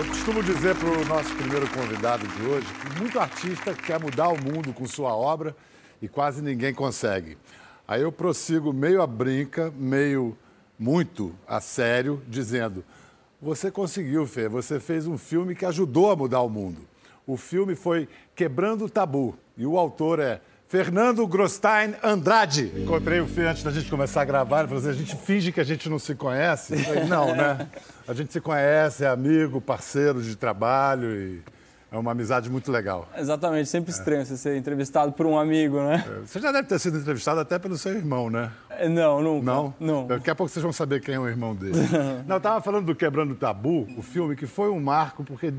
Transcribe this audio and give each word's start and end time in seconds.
Eu 0.00 0.06
costumo 0.06 0.42
dizer 0.42 0.74
para 0.76 0.88
o 0.88 1.04
nosso 1.04 1.36
primeiro 1.36 1.68
convidado 1.68 2.26
de 2.26 2.42
hoje 2.46 2.66
que 2.66 3.00
muito 3.02 3.20
artista 3.20 3.74
quer 3.74 4.00
mudar 4.00 4.28
o 4.28 4.42
mundo 4.42 4.72
com 4.72 4.86
sua 4.86 5.14
obra 5.14 5.54
e 6.00 6.08
quase 6.08 6.40
ninguém 6.40 6.72
consegue. 6.72 7.36
Aí 7.86 8.00
eu 8.00 8.10
prossigo 8.10 8.72
meio 8.72 9.02
a 9.02 9.06
brinca, 9.06 9.70
meio 9.76 10.34
muito 10.78 11.34
a 11.46 11.60
sério, 11.60 12.22
dizendo: 12.26 12.82
Você 13.42 13.70
conseguiu, 13.70 14.26
Fê, 14.26 14.48
você 14.48 14.80
fez 14.80 15.06
um 15.06 15.18
filme 15.18 15.54
que 15.54 15.66
ajudou 15.66 16.10
a 16.10 16.16
mudar 16.16 16.40
o 16.40 16.48
mundo. 16.48 16.80
O 17.26 17.36
filme 17.36 17.74
foi 17.74 18.08
Quebrando 18.34 18.86
o 18.86 18.88
Tabu 18.88 19.36
e 19.54 19.66
o 19.66 19.76
autor 19.76 20.18
é 20.18 20.40
Fernando 20.70 21.26
Grosstein 21.26 21.96
Andrade. 22.00 22.72
Encontrei 22.76 23.18
o 23.18 23.26
Fê 23.26 23.48
antes 23.48 23.64
da 23.64 23.72
gente 23.72 23.90
começar 23.90 24.22
a 24.22 24.24
gravar. 24.24 24.60
Ele 24.60 24.68
falou 24.68 24.80
assim: 24.80 24.90
a 24.90 24.92
gente 24.92 25.16
finge 25.16 25.50
que 25.50 25.60
a 25.60 25.64
gente 25.64 25.88
não 25.88 25.98
se 25.98 26.14
conhece. 26.14 26.74
Eu 26.74 26.78
falei, 26.78 27.04
não, 27.06 27.34
né? 27.34 27.66
A 28.06 28.14
gente 28.14 28.32
se 28.32 28.40
conhece, 28.40 29.04
é 29.04 29.08
amigo, 29.08 29.60
parceiro 29.60 30.22
de 30.22 30.36
trabalho 30.36 31.10
e 31.10 31.42
é 31.90 31.98
uma 31.98 32.12
amizade 32.12 32.48
muito 32.48 32.70
legal. 32.70 33.08
Exatamente, 33.16 33.68
sempre 33.68 33.90
estranho 33.90 34.24
você 34.24 34.36
ser 34.36 34.56
entrevistado 34.56 35.10
por 35.10 35.26
um 35.26 35.36
amigo, 35.36 35.82
né? 35.82 36.04
É, 36.06 36.20
Você 36.24 36.38
já 36.38 36.52
deve 36.52 36.68
ter 36.68 36.78
sido 36.78 36.98
entrevistado 36.98 37.40
até 37.40 37.58
pelo 37.58 37.76
seu 37.76 37.90
irmão, 37.92 38.30
né? 38.30 38.52
É, 38.70 38.88
Não, 38.88 39.20
nunca. 39.20 39.44
Não? 39.44 39.74
Não. 39.80 40.06
Daqui 40.06 40.30
a 40.30 40.36
pouco 40.36 40.52
vocês 40.52 40.62
vão 40.62 40.72
saber 40.72 41.00
quem 41.00 41.16
é 41.16 41.18
o 41.18 41.28
irmão 41.28 41.52
dele. 41.52 41.74
Não, 42.28 42.36
eu 42.36 42.38
estava 42.38 42.60
falando 42.60 42.86
do 42.86 42.94
Quebrando 42.94 43.32
o 43.32 43.36
Tabu, 43.36 43.88
o 43.98 44.02
filme 44.02 44.36
que 44.36 44.46
foi 44.46 44.70
um 44.70 44.78
marco 44.78 45.24
porque 45.24 45.52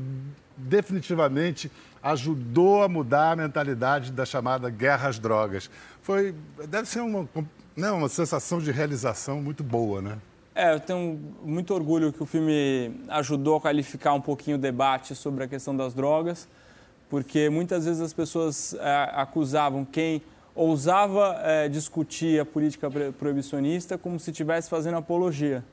definitivamente 0.56 1.70
ajudou 2.02 2.82
a 2.82 2.88
mudar 2.88 3.32
a 3.32 3.36
mentalidade 3.36 4.10
da 4.10 4.24
chamada 4.24 4.68
guerra 4.68 5.08
às 5.08 5.18
drogas. 5.18 5.70
Foi, 6.02 6.34
deve 6.68 6.88
ser 6.88 7.00
uma, 7.00 7.28
né, 7.76 7.90
uma 7.90 8.08
sensação 8.08 8.58
de 8.58 8.72
realização 8.72 9.40
muito 9.40 9.62
boa, 9.62 10.02
né? 10.02 10.18
É, 10.54 10.74
eu 10.74 10.80
tenho 10.80 11.18
muito 11.42 11.72
orgulho 11.72 12.12
que 12.12 12.22
o 12.22 12.26
filme 12.26 13.00
ajudou 13.08 13.56
a 13.56 13.60
qualificar 13.60 14.12
um 14.12 14.20
pouquinho 14.20 14.58
o 14.58 14.60
debate 14.60 15.14
sobre 15.14 15.44
a 15.44 15.48
questão 15.48 15.74
das 15.74 15.94
drogas, 15.94 16.46
porque 17.08 17.48
muitas 17.48 17.86
vezes 17.86 18.02
as 18.02 18.12
pessoas 18.12 18.74
é, 18.74 19.10
acusavam 19.14 19.84
quem 19.84 20.20
ousava 20.54 21.40
é, 21.42 21.68
discutir 21.68 22.38
a 22.38 22.44
política 22.44 22.90
proibicionista 23.18 23.96
como 23.96 24.20
se 24.20 24.30
estivesse 24.30 24.68
fazendo 24.68 24.98
apologia. 24.98 25.64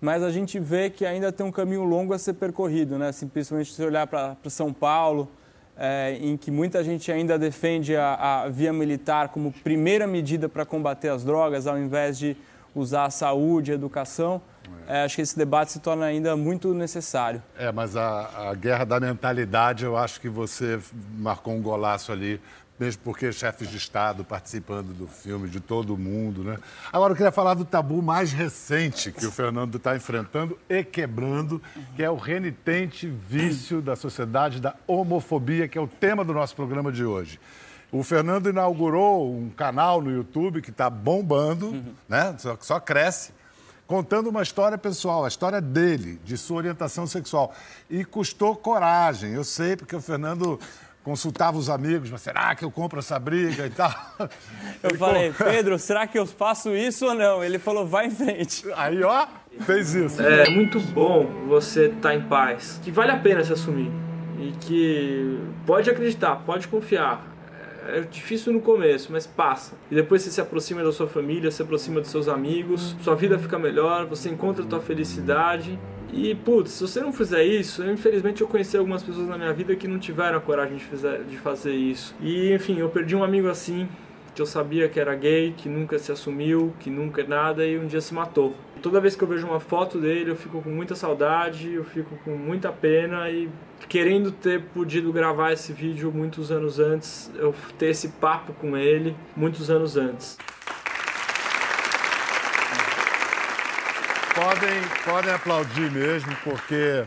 Mas 0.00 0.22
a 0.22 0.30
gente 0.30 0.58
vê 0.58 0.88
que 0.88 1.04
ainda 1.04 1.30
tem 1.30 1.44
um 1.44 1.52
caminho 1.52 1.84
longo 1.84 2.12
a 2.14 2.18
ser 2.18 2.34
percorrido, 2.34 2.98
né? 2.98 3.08
Assim, 3.08 3.28
principalmente 3.28 3.72
se 3.72 3.82
olhar 3.82 4.06
para 4.06 4.36
São 4.48 4.72
Paulo, 4.72 5.28
é, 5.76 6.16
em 6.20 6.36
que 6.36 6.50
muita 6.50 6.82
gente 6.84 7.10
ainda 7.10 7.38
defende 7.38 7.96
a, 7.96 8.42
a 8.42 8.48
via 8.48 8.72
militar 8.72 9.28
como 9.28 9.52
primeira 9.52 10.06
medida 10.06 10.48
para 10.48 10.64
combater 10.64 11.08
as 11.08 11.24
drogas, 11.24 11.66
ao 11.66 11.78
invés 11.78 12.18
de 12.18 12.36
usar 12.74 13.04
a 13.04 13.10
saúde, 13.10 13.72
a 13.72 13.74
educação. 13.74 14.40
É, 14.86 15.04
acho 15.04 15.16
que 15.16 15.22
esse 15.22 15.36
debate 15.36 15.72
se 15.72 15.80
torna 15.80 16.04
ainda 16.06 16.36
muito 16.36 16.74
necessário. 16.74 17.42
É, 17.58 17.72
mas 17.72 17.96
a, 17.96 18.50
a 18.50 18.54
guerra 18.54 18.84
da 18.84 19.00
mentalidade, 19.00 19.84
eu 19.84 19.96
acho 19.96 20.20
que 20.20 20.28
você 20.28 20.78
marcou 21.16 21.54
um 21.54 21.62
golaço 21.62 22.12
ali, 22.12 22.40
mesmo 22.78 23.02
porque 23.04 23.32
chefes 23.32 23.68
de 23.68 23.76
Estado 23.76 24.24
participando 24.24 24.92
do 24.92 25.06
filme, 25.06 25.48
de 25.48 25.60
todo 25.60 25.96
mundo, 25.96 26.42
né? 26.42 26.58
Agora, 26.92 27.12
eu 27.12 27.16
queria 27.16 27.30
falar 27.30 27.54
do 27.54 27.64
tabu 27.64 28.02
mais 28.02 28.32
recente 28.32 29.12
que 29.12 29.26
o 29.26 29.30
Fernando 29.30 29.76
está 29.76 29.94
enfrentando 29.94 30.58
e 30.68 30.82
quebrando, 30.82 31.62
que 31.94 32.02
é 32.02 32.10
o 32.10 32.16
renitente 32.16 33.06
vício 33.06 33.80
da 33.80 33.94
sociedade 33.94 34.60
da 34.60 34.74
homofobia, 34.86 35.68
que 35.68 35.78
é 35.78 35.80
o 35.80 35.86
tema 35.86 36.24
do 36.24 36.34
nosso 36.34 36.56
programa 36.56 36.90
de 36.90 37.04
hoje. 37.04 37.38
O 37.92 38.02
Fernando 38.02 38.48
inaugurou 38.48 39.32
um 39.32 39.48
canal 39.50 40.02
no 40.02 40.10
YouTube 40.10 40.60
que 40.60 40.70
está 40.70 40.90
bombando, 40.90 41.80
né? 42.08 42.34
Só, 42.38 42.58
só 42.60 42.80
cresce 42.80 43.32
contando 43.86 44.28
uma 44.28 44.42
história 44.42 44.78
pessoal, 44.78 45.24
a 45.24 45.28
história 45.28 45.60
dele, 45.60 46.18
de 46.24 46.36
sua 46.36 46.56
orientação 46.56 47.06
sexual. 47.06 47.54
E 47.88 48.04
custou 48.04 48.56
coragem. 48.56 49.32
Eu 49.32 49.44
sei, 49.44 49.76
porque 49.76 49.94
o 49.94 50.00
Fernando 50.00 50.58
consultava 51.04 51.56
os 51.58 51.68
amigos, 51.70 52.10
mas 52.10 52.22
será 52.22 52.54
que 52.54 52.64
eu 52.64 52.70
compro 52.70 52.98
essa 52.98 53.18
briga 53.18 53.66
e 53.66 53.70
tal? 53.70 53.92
Eu 54.82 54.90
Ele 54.90 54.98
falei, 54.98 55.32
com- 55.32 55.44
Pedro, 55.44 55.78
será 55.78 56.06
que 56.06 56.18
eu 56.18 56.26
faço 56.26 56.74
isso 56.74 57.06
ou 57.06 57.14
não? 57.14 57.44
Ele 57.44 57.58
falou, 57.58 57.86
vai 57.86 58.06
em 58.06 58.10
frente. 58.10 58.64
Aí, 58.74 59.02
ó, 59.02 59.26
fez 59.60 59.94
isso. 59.94 60.20
É 60.20 60.48
muito 60.50 60.80
bom 60.80 61.26
você 61.46 61.86
estar 61.86 62.14
em 62.14 62.22
paz, 62.22 62.80
que 62.82 62.90
vale 62.90 63.12
a 63.12 63.16
pena 63.18 63.44
se 63.44 63.52
assumir 63.52 63.90
e 64.38 64.52
que 64.60 65.38
pode 65.66 65.88
acreditar, 65.88 66.36
pode 66.44 66.66
confiar. 66.68 67.32
É 67.86 68.00
difícil 68.00 68.50
no 68.52 68.60
começo, 68.60 69.12
mas 69.12 69.26
passa. 69.26 69.74
E 69.90 69.94
depois 69.94 70.22
você 70.22 70.30
se 70.30 70.40
aproxima 70.40 70.82
da 70.82 70.90
sua 70.90 71.06
família, 71.06 71.50
se 71.50 71.60
aproxima 71.62 72.00
dos 72.00 72.10
seus 72.10 72.28
amigos, 72.28 72.96
sua 73.02 73.14
vida 73.14 73.38
fica 73.38 73.58
melhor, 73.58 74.06
você 74.06 74.30
encontra 74.30 74.64
a 74.64 74.66
tua 74.66 74.80
felicidade. 74.80 75.78
E, 76.16 76.32
putz, 76.34 76.70
se 76.70 76.80
você 76.80 77.00
não 77.00 77.12
fizer 77.12 77.42
isso, 77.42 77.82
eu, 77.82 77.92
infelizmente 77.92 78.40
eu 78.40 78.46
conheci 78.46 78.76
algumas 78.76 79.02
pessoas 79.02 79.26
na 79.26 79.36
minha 79.36 79.52
vida 79.52 79.74
que 79.74 79.88
não 79.88 79.98
tiveram 79.98 80.38
a 80.38 80.40
coragem 80.40 80.76
de, 80.76 80.84
fizer- 80.84 81.24
de 81.24 81.36
fazer 81.36 81.74
isso. 81.74 82.14
E, 82.20 82.52
enfim, 82.52 82.78
eu 82.78 82.88
perdi 82.88 83.16
um 83.16 83.24
amigo 83.24 83.48
assim, 83.48 83.88
que 84.32 84.40
eu 84.40 84.46
sabia 84.46 84.88
que 84.88 85.00
era 85.00 85.12
gay, 85.16 85.52
que 85.56 85.68
nunca 85.68 85.98
se 85.98 86.12
assumiu, 86.12 86.72
que 86.78 86.88
nunca 86.88 87.22
é 87.22 87.26
nada 87.26 87.66
e 87.66 87.76
um 87.76 87.86
dia 87.86 88.00
se 88.00 88.14
matou. 88.14 88.54
Toda 88.80 89.00
vez 89.00 89.16
que 89.16 89.24
eu 89.24 89.28
vejo 89.28 89.44
uma 89.46 89.58
foto 89.58 89.98
dele, 89.98 90.30
eu 90.30 90.36
fico 90.36 90.62
com 90.62 90.70
muita 90.70 90.94
saudade, 90.94 91.72
eu 91.72 91.84
fico 91.84 92.16
com 92.24 92.36
muita 92.36 92.70
pena 92.70 93.28
e 93.30 93.48
querendo 93.88 94.30
ter 94.30 94.60
podido 94.60 95.12
gravar 95.12 95.52
esse 95.52 95.72
vídeo 95.72 96.12
muitos 96.12 96.52
anos 96.52 96.78
antes, 96.78 97.30
eu 97.36 97.52
ter 97.78 97.86
esse 97.86 98.08
papo 98.08 98.52
com 98.54 98.76
ele 98.76 99.16
muitos 99.36 99.70
anos 99.70 99.96
antes. 99.96 100.38
Podem, 104.34 105.04
podem 105.04 105.32
aplaudir 105.32 105.88
mesmo, 105.92 106.34
porque 106.42 107.06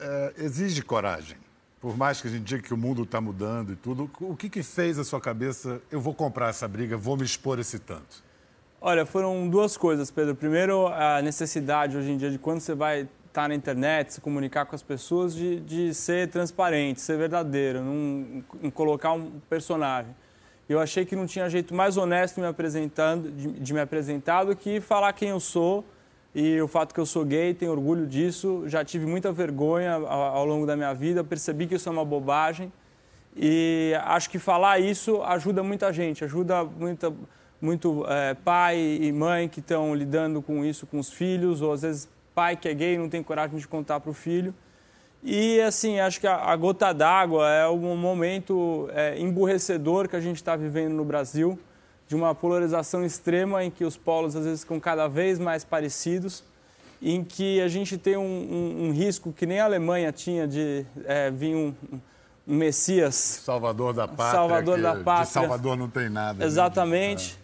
é, 0.00 0.32
exige 0.38 0.82
coragem. 0.82 1.36
Por 1.80 1.96
mais 1.96 2.20
que 2.20 2.26
a 2.26 2.30
gente 2.30 2.42
diga 2.42 2.60
que 2.60 2.74
o 2.74 2.76
mundo 2.76 3.04
está 3.04 3.20
mudando 3.20 3.72
e 3.72 3.76
tudo, 3.76 4.10
o 4.20 4.34
que, 4.34 4.48
que 4.48 4.64
fez 4.64 4.98
a 4.98 5.04
sua 5.04 5.20
cabeça? 5.20 5.80
Eu 5.88 6.00
vou 6.00 6.12
comprar 6.12 6.48
essa 6.48 6.66
briga, 6.66 6.96
vou 6.96 7.16
me 7.16 7.24
expor 7.24 7.60
esse 7.60 7.78
tanto. 7.78 8.24
Olha, 8.80 9.06
foram 9.06 9.48
duas 9.48 9.76
coisas, 9.76 10.10
Pedro. 10.10 10.34
Primeiro, 10.34 10.88
a 10.88 11.22
necessidade 11.22 11.96
hoje 11.96 12.10
em 12.10 12.16
dia 12.16 12.32
de 12.32 12.38
quando 12.38 12.58
você 12.58 12.74
vai 12.74 13.08
estar 13.26 13.48
na 13.48 13.54
internet, 13.54 14.14
se 14.14 14.20
comunicar 14.20 14.66
com 14.66 14.74
as 14.74 14.82
pessoas, 14.82 15.36
de, 15.36 15.60
de 15.60 15.94
ser 15.94 16.28
transparente, 16.30 17.00
ser 17.00 17.16
verdadeiro, 17.16 17.80
não, 17.80 18.44
não 18.60 18.70
colocar 18.72 19.12
um 19.12 19.38
personagem. 19.48 20.12
Eu 20.68 20.80
achei 20.80 21.04
que 21.04 21.14
não 21.14 21.26
tinha 21.26 21.48
jeito 21.48 21.74
mais 21.74 21.96
honesto 21.96 22.40
me 22.40 22.46
apresentando, 22.46 23.30
de, 23.30 23.52
de 23.52 23.72
me 23.72 23.80
apresentar 23.80 24.44
do 24.44 24.56
que 24.56 24.80
falar 24.80 25.12
quem 25.12 25.28
eu 25.28 25.38
sou 25.38 25.84
e 26.34 26.60
o 26.60 26.68
fato 26.68 26.92
que 26.92 27.00
eu 27.00 27.06
sou 27.06 27.24
gay, 27.24 27.54
tenho 27.54 27.72
orgulho 27.72 28.06
disso. 28.06 28.64
Já 28.66 28.84
tive 28.84 29.06
muita 29.06 29.32
vergonha 29.32 29.92
ao, 29.92 30.04
ao 30.04 30.44
longo 30.44 30.66
da 30.66 30.76
minha 30.76 30.92
vida, 30.92 31.22
percebi 31.22 31.66
que 31.66 31.76
isso 31.76 31.88
é 31.88 31.92
uma 31.92 32.04
bobagem. 32.04 32.72
E 33.34 33.92
acho 34.04 34.28
que 34.28 34.38
falar 34.38 34.78
isso 34.80 35.22
ajuda 35.22 35.62
muita 35.62 35.92
gente, 35.92 36.24
ajuda 36.24 36.64
muita, 36.64 37.12
muito 37.60 38.04
é, 38.08 38.34
pai 38.34 38.98
e 39.00 39.12
mãe 39.12 39.48
que 39.48 39.60
estão 39.60 39.94
lidando 39.94 40.42
com 40.42 40.64
isso 40.64 40.86
com 40.86 40.98
os 40.98 41.10
filhos, 41.10 41.62
ou 41.62 41.72
às 41.72 41.82
vezes 41.82 42.08
pai 42.34 42.56
que 42.56 42.68
é 42.68 42.74
gay 42.74 42.98
não 42.98 43.08
tem 43.08 43.22
coragem 43.22 43.58
de 43.58 43.68
contar 43.68 44.00
para 44.00 44.10
o 44.10 44.14
filho. 44.14 44.54
E 45.28 45.60
assim, 45.60 45.98
acho 45.98 46.20
que 46.20 46.26
a, 46.26 46.36
a 46.36 46.54
gota 46.54 46.92
d'água 46.94 47.50
é 47.50 47.66
um 47.68 47.96
momento 47.96 48.88
é, 48.94 49.18
emburrecedor 49.18 50.08
que 50.08 50.14
a 50.14 50.20
gente 50.20 50.36
está 50.36 50.54
vivendo 50.54 50.92
no 50.94 51.04
Brasil, 51.04 51.58
de 52.06 52.14
uma 52.14 52.32
polarização 52.32 53.04
extrema 53.04 53.64
em 53.64 53.70
que 53.72 53.84
os 53.84 53.96
polos 53.96 54.36
às 54.36 54.44
vezes 54.44 54.60
ficam 54.60 54.78
cada 54.78 55.08
vez 55.08 55.40
mais 55.40 55.64
parecidos, 55.64 56.44
em 57.02 57.24
que 57.24 57.60
a 57.60 57.66
gente 57.66 57.98
tem 57.98 58.16
um, 58.16 58.22
um- 58.22 58.86
um 58.86 58.92
risco 58.92 59.32
que 59.32 59.44
nem 59.46 59.58
a 59.58 59.64
Alemanha 59.64 60.12
tinha 60.12 60.46
de 60.46 60.86
é, 61.04 61.28
vir 61.28 61.56
um, 61.56 61.74
um 61.92 62.56
Messias 62.56 63.16
Salvador 63.16 63.92
da 63.92 64.06
pátria. 64.06 64.30
Salvador 64.30 64.80
da 64.80 64.94
pátria. 64.94 65.26
Salvador 65.26 65.76
não 65.76 65.88
tem 65.88 66.08
nada. 66.08 66.38
né? 66.38 66.46
Exatamente. 66.46 67.36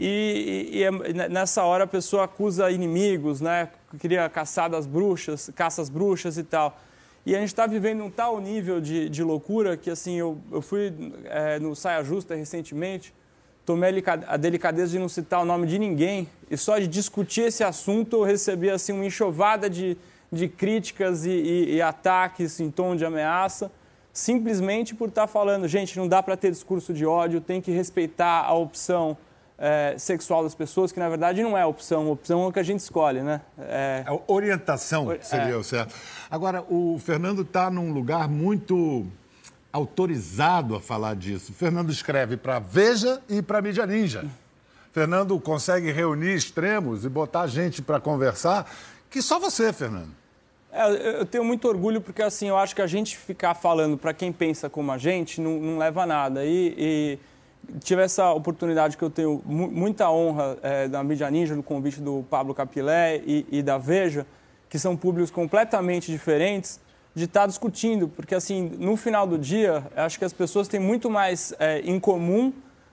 E, 0.00 0.70
e- 0.72 0.78
e 0.78 0.82
é- 0.84 1.28
nessa 1.28 1.62
hora 1.64 1.84
a 1.84 1.86
pessoa 1.86 2.24
acusa 2.24 2.70
inimigos, 2.70 3.42
né? 3.42 3.68
Queria 4.00 4.26
caçar 4.30 4.70
das 4.70 4.86
bruxas, 4.86 5.50
caça 5.54 5.82
as 5.82 5.90
bruxas 5.90 6.38
e 6.38 6.42
tal. 6.42 6.80
E 7.26 7.34
a 7.34 7.40
gente 7.40 7.48
está 7.48 7.66
vivendo 7.66 8.04
um 8.04 8.10
tal 8.10 8.40
nível 8.40 8.80
de, 8.80 9.08
de 9.10 9.22
loucura 9.22 9.76
que, 9.76 9.90
assim, 9.90 10.14
eu, 10.16 10.38
eu 10.52 10.62
fui 10.62 10.94
é, 11.24 11.58
no 11.58 11.74
Saia 11.74 12.02
Justa 12.04 12.36
recentemente, 12.36 13.12
tomei 13.64 13.88
a 13.88 13.90
delica- 13.92 14.24
a 14.28 14.36
delicadeza 14.36 14.92
de 14.92 14.98
não 15.00 15.08
citar 15.08 15.42
o 15.42 15.44
nome 15.44 15.66
de 15.66 15.76
ninguém, 15.76 16.28
e 16.48 16.56
só 16.56 16.78
de 16.78 16.86
discutir 16.86 17.42
esse 17.42 17.64
assunto 17.64 18.18
eu 18.18 18.22
recebi, 18.22 18.70
assim, 18.70 18.92
uma 18.92 19.04
enxovada 19.04 19.68
de, 19.68 19.96
de 20.30 20.46
críticas 20.48 21.26
e, 21.26 21.30
e- 21.30 21.74
e 21.74 21.82
ataques 21.82 22.60
em 22.60 22.70
tom 22.70 22.94
de 22.96 23.04
ameaça 23.04 23.70
simplesmente 24.12 24.94
por 24.94 25.10
estar 25.10 25.26
falando, 25.26 25.68
gente, 25.68 25.98
não 25.98 26.08
dá 26.08 26.22
para 26.22 26.38
ter 26.38 26.50
discurso 26.50 26.94
de 26.94 27.04
ódio, 27.04 27.38
tem 27.38 27.60
que 27.60 27.70
respeitar 27.70 28.44
a 28.46 28.54
opção 28.54 29.14
eh, 29.58 29.94
sexual 29.98 30.42
das 30.42 30.54
pessoas, 30.54 30.92
que 30.92 30.98
na 30.98 31.08
verdade 31.08 31.42
não 31.42 31.56
é 31.56 31.64
opção, 31.64 32.10
opção 32.10 32.42
é 32.44 32.46
o 32.46 32.52
que 32.52 32.58
a 32.58 32.62
gente 32.62 32.80
escolhe, 32.80 33.22
né? 33.22 33.40
É, 33.58 34.04
A 34.06 34.32
orientação 34.32 35.06
Ori- 35.06 35.18
seria 35.22 35.54
é. 35.54 35.56
o 35.56 35.62
certo. 35.64 35.94
Agora, 36.30 36.62
o 36.68 36.98
Fernando 36.98 37.42
está 37.42 37.70
num 37.70 37.92
lugar 37.92 38.28
muito 38.28 39.06
autorizado 39.72 40.74
a 40.74 40.80
falar 40.80 41.14
disso. 41.16 41.52
O 41.52 41.54
Fernando 41.54 41.90
escreve 41.90 42.36
para 42.36 42.58
Veja 42.58 43.20
e 43.28 43.42
para 43.42 43.60
Mídia 43.60 43.86
Ninja. 43.86 44.24
Fernando 44.92 45.38
consegue 45.38 45.92
reunir 45.92 46.34
extremos 46.34 47.04
e 47.04 47.08
botar 47.08 47.46
gente 47.46 47.82
para 47.82 48.00
conversar, 48.00 48.70
que 49.10 49.20
só 49.20 49.38
você, 49.38 49.72
Fernando. 49.72 50.10
É, 50.72 51.20
eu 51.20 51.26
tenho 51.26 51.44
muito 51.44 51.68
orgulho 51.68 52.00
porque 52.00 52.22
assim 52.22 52.48
eu 52.48 52.56
acho 52.56 52.74
que 52.74 52.80
a 52.82 52.86
gente 52.86 53.16
ficar 53.16 53.54
falando 53.54 53.96
para 53.98 54.12
quem 54.14 54.32
pensa 54.32 54.68
como 54.70 54.90
a 54.92 54.98
gente 54.98 55.40
não, 55.40 55.58
não 55.58 55.78
leva 55.78 56.02
a 56.02 56.06
nada. 56.06 56.44
E, 56.44 56.74
e, 56.78 57.18
tive 57.80 58.02
essa 58.02 58.32
oportunidade 58.32 58.96
que 58.96 59.02
eu 59.02 59.10
tenho 59.10 59.42
muita 59.44 60.10
honra 60.10 60.58
é, 60.62 60.88
da 60.88 61.02
Mídia 61.02 61.30
Ninja, 61.30 61.54
no 61.54 61.62
convite 61.62 62.00
do 62.00 62.24
Pablo 62.30 62.54
Capilé 62.54 63.22
e, 63.26 63.46
e 63.50 63.62
da 63.62 63.78
Veja, 63.78 64.26
que 64.68 64.78
são 64.78 64.96
públicos 64.96 65.30
completamente 65.30 66.10
diferentes, 66.10 66.80
de 67.14 67.24
estar 67.24 67.42
tá 67.42 67.46
discutindo, 67.46 68.08
porque 68.08 68.34
assim 68.34 68.70
no 68.78 68.96
final 68.96 69.26
do 69.26 69.38
dia 69.38 69.84
acho 69.96 70.18
que 70.18 70.24
as 70.24 70.32
pessoas 70.32 70.68
têm 70.68 70.78
muito 70.78 71.10
mais 71.10 71.54
é, 71.58 71.80
em 71.80 71.98
comum 71.98 72.52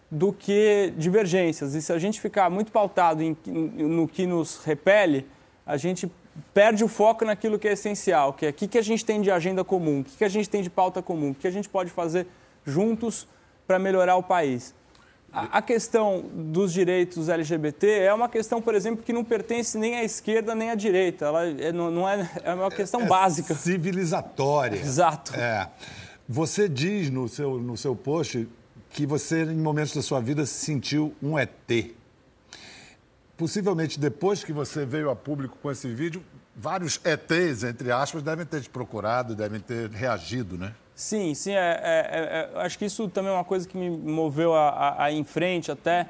do 0.10 0.32
que 0.32 0.94
divergências. 0.98 1.74
E 1.74 1.82
se 1.82 1.92
a 1.92 1.98
gente 1.98 2.22
ficar 2.22 2.50
muito 2.50 2.72
pautado 2.72 3.22
em, 3.22 3.36
no 3.46 4.08
que 4.08 4.26
nos 4.26 4.64
repele, 4.64 5.28
a 5.66 5.76
gente 5.76 6.10
perde 6.54 6.84
o 6.84 6.88
foco 6.88 7.26
naquilo 7.26 7.60
que 7.60 7.68
é 7.68 7.74
essencial, 7.74 8.34
que 8.34 8.46
é 8.46 8.50
o 8.50 8.54
que, 8.54 8.68
que 8.68 8.78
a 8.78 8.82
gente 8.82 9.04
tem 9.04 9.22
de 9.22 9.32
agenda 9.32 9.64
comum, 9.64 10.02
o 10.02 10.04
que, 10.04 10.18
que 10.18 10.24
a 10.24 10.30
gente 10.30 10.50
tem 10.50 10.62
de 10.62 10.70
pauta 10.70 11.02
comum, 11.02 11.32
o 11.32 11.36
que 11.36 11.48
a 11.48 11.52
gente 11.52 11.68
pode 11.68 11.90
fazer 11.90 12.28
juntos 12.66 13.28
para 13.68 13.80
melhorar 13.80 14.16
o 14.16 14.24
país. 14.24 14.74
A, 15.32 15.58
a 15.58 15.62
questão 15.62 16.24
dos 16.34 16.72
direitos 16.72 17.30
LGBT 17.30 17.88
é 17.88 18.14
uma 18.14 18.30
questão, 18.30 18.62
por 18.62 18.76
exemplo, 18.76 19.04
que 19.04 19.12
não 19.12 19.24
pertence 19.24 19.78
nem 19.78 19.96
à 19.96 20.04
esquerda 20.04 20.54
nem 20.54 20.70
à 20.70 20.76
direita. 20.76 21.26
Ela 21.26 21.46
é, 21.48 21.72
não, 21.72 21.90
não 21.90 22.08
é, 22.08 22.30
é 22.44 22.54
uma 22.54 22.70
questão 22.70 23.02
é, 23.02 23.04
é 23.06 23.08
básica. 23.08 23.56
Civilizatória. 23.56 24.78
Exato. 24.78 25.36
É. 25.36 25.70
Você 26.30 26.70
diz 26.70 27.10
no 27.10 27.28
seu, 27.28 27.58
no 27.60 27.76
seu 27.76 27.96
post 27.96 28.48
que 28.92 29.06
você, 29.06 29.44
em 29.44 29.58
momentos 29.58 29.94
da 29.94 30.02
sua 30.02 30.20
vida, 30.20 30.46
se 30.46 30.66
sentiu 30.66 31.16
um 31.22 31.38
ET 31.38 31.50
possivelmente 33.38 34.00
depois 34.00 34.44
que 34.44 34.54
você 34.54 34.86
veio 34.86 35.10
a 35.10 35.16
público 35.16 35.58
com 35.62 35.72
esse 35.72 35.88
vídeo, 35.94 36.24
vários 36.56 37.00
ETs, 37.04 37.64
entre 37.64 37.92
aspas, 37.92 38.22
devem 38.24 38.46
ter 38.46 38.62
te 38.62 38.70
procurado, 38.70 39.36
devem 39.36 39.60
ter 39.60 39.90
reagido, 39.90 40.58
né? 40.58 40.74
Sim, 40.96 41.34
sim. 41.34 41.52
É, 41.52 41.58
é, 41.58 42.50
é, 42.56 42.62
acho 42.62 42.78
que 42.78 42.86
isso 42.86 43.08
também 43.08 43.32
é 43.32 43.36
uma 43.36 43.44
coisa 43.44 43.68
que 43.68 43.78
me 43.78 43.90
moveu 43.90 44.54
a, 44.54 44.70
a, 44.70 45.04
a 45.06 45.12
ir 45.12 45.18
em 45.18 45.24
frente 45.24 45.72
até. 45.72 46.08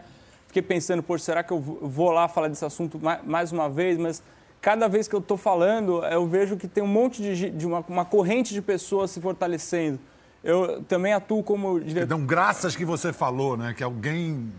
Fiquei 0.47 0.61
pensando, 0.61 1.01
poxa, 1.01 1.23
será 1.25 1.43
que 1.43 1.51
eu 1.51 1.59
vou 1.59 2.11
lá 2.11 2.27
falar 2.27 2.47
desse 2.47 2.65
assunto 2.65 2.99
mais 3.23 3.51
uma 3.51 3.69
vez? 3.69 3.97
Mas 3.97 4.21
cada 4.61 4.87
vez 4.87 5.07
que 5.07 5.15
eu 5.15 5.19
estou 5.19 5.37
falando, 5.37 6.05
eu 6.05 6.27
vejo 6.27 6.57
que 6.57 6.67
tem 6.67 6.83
um 6.83 6.87
monte 6.87 7.21
de, 7.21 7.49
de 7.49 7.65
uma, 7.65 7.83
uma, 7.87 8.05
corrente 8.05 8.53
de 8.53 8.61
pessoas 8.61 9.09
se 9.11 9.19
fortalecendo. 9.19 9.99
Eu 10.43 10.83
também 10.83 11.13
atuo 11.13 11.41
como 11.41 11.79
diretor. 11.79 12.05
Então, 12.05 12.25
graças 12.25 12.75
que 12.75 12.85
você 12.85 13.11
falou, 13.11 13.57
né? 13.57 13.73
Que 13.75 13.83
alguém 13.83 14.51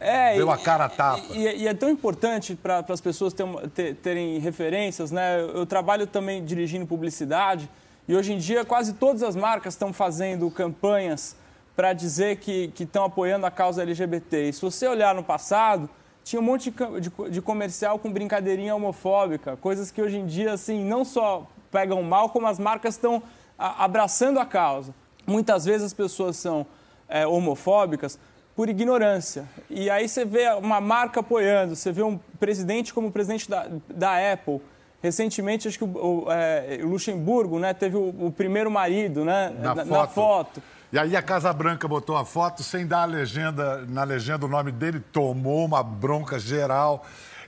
é, 0.00 0.34
deu 0.34 0.50
a 0.50 0.58
cara 0.58 0.86
a 0.86 0.88
tapa. 0.88 1.22
E, 1.32 1.46
e, 1.46 1.62
e 1.62 1.68
é 1.68 1.74
tão 1.74 1.90
importante 1.90 2.56
para 2.56 2.84
as 2.88 3.00
pessoas 3.00 3.32
ter, 3.32 3.46
ter, 3.74 3.94
terem 3.96 4.38
referências, 4.38 5.10
né? 5.10 5.40
Eu, 5.40 5.48
eu 5.50 5.66
trabalho 5.66 6.06
também 6.06 6.44
dirigindo 6.44 6.86
publicidade 6.86 7.68
e 8.08 8.14
hoje 8.14 8.32
em 8.32 8.38
dia 8.38 8.64
quase 8.64 8.94
todas 8.94 9.22
as 9.22 9.34
marcas 9.34 9.74
estão 9.74 9.92
fazendo 9.92 10.50
campanhas 10.50 11.36
para 11.74 11.92
dizer 11.92 12.36
que 12.36 12.72
estão 12.78 13.04
apoiando 13.04 13.44
a 13.44 13.50
causa 13.50 13.82
LGBT. 13.82 14.48
E 14.48 14.52
se 14.52 14.62
você 14.62 14.86
olhar 14.88 15.14
no 15.14 15.22
passado, 15.22 15.90
tinha 16.24 16.40
um 16.40 16.44
monte 16.44 16.70
de, 16.70 17.00
de, 17.00 17.30
de, 17.30 17.42
comercial 17.42 17.98
com 17.98 18.10
brincadeirinha 18.10 18.74
homofóbica, 18.74 19.56
coisas 19.58 19.90
que 19.90 20.00
hoje 20.00 20.18
em 20.18 20.26
dia 20.26 20.54
assim 20.54 20.82
não 20.84 21.04
só 21.04 21.46
pegam 21.70 22.02
mal, 22.02 22.30
como 22.30 22.46
as 22.46 22.58
marcas 22.58 22.94
estão 22.94 23.22
abraçando 23.58 24.40
a 24.40 24.46
causa. 24.46 24.94
Muitas 25.26 25.64
vezes 25.64 25.86
as 25.86 25.94
pessoas 25.94 26.36
são 26.36 26.66
é, 27.08 27.26
homofóbicas 27.26 28.18
por 28.56 28.68
ignorância. 28.68 29.46
E 29.68 29.90
aí 29.90 30.08
você 30.08 30.24
vê 30.24 30.48
uma 30.54 30.80
marca 30.80 31.20
apoiando, 31.20 31.76
você 31.76 31.92
vê 31.92 32.02
um 32.02 32.18
presidente 32.40 32.94
como 32.94 33.08
o 33.08 33.12
presidente 33.12 33.50
da, 33.50 33.68
da 33.88 34.32
Apple. 34.32 34.60
Recentemente, 35.02 35.68
acho 35.68 35.78
que 35.78 35.84
o, 35.84 36.24
o, 36.24 36.32
é, 36.32 36.78
o 36.82 36.88
Luxemburgo 36.88 37.58
né, 37.58 37.74
teve 37.74 37.96
o, 37.96 38.08
o, 38.26 38.32
primeiro 38.32 38.70
marido 38.70 39.24
né, 39.24 39.50
na, 39.60 39.74
na, 39.74 39.84
foto. 39.84 39.90
na, 39.90 40.06
foto. 40.08 40.62
E 40.92 40.98
aí 40.98 41.16
a 41.16 41.22
Casa 41.22 41.52
Branca 41.52 41.86
botou 41.86 42.16
a 42.16 42.24
foto 42.24 42.62
sem 42.62 42.86
dar 42.86 43.02
a 43.02 43.04
legenda, 43.04 43.84
na 43.88 44.04
legenda 44.04 44.46
o 44.46 44.48
nome 44.48 44.72
dele, 44.72 45.00
tomou 45.12 45.64
uma 45.64 45.82
bronca 45.82 46.38
geral. 46.38 47.04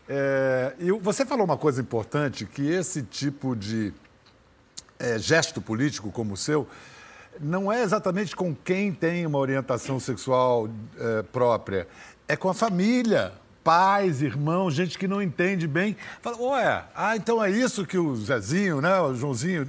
É, 0.09 0.75
e 0.79 0.91
você 0.93 1.25
falou 1.25 1.45
uma 1.45 1.57
coisa 1.57 1.81
importante, 1.81 2.45
que 2.45 2.69
esse 2.69 3.03
tipo 3.03 3.55
de 3.55 3.93
é, 4.99 5.19
gesto 5.19 5.61
político 5.61 6.11
como 6.11 6.35
o 6.35 6.37
seu 6.37 6.67
não 7.41 7.71
é 7.73 7.83
exatamente 7.83 8.35
com 8.35 8.55
quem 8.55 8.93
tem 8.93 9.25
uma 9.25 9.39
orientação 9.39 10.01
sexual 10.01 10.69
é, 10.99 11.23
própria, 11.23 11.87
é 12.27 12.37
com 12.37 12.49
a 12.49 12.55
família. 12.55 13.33
Pais, 13.63 14.23
irmãos, 14.23 14.75
gente 14.75 14.99
que 14.99 15.07
não 15.07 15.21
entende 15.21 15.67
bem. 15.67 15.97
Fala, 16.23 16.37
ué, 16.41 16.85
ah, 16.95 17.17
então 17.17 17.43
é 17.43 17.51
isso 17.51 17.87
que 17.87 17.99
o 17.99 18.17
Zezinho, 18.17 18.81
né, 18.81 19.01
o 19.01 19.15
Joãozinho. 19.15 19.69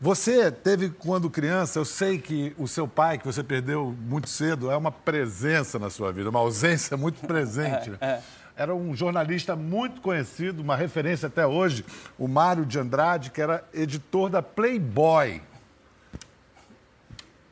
Você 0.00 0.50
teve, 0.52 0.90
quando 0.90 1.28
criança, 1.28 1.80
eu 1.80 1.84
sei 1.84 2.18
que 2.18 2.54
o 2.56 2.68
seu 2.68 2.86
pai, 2.86 3.18
que 3.18 3.26
você 3.26 3.42
perdeu 3.42 3.96
muito 4.06 4.28
cedo, 4.28 4.70
é 4.70 4.76
uma 4.76 4.92
presença 4.92 5.76
na 5.76 5.90
sua 5.90 6.12
vida, 6.12 6.30
uma 6.30 6.38
ausência 6.38 6.96
muito 6.96 7.26
presente. 7.26 7.90
Né? 7.90 7.98
É, 8.00 8.06
é. 8.06 8.22
Era 8.58 8.74
um 8.74 8.94
jornalista 8.94 9.54
muito 9.54 10.00
conhecido, 10.00 10.62
uma 10.62 10.74
referência 10.74 11.28
até 11.28 11.46
hoje, 11.46 11.84
o 12.18 12.26
Mário 12.26 12.66
de 12.66 12.76
Andrade, 12.76 13.30
que 13.30 13.40
era 13.40 13.64
editor 13.72 14.28
da 14.28 14.42
Playboy. 14.42 15.40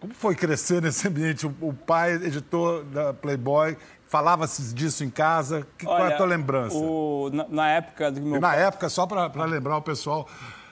Como 0.01 0.13
foi 0.13 0.35
crescer 0.35 0.83
nesse 0.83 1.09
ambiente? 1.09 1.47
O, 1.47 1.73
pai, 1.73 2.15
editor 2.15 2.85
da 2.85 3.15
Playboy, 3.15 3.77
falava-se 4.07 4.75
disso 4.75 5.03
em 5.05 5.11
casa? 5.11 5.67
Que, 5.79 5.87
Olha, 5.87 5.97
qual 5.97 6.09
é 6.09 6.15
a 6.15 6.17
tua 6.17 6.27
lembrança? 6.27 6.77
O, 6.77 7.31
na, 7.33 7.47
na, 7.49 7.69
época 7.71 8.11
do 8.11 8.21
meu 8.21 8.41
Na 8.41 8.49
pai... 8.49 8.65
época, 8.65 8.89
só 8.89 9.07
para 9.07 9.45
lembrar 9.45 9.77
o 9.79 9.83
pessoal, 9.83 10.29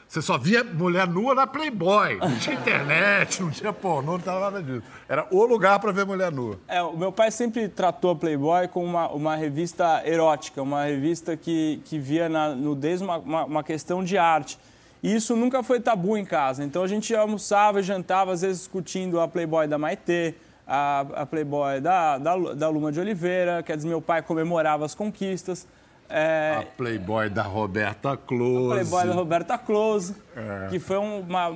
você 0.07 0.21
só 0.21 0.37
via 0.37 0.63
mulher 0.63 1.09
nua 1.09 1.35
na 1.35 1.47
Playboy. 1.47 2.19
Não 2.19 2.39
tinha 2.39 2.55
internet, 2.55 3.43
não 3.43 3.51
tinha 3.51 3.73
pornô, 3.73 4.13
não 4.13 4.19
estava 4.19 4.39
nada 4.39 4.63
disso. 4.63 4.87
Era 5.09 5.27
o 5.31 5.45
lugar 5.45 5.81
para 5.81 5.91
ver 5.91 6.05
mulher 6.05 6.31
nua. 6.31 6.59
É, 6.69 6.83
o 6.83 6.97
meu 6.97 7.11
pai 7.11 7.31
sempre 7.31 7.69
tratou 7.69 8.11
a 8.11 8.17
Playboy 8.17 8.69
como 8.69 8.87
uma, 8.87 9.09
uma 9.09 9.37
revista 9.37 10.03
erótica, 10.05 10.63
uma 10.63 10.85
revista 10.85 11.37
que, 11.37 11.81
que 11.85 11.99
via 11.99 12.29
na 12.29 12.51
nudez 12.51 13.01
uma, 13.01 13.17
uma, 13.17 13.45
uma 13.45 13.65
questão 13.65 14.05
de 14.05 14.19
arte. 14.19 14.59
E 15.05 15.15
isso 15.15 15.37
nunca 15.37 15.63
foi 15.63 15.81
tabu 15.81 16.17
em 16.17 16.25
casa. 16.25 16.65
Então 16.65 16.83
a 16.83 16.89
gente 16.89 17.15
almoçava 17.15 17.81
e 17.81 17.83
jantava, 17.83 18.33
às 18.33 18.41
vezes 18.41 18.61
discutindo 18.61 19.21
a 19.21 19.29
Playboy 19.29 19.69
da 19.69 19.77
Maitê, 19.77 20.35
a, 20.67 21.01
a 21.17 21.27
Playboy 21.27 21.79
da, 21.79 22.17
da, 22.17 22.35
da 22.55 22.69
Luma 22.71 22.91
de 22.91 22.99
Oliveira, 23.01 23.63
quer 23.63 23.77
dizer, 23.77 23.87
meu 23.87 24.01
pai 24.01 24.23
comemorava 24.23 24.83
as 24.83 24.95
conquistas. 24.95 25.69
É, 26.09 26.59
a 26.59 26.63
Playboy 26.77 27.31
da 27.31 27.43
Roberta 27.43 28.17
Close. 28.17 28.73
A 28.73 28.75
Playboy 28.75 29.07
da 29.07 29.15
Roberta 29.15 29.59
Close, 29.59 30.15
é. 30.37 30.69
que 30.69 30.79
foi 30.79 30.99
uma. 30.99 31.51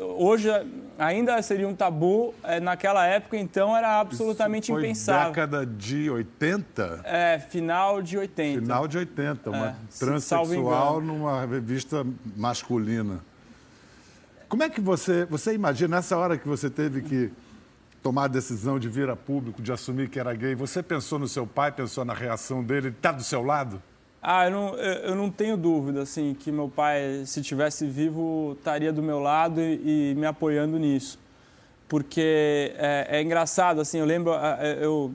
Hoje 0.00 0.48
ainda 0.98 1.40
seria 1.42 1.66
um 1.66 1.74
tabu, 1.74 2.34
é, 2.42 2.60
naquela 2.60 3.06
época 3.06 3.36
então 3.36 3.76
era 3.76 3.98
absolutamente 4.00 4.64
Isso 4.64 4.72
foi 4.72 4.82
impensável. 4.82 5.32
década 5.32 5.66
de 5.66 6.10
80? 6.10 7.00
É, 7.04 7.38
final 7.38 8.02
de 8.02 8.18
80. 8.18 8.60
Final 8.60 8.86
de 8.86 8.98
80, 8.98 9.50
uma 9.50 9.66
é, 9.68 9.74
transexual 9.98 11.00
numa 11.00 11.46
revista 11.46 12.06
masculina. 12.36 13.20
Como 14.48 14.62
é 14.62 14.68
que 14.68 14.80
você. 14.80 15.24
Você 15.24 15.54
imagina, 15.54 15.96
nessa 15.96 16.16
hora 16.16 16.36
que 16.36 16.46
você 16.46 16.68
teve 16.68 17.00
que 17.00 17.32
tomar 18.02 18.24
a 18.24 18.28
decisão 18.28 18.78
de 18.78 18.86
vir 18.86 19.08
a 19.08 19.16
público, 19.16 19.62
de 19.62 19.72
assumir 19.72 20.10
que 20.10 20.20
era 20.20 20.34
gay, 20.34 20.54
você 20.54 20.82
pensou 20.82 21.18
no 21.18 21.26
seu 21.26 21.46
pai, 21.46 21.72
pensou 21.72 22.04
na 22.04 22.12
reação 22.12 22.62
dele, 22.62 22.88
está 22.88 23.10
do 23.10 23.24
seu 23.24 23.42
lado? 23.42 23.82
Ah, 24.26 24.46
eu 24.46 24.50
não, 24.50 24.74
eu 24.74 25.14
não 25.14 25.30
tenho 25.30 25.54
dúvida, 25.54 26.00
assim, 26.00 26.32
que 26.32 26.50
meu 26.50 26.66
pai, 26.66 27.24
se 27.26 27.42
tivesse 27.42 27.86
vivo, 27.86 28.56
estaria 28.58 28.90
do 28.90 29.02
meu 29.02 29.20
lado 29.20 29.60
e, 29.60 30.12
e 30.12 30.14
me 30.14 30.24
apoiando 30.24 30.78
nisso. 30.78 31.18
Porque 31.86 32.72
é, 32.78 33.18
é, 33.18 33.22
engraçado, 33.22 33.82
assim, 33.82 33.98
eu 33.98 34.06
lembro, 34.06 34.32
eu 34.80 35.12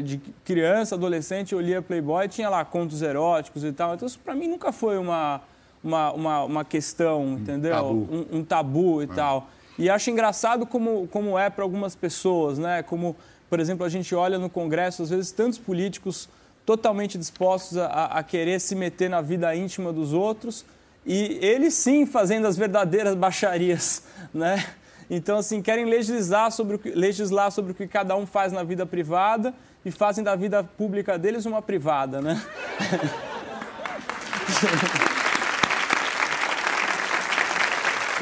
de 0.00 0.18
criança, 0.44 0.94
adolescente, 0.94 1.52
eu 1.52 1.60
lia 1.60 1.82
Playboy, 1.82 2.28
tinha 2.28 2.48
lá 2.48 2.64
contos 2.64 3.02
eróticos 3.02 3.64
e 3.64 3.72
tal. 3.72 3.96
Então, 3.96 4.06
isso 4.06 4.20
para 4.20 4.32
mim 4.32 4.46
nunca 4.46 4.70
foi 4.70 4.96
uma, 4.96 5.40
uma, 5.82 6.12
uma, 6.12 6.44
uma 6.44 6.64
questão, 6.64 7.20
um 7.20 7.34
entendeu? 7.34 7.72
Tabu. 7.72 7.92
Um, 7.92 8.26
um 8.38 8.44
tabu 8.44 9.02
e 9.02 9.06
é. 9.06 9.08
tal. 9.08 9.48
E 9.76 9.90
acho 9.90 10.08
engraçado 10.08 10.66
como, 10.66 11.08
como 11.08 11.36
é 11.36 11.50
para 11.50 11.64
algumas 11.64 11.96
pessoas, 11.96 12.60
né? 12.60 12.84
Como, 12.84 13.16
por 13.50 13.58
exemplo, 13.58 13.84
a 13.84 13.88
gente 13.88 14.14
olha 14.14 14.38
no 14.38 14.48
Congresso, 14.48 15.02
às 15.02 15.10
vezes, 15.10 15.32
tantos 15.32 15.58
políticos 15.58 16.28
totalmente 16.64 17.18
dispostos 17.18 17.76
a, 17.78 18.06
a 18.06 18.22
querer 18.22 18.60
se 18.60 18.74
meter 18.74 19.10
na 19.10 19.20
vida 19.20 19.54
íntima 19.54 19.92
dos 19.92 20.12
outros 20.12 20.64
e 21.04 21.38
eles 21.42 21.74
sim 21.74 22.06
fazendo 22.06 22.46
as 22.46 22.56
verdadeiras 22.56 23.14
baixarias, 23.14 24.04
né? 24.32 24.64
Então, 25.10 25.38
assim, 25.38 25.60
querem 25.60 25.84
legislar 25.84 26.50
sobre, 26.50 26.76
o 26.76 26.78
que, 26.78 26.90
legislar 26.90 27.50
sobre 27.50 27.72
o 27.72 27.74
que 27.74 27.86
cada 27.86 28.16
um 28.16 28.24
faz 28.24 28.52
na 28.52 28.62
vida 28.62 28.86
privada 28.86 29.52
e 29.84 29.90
fazem 29.90 30.24
da 30.24 30.34
vida 30.36 30.64
pública 30.64 31.18
deles 31.18 31.44
uma 31.44 31.60
privada, 31.60 32.22
né? 32.22 32.40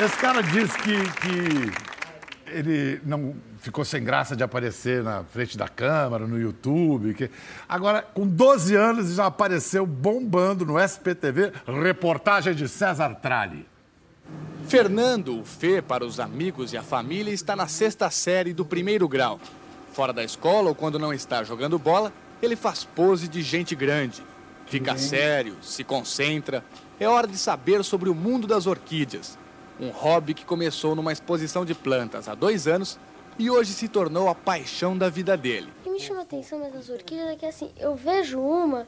Esse 0.03 0.17
cara 0.17 0.43
disse 0.43 0.79
que, 0.79 0.97
que 1.21 1.90
ele 2.53 3.01
não 3.05 3.35
ficou 3.59 3.85
sem 3.85 4.03
graça 4.03 4.35
de 4.35 4.43
aparecer 4.43 5.03
na 5.03 5.25
frente 5.25 5.57
da 5.57 5.69
câmera, 5.69 6.27
no 6.27 6.39
YouTube. 6.39 7.15
Que... 7.15 7.31
Agora, 7.69 8.03
com 8.03 8.27
12 8.27 8.75
anos, 8.75 9.15
já 9.15 9.27
apareceu 9.27 9.87
bombando 9.87 10.65
no 10.65 10.79
SPTV, 10.79 11.53
reportagem 11.67 12.55
de 12.55 12.69
César 12.69 13.15
Tralli. 13.17 13.67
Fernando, 14.67 15.41
o 15.41 15.45
Fê, 15.45 15.83
para 15.83 16.05
os 16.05 16.21
amigos 16.21 16.73
e 16.73 16.77
a 16.77 16.83
família, 16.83 17.33
está 17.33 17.57
na 17.57 17.67
sexta 17.67 18.11
série 18.11 18.53
do 18.53 18.65
primeiro 18.65 19.09
grau. 19.09 19.41
Fora 19.93 20.13
da 20.13 20.23
escola 20.23 20.69
ou 20.69 20.75
quando 20.75 20.99
não 20.99 21.13
está 21.13 21.43
jogando 21.43 21.79
bola, 21.79 22.13
ele 22.41 22.55
faz 22.55 22.85
pose 22.85 23.27
de 23.27 23.43
gente 23.43 23.75
grande. 23.75 24.23
Fica 24.67 24.97
sério, 24.97 25.57
se 25.61 25.83
concentra. 25.83 26.65
É 27.01 27.09
hora 27.09 27.27
de 27.27 27.37
saber 27.37 27.83
sobre 27.83 28.09
o 28.09 28.15
mundo 28.15 28.47
das 28.47 28.67
orquídeas. 28.67 29.37
Um 29.81 29.89
hobby 29.89 30.35
que 30.35 30.45
começou 30.45 30.95
numa 30.95 31.11
exposição 31.11 31.65
de 31.65 31.75
plantas 31.75 32.29
há 32.29 32.35
dois 32.35 32.69
anos 32.69 32.99
e 33.39 33.49
hoje 33.51 33.73
se 33.73 33.89
tornou 33.89 34.29
a 34.29 34.35
paixão 34.35 34.97
da 34.97 35.09
vida 35.09 35.39
dele. 35.39 35.73
O 35.81 35.85
que 35.85 35.91
me 35.91 35.99
chama 35.99 36.21
a 36.21 36.23
atenção 36.23 36.59
nessas 36.59 36.91
orquídeas 36.91 37.31
é 37.31 37.37
que 37.37 37.47
assim, 37.47 37.71
eu 37.79 37.97
vejo 37.97 38.39
uma 38.39 38.87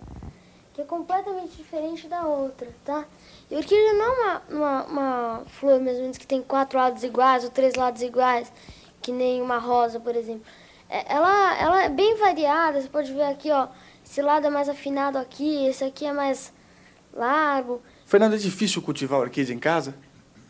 que 0.75 0.83
é 0.83 0.85
completamente 0.85 1.57
diferente 1.57 2.07
da 2.09 2.27
outra, 2.27 2.69
tá? 2.85 3.07
E 3.51 3.57
orquídea 3.57 3.95
não 3.95 4.05
é 4.05 4.11
uma, 4.11 4.43
uma, 4.51 4.85
uma 4.85 5.43
flor, 5.47 5.81
mais 5.81 5.97
ou 5.97 6.03
menos, 6.03 6.19
que 6.19 6.27
tem 6.27 6.43
quatro 6.43 6.79
lados 6.79 7.03
iguais 7.03 7.43
ou 7.45 7.51
três 7.51 7.75
lados 7.75 8.03
iguais, 8.03 8.53
que 9.01 9.13
nem 9.13 9.41
uma 9.41 9.59
rosa, 9.59 9.99
por 9.99 10.15
exemplo. 10.15 10.45
É, 10.91 11.11
ela, 11.15 11.59
ela 11.59 11.83
é 11.85 11.89
bem 11.89 12.17
variada, 12.17 12.81
você 12.81 12.89
pode 12.89 13.13
ver 13.13 13.25
aqui, 13.25 13.51
ó, 13.51 13.69
esse 14.05 14.21
lado 14.21 14.47
é 14.47 14.51
mais 14.51 14.69
afinado 14.69 15.17
aqui, 15.17 15.67
esse 15.67 15.85
aqui 15.85 16.05
é 16.05 16.13
mais 16.13 16.53
largo. 17.15 17.83
Fernando, 18.05 18.35
é 18.35 18.39
difícil 18.39 18.83
cultivar 18.83 19.21
orquídea 19.21 19.55
em 19.55 19.59
casa? 19.59 19.95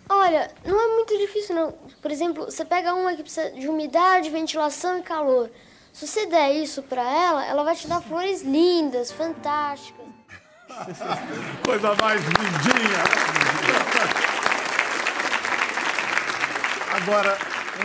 Olha, 0.09 0.51
não 0.65 0.81
é 0.81 0.95
muito 0.95 1.17
difícil, 1.19 1.55
não. 1.55 1.73
Por 2.01 2.11
exemplo, 2.11 2.45
você 2.45 2.65
pega 2.65 2.95
uma 2.95 3.15
que 3.15 3.23
precisa 3.23 3.51
de 3.51 3.69
umidade, 3.69 4.31
ventilação 4.31 4.99
e 4.99 5.03
calor. 5.03 5.51
Se 5.93 6.07
você 6.07 6.27
der 6.27 6.53
isso 6.53 6.83
para 6.83 7.03
ela, 7.03 7.45
ela 7.45 7.63
vai 7.63 7.77
te 7.77 7.87
dar 7.87 8.01
flores 8.01 8.43
lindas, 8.43 9.13
fantásticas. 9.13 10.07
Coisa 11.65 11.95
mais 11.97 12.23
lindinha. 12.23 13.03
Agora, 16.95 17.37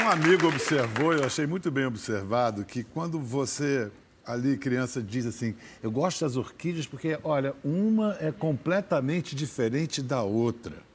um 0.02 0.10
amigo 0.10 0.48
observou, 0.48 1.14
eu 1.14 1.26
achei 1.26 1.46
muito 1.46 1.70
bem 1.72 1.86
observado, 1.86 2.64
que 2.64 2.84
quando 2.84 3.20
você, 3.20 3.92
ali, 4.26 4.58
criança, 4.58 5.02
diz 5.02 5.26
assim: 5.26 5.56
Eu 5.82 5.92
gosto 5.92 6.22
das 6.22 6.38
orquídeas 6.38 6.86
porque, 6.86 7.18
olha, 7.24 7.56
uma 7.64 8.18
é 8.22 8.32
completamente 8.32 9.36
diferente 9.36 10.02
da 10.02 10.24
outra. 10.24 10.87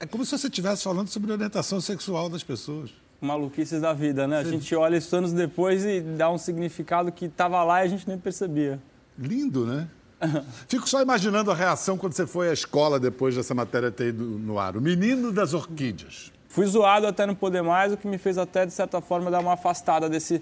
É 0.00 0.06
como 0.06 0.24
se 0.24 0.36
você 0.36 0.46
estivesse 0.46 0.84
falando 0.84 1.08
sobre 1.08 1.32
a 1.32 1.34
orientação 1.34 1.80
sexual 1.80 2.28
das 2.28 2.44
pessoas. 2.44 2.90
Maluquices 3.20 3.80
da 3.80 3.92
vida, 3.92 4.28
né? 4.28 4.38
A 4.38 4.44
gente 4.44 4.72
olha 4.76 4.96
isso 4.96 5.14
anos 5.16 5.32
depois 5.32 5.84
e 5.84 6.00
dá 6.00 6.30
um 6.30 6.38
significado 6.38 7.10
que 7.10 7.24
estava 7.24 7.64
lá 7.64 7.82
e 7.82 7.86
a 7.86 7.90
gente 7.90 8.06
nem 8.06 8.16
percebia. 8.16 8.80
Lindo, 9.18 9.66
né? 9.66 9.88
Fico 10.68 10.88
só 10.88 11.02
imaginando 11.02 11.50
a 11.50 11.54
reação 11.54 11.98
quando 11.98 12.12
você 12.12 12.26
foi 12.26 12.48
à 12.48 12.52
escola 12.52 13.00
depois 13.00 13.34
dessa 13.34 13.54
matéria 13.54 13.90
ter 13.90 14.08
ido 14.08 14.24
no 14.24 14.58
ar. 14.58 14.76
O 14.76 14.80
menino 14.80 15.32
das 15.32 15.52
orquídeas. 15.52 16.32
Fui 16.48 16.66
zoado 16.66 17.06
até 17.06 17.26
não 17.26 17.34
poder 17.34 17.62
mais, 17.62 17.92
o 17.92 17.96
que 17.96 18.06
me 18.06 18.18
fez 18.18 18.38
até, 18.38 18.64
de 18.64 18.72
certa 18.72 19.00
forma, 19.00 19.30
dar 19.30 19.40
uma 19.40 19.54
afastada 19.54 20.08
desse, 20.08 20.40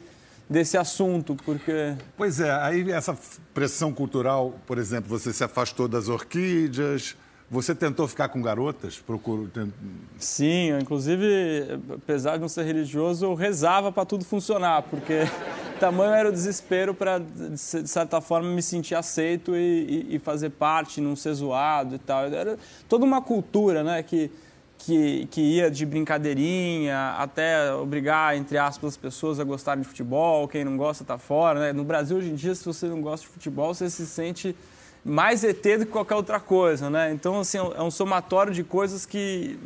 desse 0.48 0.76
assunto, 0.76 1.34
porque... 1.34 1.94
Pois 2.16 2.40
é, 2.40 2.50
aí 2.52 2.90
essa 2.92 3.16
pressão 3.52 3.92
cultural, 3.92 4.54
por 4.66 4.78
exemplo, 4.78 5.08
você 5.08 5.32
se 5.32 5.42
afastou 5.42 5.88
das 5.88 6.08
orquídeas, 6.08 7.16
você 7.48 7.74
tentou 7.74 8.08
ficar 8.08 8.28
com 8.28 8.42
garotas? 8.42 8.98
Procuro... 8.98 9.50
Sim, 10.18 10.70
eu, 10.70 10.80
inclusive, 10.80 11.80
apesar 11.94 12.34
de 12.36 12.40
não 12.40 12.48
ser 12.48 12.64
religioso, 12.64 13.24
eu 13.24 13.34
rezava 13.34 13.92
para 13.92 14.04
tudo 14.04 14.24
funcionar, 14.24 14.82
porque 14.82 15.20
tamanho 15.78 16.12
era 16.12 16.28
o 16.28 16.32
desespero 16.32 16.92
para, 16.92 17.18
de 17.18 17.56
certa 17.56 18.20
forma, 18.20 18.48
me 18.50 18.62
sentir 18.62 18.96
aceito 18.96 19.54
e, 19.54 20.06
e, 20.10 20.16
e, 20.16 20.18
fazer 20.18 20.50
parte, 20.50 21.00
não 21.00 21.14
ser 21.14 21.34
zoado 21.34 21.94
e 21.94 21.98
tal. 21.98 22.24
Era 22.24 22.58
toda 22.88 23.04
uma 23.04 23.22
cultura, 23.22 23.84
né, 23.84 24.02
que, 24.02 24.28
que, 24.78 25.26
que 25.30 25.40
ia 25.40 25.70
de 25.70 25.86
brincadeirinha 25.86 27.14
até 27.16 27.72
obrigar, 27.72 28.36
entre 28.36 28.58
aspas, 28.58 28.94
as 28.94 28.96
pessoas 28.96 29.38
a 29.38 29.44
gostarem 29.44 29.82
de 29.82 29.88
futebol, 29.88 30.48
quem 30.48 30.64
não 30.64 30.76
gosta 30.76 31.04
está 31.04 31.16
fora. 31.16 31.60
Né? 31.60 31.72
No 31.72 31.84
Brasil, 31.84 32.16
hoje 32.16 32.28
em 32.28 32.34
dia, 32.34 32.56
se 32.56 32.64
você 32.64 32.88
não 32.88 33.00
gosta 33.00 33.24
de 33.24 33.32
futebol, 33.32 33.72
você 33.72 33.88
se 33.88 34.04
sente 34.04 34.56
mais 35.06 35.44
ET 35.44 35.62
do 35.62 35.86
que 35.86 35.92
qualquer 35.92 36.16
outra 36.16 36.40
coisa, 36.40 36.90
né? 36.90 37.12
Então, 37.12 37.40
assim, 37.40 37.58
é 37.58 37.82
um 37.82 37.90
somatório 37.90 38.52
de 38.52 38.64
coisas 38.64 39.06
que 39.06 39.56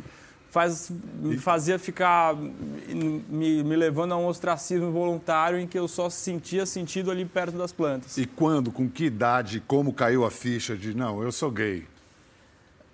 faz, 0.51 0.91
me 1.19 1.37
fazia 1.37 1.79
ficar 1.79 2.35
me, 2.35 3.63
me, 3.63 3.75
levando 3.75 4.13
a 4.13 4.17
um 4.17 4.27
ostracismo 4.27 4.91
voluntário 4.91 5.57
em 5.57 5.65
que 5.65 5.79
eu 5.79 5.87
só 5.87 6.09
sentia 6.11 6.65
sentido 6.65 7.09
ali 7.09 7.25
perto 7.25 7.57
das 7.57 7.71
plantas. 7.71 8.17
E 8.17 8.27
quando, 8.27 8.71
com 8.71 8.87
que 8.87 9.05
idade, 9.05 9.63
como 9.65 9.91
caiu 9.91 10.23
a 10.23 10.29
ficha 10.29 10.77
de 10.77 10.93
não, 10.93 11.23
eu 11.23 11.31
sou 11.31 11.49
gay? 11.49 11.87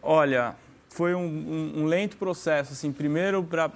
Olha, 0.01 0.56
foi 0.89 1.13
um, 1.13 1.25
um, 1.25 1.82
um 1.82 1.86
lento 1.86 2.16
processo. 2.16 2.72
Assim, 2.72 2.94
primeiro 2.94 3.44
para 3.44 3.70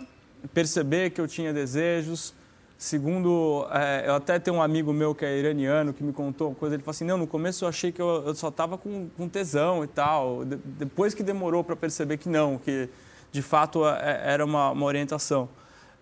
perceber 0.54 1.10
que 1.10 1.20
eu 1.20 1.28
tinha 1.28 1.52
desejos. 1.52 2.34
Segundo, 2.82 3.68
é, 3.70 4.06
eu 4.08 4.16
até 4.16 4.40
tenho 4.40 4.58
um 4.58 4.62
amigo 4.62 4.92
meu 4.92 5.14
que 5.14 5.24
é 5.24 5.38
iraniano 5.38 5.94
que 5.94 6.04
me 6.04 6.12
contou 6.12 6.48
uma 6.48 6.56
coisa. 6.56 6.76
Ele 6.76 6.82
falou 6.82 6.96
assim: 6.96 7.06
não, 7.06 7.16
no 7.16 7.28
começo 7.28 7.64
eu 7.64 7.70
achei 7.70 7.92
que 7.92 8.02
eu, 8.02 8.24
eu 8.26 8.34
só 8.34 8.48
estava 8.48 8.76
com, 8.76 9.08
com 9.16 9.30
tesão 9.30 9.84
e 9.84 9.88
tal. 9.88 10.44
De, 10.44 10.56
depois 10.56 11.14
que 11.14 11.22
demorou 11.22 11.64
para 11.64 11.76
perceber 11.76 12.18
que 12.18 12.28
não, 12.28 12.58
que 12.58 12.90
de 13.32 13.44
fato 13.44 13.88
é, 13.88 14.24
era 14.26 14.44
uma, 14.44 14.72
uma 14.72 14.86
orientação. 14.88 15.48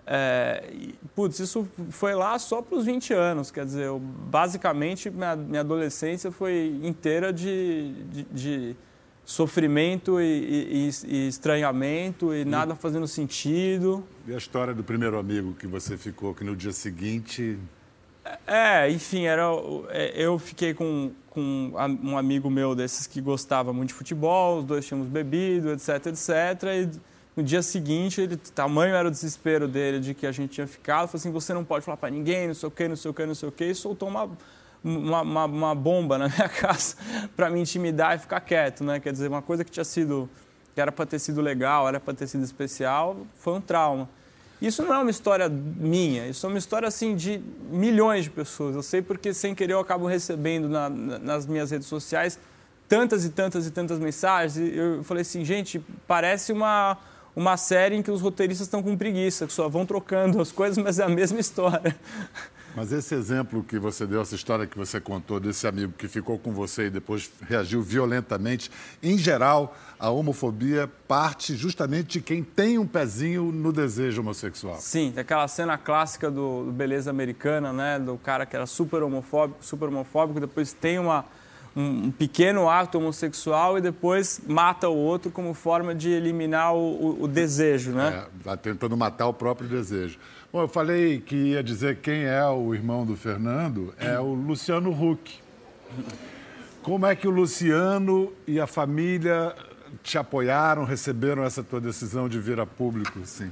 É, 0.07 0.69
e, 0.71 0.95
putz, 1.13 1.39
isso 1.39 1.67
foi 1.89 2.15
lá 2.15 2.39
só 2.39 2.61
para 2.61 2.77
os 2.77 2.85
20 2.85 3.13
anos, 3.13 3.51
quer 3.51 3.65
dizer, 3.65 3.87
eu, 3.87 3.99
basicamente 3.99 5.09
minha, 5.09 5.35
minha 5.35 5.59
adolescência 5.59 6.31
foi 6.31 6.79
inteira 6.81 7.33
de, 7.33 7.91
de, 8.05 8.23
de 8.23 8.75
sofrimento 9.29 10.19
e, 10.19 10.25
e, 10.25 10.89
e, 11.07 11.27
estranhamento 11.27 12.33
e 12.33 12.43
nada 12.43 12.73
fazendo 12.73 13.07
sentido. 13.07 14.03
E 14.27 14.33
a 14.33 14.37
história 14.37 14.73
do 14.73 14.83
primeiro 14.83 15.19
amigo 15.19 15.53
que 15.53 15.67
você 15.67 15.95
ficou, 15.95 16.33
que 16.33 16.43
no 16.43 16.55
dia 16.55 16.71
seguinte... 16.71 17.55
É, 18.47 18.89
enfim, 18.89 19.25
era, 19.25 19.43
é, 19.89 20.13
eu 20.15 20.39
fiquei 20.39 20.73
com, 20.73 21.11
com 21.29 21.71
um 22.03 22.17
amigo 22.17 22.49
meu 22.49 22.73
desses 22.73 23.05
que 23.05 23.21
gostava 23.21 23.71
muito 23.71 23.89
de 23.89 23.93
futebol, 23.93 24.59
os 24.59 24.65
dois 24.65 24.87
tínhamos 24.87 25.07
bebido, 25.07 25.71
etc, 25.73 26.07
etc, 26.07 26.63
e 26.63 26.89
no 27.35 27.43
dia 27.43 27.61
seguinte, 27.61 28.21
ele, 28.21 28.35
tamanho 28.35 28.95
era 28.95 29.07
o 29.07 29.11
desespero 29.11 29.67
dele 29.67 29.99
de 29.99 30.15
que 30.15 30.25
a 30.25 30.31
gente 30.31 30.53
tinha 30.53 30.67
ficado. 30.67 31.07
Falou 31.07 31.19
assim: 31.19 31.31
você 31.31 31.53
não 31.53 31.63
pode 31.63 31.85
falar 31.85 31.97
para 31.97 32.09
ninguém, 32.09 32.47
não 32.47 32.53
sei 32.55 32.67
o 32.67 32.71
quê, 32.71 32.87
não 32.87 32.95
sei 32.95 33.11
o 33.11 33.13
quê, 33.13 33.25
não 33.25 33.35
sei 33.35 33.49
o 33.49 33.51
quê. 33.51 33.65
E 33.65 33.75
soltou 33.75 34.09
uma, 34.09 34.29
uma, 34.83 35.21
uma, 35.21 35.45
uma 35.45 35.75
bomba 35.75 36.17
na 36.17 36.27
minha 36.29 36.49
casa 36.49 36.95
para 37.35 37.49
me 37.49 37.59
intimidar 37.59 38.15
e 38.15 38.19
ficar 38.19 38.39
quieto, 38.39 38.83
né? 38.83 38.99
Quer 38.99 39.11
dizer, 39.11 39.27
uma 39.27 39.41
coisa 39.41 39.63
que 39.63 39.71
tinha 39.71 39.83
sido, 39.83 40.29
que 40.73 40.81
era 40.81 40.91
para 40.91 41.05
ter 41.05 41.19
sido 41.19 41.41
legal, 41.41 41.87
era 41.87 41.99
para 41.99 42.13
ter 42.13 42.27
sido 42.27 42.43
especial, 42.43 43.17
foi 43.39 43.53
um 43.53 43.61
trauma. 43.61 44.09
Isso 44.61 44.83
não 44.83 44.93
é 44.93 44.97
uma 44.97 45.09
história 45.09 45.47
minha, 45.47 46.27
isso 46.27 46.45
é 46.45 46.49
uma 46.49 46.57
história 46.57 46.87
assim 46.87 47.15
de 47.15 47.41
milhões 47.69 48.25
de 48.25 48.29
pessoas. 48.29 48.75
Eu 48.75 48.83
sei 48.83 49.01
porque 49.01 49.33
sem 49.33 49.55
querer 49.55 49.73
eu 49.73 49.79
acabo 49.79 50.05
recebendo 50.05 50.67
na, 50.67 50.89
nas 50.89 51.45
minhas 51.45 51.71
redes 51.71 51.87
sociais 51.87 52.37
tantas 52.87 53.23
e 53.23 53.29
tantas 53.29 53.65
e 53.65 53.71
tantas 53.71 53.99
mensagens. 53.99 54.57
E 54.57 54.75
eu 54.75 55.03
falei 55.03 55.21
assim, 55.21 55.45
gente, 55.45 55.81
parece 56.05 56.51
uma 56.51 56.97
uma 57.35 57.55
série 57.55 57.95
em 57.95 58.01
que 58.01 58.11
os 58.11 58.21
roteiristas 58.21 58.67
estão 58.67 58.83
com 58.83 58.97
preguiça, 58.97 59.47
que 59.47 59.53
só 59.53 59.69
vão 59.69 59.85
trocando 59.85 60.41
as 60.41 60.51
coisas, 60.51 60.77
mas 60.77 60.99
é 60.99 61.03
a 61.03 61.09
mesma 61.09 61.39
história. 61.39 61.95
Mas 62.75 62.91
esse 62.91 63.15
exemplo 63.15 63.63
que 63.63 63.79
você 63.79 64.05
deu, 64.05 64.21
essa 64.21 64.35
história 64.35 64.65
que 64.67 64.77
você 64.77 64.99
contou 64.99 65.39
desse 65.39 65.67
amigo 65.67 65.93
que 65.97 66.07
ficou 66.07 66.37
com 66.37 66.53
você 66.53 66.87
e 66.87 66.89
depois 66.89 67.31
reagiu 67.47 67.81
violentamente, 67.81 68.71
em 69.01 69.17
geral, 69.17 69.75
a 69.99 70.09
homofobia 70.09 70.89
parte 71.07 71.55
justamente 71.55 72.07
de 72.07 72.21
quem 72.21 72.43
tem 72.43 72.77
um 72.77 72.87
pezinho 72.87 73.51
no 73.51 73.73
desejo 73.73 74.21
homossexual. 74.21 74.77
Sim, 74.79 75.13
aquela 75.17 75.47
cena 75.47 75.77
clássica 75.77 76.29
do, 76.29 76.65
do 76.65 76.71
Beleza 76.71 77.09
Americana, 77.09 77.73
né, 77.73 77.99
do 77.99 78.17
cara 78.17 78.45
que 78.45 78.55
era 78.55 78.65
super 78.65 79.03
homofóbico, 79.03 79.63
super 79.63 79.89
homofóbico, 79.89 80.39
depois 80.39 80.73
tem 80.73 80.99
uma 80.99 81.25
um 81.75 82.11
pequeno 82.11 82.67
ato 82.67 82.97
homossexual 82.97 83.77
e 83.77 83.81
depois 83.81 84.41
mata 84.47 84.89
o 84.89 84.95
outro 84.95 85.31
como 85.31 85.53
forma 85.53 85.93
de 85.93 86.09
eliminar 86.09 86.73
o, 86.73 86.79
o, 86.79 87.23
o 87.23 87.27
desejo, 87.27 87.91
né? 87.91 88.25
É, 88.45 88.55
tentando 88.57 88.97
matar 88.97 89.27
o 89.27 89.33
próprio 89.33 89.67
desejo. 89.67 90.17
Bom, 90.51 90.61
eu 90.61 90.67
falei 90.67 91.21
que 91.21 91.35
ia 91.35 91.61
dizer 91.61 91.97
quem 91.97 92.23
é 92.23 92.43
o 92.47 92.73
irmão 92.73 93.05
do 93.05 93.15
Fernando, 93.15 93.93
é 93.99 94.19
o 94.19 94.33
Luciano 94.33 94.89
Huck. 94.89 95.39
Como 96.81 97.05
é 97.05 97.15
que 97.15 97.27
o 97.27 97.31
Luciano 97.31 98.33
e 98.47 98.59
a 98.59 98.65
família 98.65 99.53
te 100.01 100.17
apoiaram, 100.17 100.85
receberam 100.85 101.43
essa 101.43 101.61
tua 101.61 101.79
decisão 101.79 102.27
de 102.27 102.39
vir 102.39 102.59
a 102.59 102.65
público, 102.65 103.19
sim? 103.25 103.51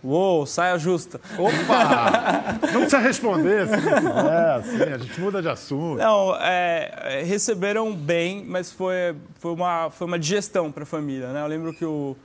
Uou, 0.00 0.46
saia 0.46 0.78
justa. 0.78 1.20
Opa! 1.36 2.58
Não 2.72 2.82
precisa 2.82 2.98
responder 2.98 3.66
se 3.66 3.76
não 3.76 3.98
quiser, 3.98 4.50
assim, 4.54 4.82
a 4.82 4.98
gente 4.98 5.20
muda 5.20 5.42
de 5.42 5.48
assunto. 5.48 5.98
Não, 5.98 6.36
é, 6.36 7.20
é 7.20 7.22
receberam 7.24 7.94
bem, 7.94 8.44
mas 8.44 8.70
foi, 8.70 9.14
foi, 9.40 9.52
uma, 9.52 9.90
foi 9.90 10.06
uma 10.06 10.18
digestão 10.18 10.70
para 10.70 10.84
a 10.84 10.86
família, 10.86 11.32
né? 11.32 11.42
Eu 11.42 11.46
lembro 11.46 11.72
que 11.72 11.84
o, 11.84 12.16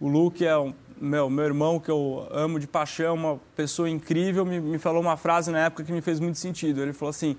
o 0.00 0.08
Luke 0.08 0.44
é 0.44 0.56
um, 0.58 0.74
meu, 1.02 1.28
meu 1.28 1.44
irmão, 1.44 1.80
que 1.80 1.90
eu 1.90 2.28
amo 2.30 2.60
de 2.60 2.66
paixão, 2.68 3.14
uma 3.14 3.40
pessoa 3.56 3.90
incrível, 3.90 4.46
me, 4.46 4.60
me 4.60 4.78
falou 4.78 5.02
uma 5.02 5.16
frase 5.16 5.50
na 5.50 5.66
época 5.66 5.82
que 5.82 5.92
me 5.92 6.00
fez 6.00 6.20
muito 6.20 6.38
sentido. 6.38 6.80
Ele 6.80 6.92
falou 6.92 7.10
assim, 7.10 7.36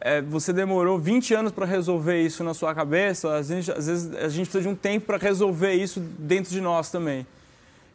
é, 0.00 0.22
você 0.22 0.52
demorou 0.52 0.96
20 0.96 1.34
anos 1.34 1.52
para 1.52 1.66
resolver 1.66 2.22
isso 2.22 2.44
na 2.44 2.54
sua 2.54 2.72
cabeça, 2.72 3.34
às 3.34 3.48
vezes, 3.48 3.68
às 3.68 3.86
vezes 3.88 4.14
a 4.14 4.28
gente 4.28 4.46
precisa 4.46 4.62
de 4.62 4.68
um 4.68 4.76
tempo 4.76 5.06
para 5.06 5.18
resolver 5.18 5.72
isso 5.72 5.98
dentro 6.00 6.52
de 6.52 6.60
nós 6.60 6.90
também. 6.90 7.26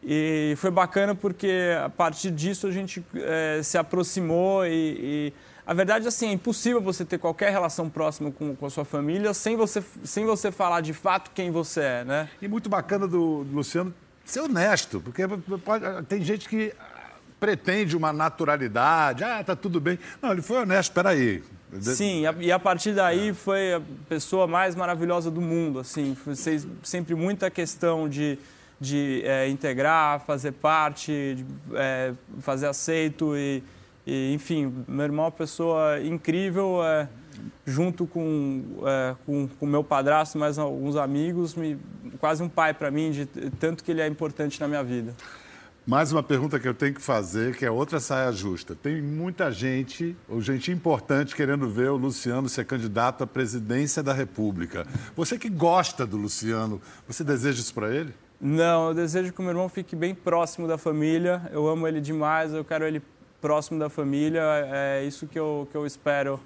E 0.04 0.54
foi 0.58 0.70
bacana 0.70 1.16
porque 1.16 1.72
a 1.84 1.90
partir 1.90 2.30
disso 2.30 2.68
a 2.68 2.72
gente 2.72 3.04
é, 3.16 3.62
se 3.64 3.78
aproximou 3.78 4.66
e, 4.66 4.70
e, 4.72 5.34
a 5.66 5.74
verdade 5.74 6.08
assim, 6.08 6.28
é 6.28 6.32
impossível 6.34 6.80
você 6.80 7.04
ter 7.04 7.18
qualquer 7.18 7.52
relação 7.52 7.90
próxima 7.90 8.32
com, 8.32 8.56
com, 8.56 8.66
a 8.66 8.70
sua 8.70 8.86
família 8.86 9.34
sem 9.34 9.56
você, 9.56 9.84
sem 10.04 10.26
você 10.26 10.52
falar 10.52 10.82
de 10.82 10.94
fato 10.94 11.32
quem 11.34 11.50
você 11.50 11.82
é, 11.82 12.04
né? 12.04 12.30
E 12.40 12.48
muito 12.48 12.70
bacana 12.70 13.08
do, 13.08 13.48
Luciano 13.52 13.92
ser 14.26 14.42
honesto, 14.42 15.00
porque 15.00 15.24
pode, 15.64 15.86
tem 16.08 16.22
gente 16.22 16.50
que 16.50 16.74
pretende 17.40 17.96
uma 17.96 18.12
naturalidade, 18.12 19.24
ah, 19.24 19.44
tá 19.44 19.56
tudo 19.56 19.80
bem. 19.80 20.00
Não, 20.22 20.32
ele 20.32 20.42
foi 20.42 20.58
honesto, 20.58 20.90
espera 20.90 21.10
aí. 21.10 21.44
Sim, 21.80 22.24
e 22.40 22.52
a 22.52 22.60
partir 22.60 22.94
daí 22.94 23.34
foi 23.34 23.74
a 23.74 23.82
pessoa 24.08 24.48
mais 24.48 24.76
maravilhosa 24.76 25.30
do 25.30 25.42
mundo, 25.42 25.80
assim, 25.80 26.16
foi 26.16 26.34
sempre 26.84 27.16
muita 27.16 27.50
questão 27.50 28.08
de 28.08 28.40
de 28.80 29.22
é, 29.26 29.48
integrar, 29.50 30.20
fazer 30.22 30.52
parte, 30.52 31.36
de, 31.36 31.46
é, 31.74 32.14
fazer 32.40 32.68
aceito 32.68 33.36
e, 33.36 33.64
e, 34.06 34.34
enfim, 34.34 34.84
meu 34.88 35.06
irmão 35.06 35.26
é 35.26 35.28
uma 35.28 35.32
pessoa 35.32 36.02
incrível, 36.02 36.84
é, 36.84 37.08
junto 37.66 38.06
com 38.06 38.64
é, 38.86 39.16
com, 39.26 39.48
com 39.48 39.66
meu 39.66 39.84
padrasto, 39.84 40.38
mais 40.38 40.58
alguns 40.58 40.96
amigos, 40.96 41.56
me, 41.56 41.78
quase 42.26 42.42
um 42.42 42.50
pai 42.50 42.74
para 42.74 42.90
mim, 42.90 43.12
de 43.12 43.28
tanto 43.60 43.84
que 43.84 43.92
ele 43.92 44.02
é 44.02 44.08
importante 44.08 44.60
na 44.60 44.68
minha 44.68 44.84
vida. 44.84 45.14
Mais 45.86 46.12
uma 46.12 46.24
pergunta 46.24 46.60
que 46.60 46.68
eu 46.68 46.74
tenho 46.74 46.96
que 46.96 47.02
fazer, 47.02 47.56
que 47.56 47.64
é 47.64 47.70
outra 47.70 48.00
saia 48.00 48.32
justa. 48.32 48.74
Tem 48.74 49.00
muita 49.00 49.52
gente, 49.52 50.18
ou 50.28 50.42
gente 50.42 50.72
importante, 50.72 51.36
querendo 51.36 51.70
ver 51.70 51.92
o 51.92 51.96
Luciano 51.96 52.50
ser 52.50 52.66
candidato 52.66 53.24
à 53.24 53.28
presidência 53.28 54.02
da 54.02 54.12
República. 54.12 54.88
Você 55.16 55.38
que 55.38 55.48
gosta 55.48 56.04
do 56.04 56.18
Luciano, 56.18 56.82
você 57.08 57.24
deseja 57.24 57.60
isso 57.60 57.76
para 57.76 57.94
ele? 57.94 58.12
Não, 58.42 58.88
eu 58.88 58.96
desejo 58.96 59.32
que 59.32 59.40
o 59.40 59.44
meu 59.44 59.52
irmão 59.52 59.70
fique 59.70 59.96
bem 59.96 60.16
próximo 60.16 60.68
da 60.68 60.80
família. 60.80 61.48
Eu 61.52 61.68
amo 61.68 61.88
ele 61.88 62.02
demais, 62.02 62.54
eu 62.54 62.66
quero 62.66 62.86
ele 62.86 63.04
próximo 63.40 63.78
da 63.78 63.88
família. 63.88 64.42
É 64.74 65.06
isso 65.06 65.28
que 65.28 65.38
eu, 65.38 65.68
que 65.70 65.78
eu 65.78 65.86
espero 65.86 66.40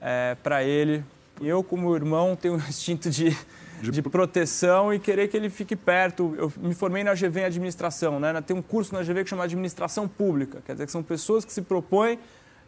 é, 0.00 0.36
para 0.40 0.62
ele. 0.62 1.04
Eu, 1.40 1.64
como 1.64 1.96
irmão, 1.96 2.36
tenho 2.36 2.54
um 2.54 2.58
instinto 2.68 3.10
de, 3.10 3.36
de 3.82 4.02
proteção 4.02 4.92
e 4.92 4.98
querer 4.98 5.28
que 5.28 5.36
ele 5.36 5.50
fique 5.50 5.76
perto. 5.76 6.34
Eu 6.36 6.52
me 6.56 6.74
formei 6.74 7.04
na 7.04 7.14
GV 7.14 7.40
em 7.40 7.44
administração, 7.44 8.20
né? 8.20 8.40
Tem 8.40 8.56
um 8.56 8.62
curso 8.62 8.94
na 8.94 9.02
GV 9.02 9.24
que 9.24 9.30
chama 9.30 9.44
Administração 9.44 10.08
Pública, 10.08 10.62
quer 10.64 10.72
dizer 10.72 10.86
que 10.86 10.92
são 10.92 11.02
pessoas 11.02 11.44
que 11.44 11.52
se 11.52 11.62
propõem 11.62 12.18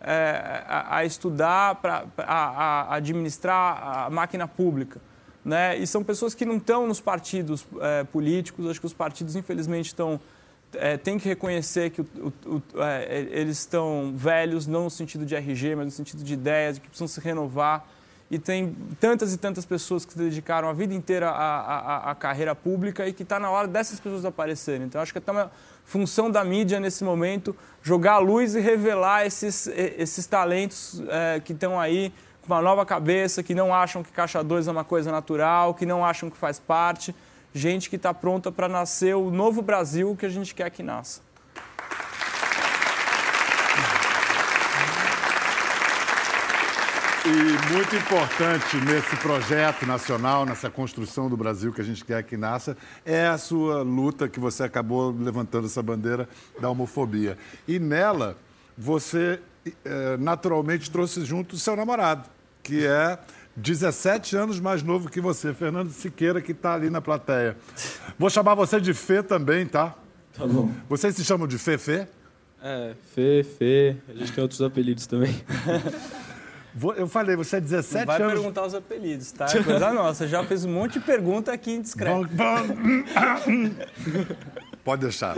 é, 0.00 0.64
a, 0.66 0.98
a, 0.98 1.04
estudar 1.04 1.76
para 1.76 2.04
administrar 2.90 4.06
a 4.06 4.10
máquina 4.10 4.46
pública. 4.46 5.00
Né? 5.44 5.78
E 5.78 5.86
são 5.86 6.04
pessoas 6.04 6.34
que 6.34 6.44
não 6.44 6.58
estão 6.58 6.86
nos 6.86 7.00
partidos 7.00 7.66
é, 7.80 8.04
políticos. 8.04 8.68
Acho 8.68 8.80
que 8.80 8.86
os 8.86 8.92
partidos, 8.92 9.34
infelizmente, 9.34 9.86
estão 9.86 10.20
é, 10.74 10.96
tem 10.96 11.18
que 11.18 11.28
reconhecer 11.28 11.90
que 11.90 12.02
o, 12.02 12.06
o, 12.44 12.56
o, 12.56 12.82
é, 12.82 13.26
eles 13.30 13.58
estão 13.58 14.12
velhos, 14.14 14.66
não 14.66 14.84
no 14.84 14.90
sentido 14.90 15.24
de 15.24 15.34
RG, 15.34 15.74
mas 15.74 15.86
no 15.86 15.90
sentido 15.90 16.22
de 16.22 16.34
ideias, 16.34 16.78
que 16.78 16.86
precisam 16.88 17.08
se 17.08 17.20
renovar. 17.20 17.86
E 18.30 18.38
tem 18.38 18.76
tantas 19.00 19.32
e 19.32 19.38
tantas 19.38 19.64
pessoas 19.64 20.04
que 20.04 20.12
se 20.12 20.18
dedicaram 20.18 20.68
a 20.68 20.73
vida 20.73 20.92
inteira 20.92 21.30
à, 21.30 21.61
à, 21.61 22.11
à 22.11 22.14
carreira 22.14 22.54
pública 22.54 23.06
e 23.08 23.12
que 23.12 23.23
está 23.23 23.40
na 23.40 23.50
hora 23.50 23.66
dessas 23.66 23.99
pessoas 23.99 24.25
aparecerem. 24.25 24.87
Então, 24.87 25.00
acho 25.00 25.12
que 25.12 25.18
é 25.18 25.32
uma 25.32 25.50
função 25.85 26.30
da 26.30 26.44
mídia 26.44 26.78
nesse 26.78 27.02
momento 27.02 27.56
jogar 27.82 28.14
a 28.14 28.18
luz 28.18 28.54
e 28.54 28.61
revelar 28.61 29.25
esses, 29.25 29.66
esses 29.66 30.26
talentos 30.26 31.02
é, 31.08 31.40
que 31.40 31.54
estão 31.54 31.80
aí 31.80 32.12
uma 32.47 32.62
nova 32.62 32.85
cabeça, 32.85 33.42
que 33.42 33.54
não 33.54 33.75
acham 33.75 34.02
que 34.02 34.11
caixa 34.11 34.42
2 34.42 34.68
é 34.68 34.70
uma 34.70 34.85
coisa 34.85 35.12
natural, 35.12 35.75
que 35.75 35.85
não 35.85 36.04
acham 36.04 36.30
que 36.30 36.37
faz 36.37 36.58
parte. 36.58 37.14
Gente 37.54 37.88
que 37.90 37.97
está 37.97 38.12
pronta 38.12 38.52
para 38.52 38.68
nascer 38.68 39.14
o 39.16 39.30
novo 39.30 39.62
Brasil 39.62 40.16
que 40.18 40.26
a 40.26 40.28
gente 40.28 40.54
quer 40.54 40.70
que 40.70 40.82
nasça. 40.82 41.20
E 47.28 47.73
muito 47.75 47.95
importante 47.95 48.76
nesse 48.78 49.14
projeto 49.17 49.84
nacional, 49.84 50.47
nessa 50.47 50.71
construção 50.71 51.28
do 51.28 51.36
Brasil 51.36 51.75
que 51.75 51.80
a 51.82 51.84
gente 51.84 52.02
quer 52.02 52.23
que 52.23 52.38
nasça, 52.38 52.75
é 53.04 53.26
a 53.26 53.36
sua 53.36 53.82
luta 53.82 54.30
que 54.30 54.41
você 54.41 54.62
acabou 54.62 55.10
levantando 55.10 55.67
essa 55.67 55.82
bandeira 55.82 56.26
da 56.58 56.71
homofobia. 56.71 57.36
E 57.67 57.78
nela, 57.78 58.34
você 58.78 59.41
eh, 59.84 60.17
naturalmente 60.19 60.91
trouxe 60.91 61.23
junto 61.23 61.54
o 61.54 61.58
seu 61.58 61.76
namorado 61.76 62.30
que 62.62 62.86
é 62.86 63.19
17 63.56 64.36
anos 64.36 64.60
mais 64.60 64.82
novo 64.82 65.10
que 65.10 65.21
você, 65.21 65.52
Fernando 65.52 65.91
Siqueira, 65.91 66.41
que 66.41 66.52
está 66.52 66.75
ali 66.75 66.88
na 66.88 67.00
plateia. 67.00 67.56
Vou 68.19 68.30
chamar 68.30 68.54
você 68.54 68.80
de 68.80 68.95
Fê 68.95 69.23
também, 69.23 69.67
tá? 69.67 69.95
Tá 70.34 70.47
bom. 70.47 70.71
Vocês 70.88 71.14
se 71.14 71.25
chamam 71.25 71.47
de 71.47 71.58
Fê 71.58 71.76
Fê? 71.76 72.06
É, 72.62 72.95
Fê, 73.14 73.45
Fê. 73.58 73.97
A 74.08 74.12
gente 74.12 74.32
tem 74.32 74.43
outros 74.43 74.62
apelidos 74.62 75.06
também. 75.06 75.34
Eu 76.97 77.09
falei, 77.09 77.35
você 77.35 77.57
é 77.57 77.61
17 77.61 78.04
vai 78.04 78.17
anos. 78.17 78.26
Vai 78.26 78.37
perguntar 78.37 78.67
os 78.67 78.75
apelidos, 78.75 79.33
tá? 79.33 79.47
É 79.54 79.63
coisa 79.63 79.93
nossa. 79.93 80.28
Já 80.28 80.45
fez 80.45 80.65
um 80.65 80.73
monte 80.73 80.95
de 80.95 81.00
pergunta 81.00 81.52
aqui 81.52 81.73
indiscreta. 81.73 82.28
Pode 84.85 85.02
deixar. 85.02 85.35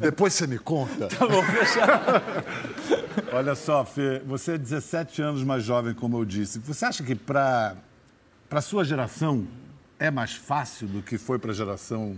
Depois 0.00 0.34
você 0.34 0.46
me 0.46 0.58
conta. 0.58 1.08
Tá 1.08 1.26
bom, 1.26 1.42
fechado. 1.42 2.22
Olha 3.32 3.54
só, 3.54 3.84
Fê, 3.84 4.20
você 4.24 4.52
é 4.52 4.58
17 4.58 5.22
anos 5.22 5.42
mais 5.42 5.64
jovem, 5.64 5.94
como 5.94 6.18
eu 6.18 6.24
disse. 6.24 6.58
Você 6.60 6.84
acha 6.84 7.02
que 7.02 7.14
para 7.14 7.76
a 8.50 8.60
sua 8.60 8.84
geração 8.84 9.46
é 9.98 10.10
mais 10.10 10.34
fácil 10.34 10.86
do 10.86 11.02
que 11.02 11.18
foi 11.18 11.38
para 11.38 11.50
a 11.50 11.54
geração 11.54 12.16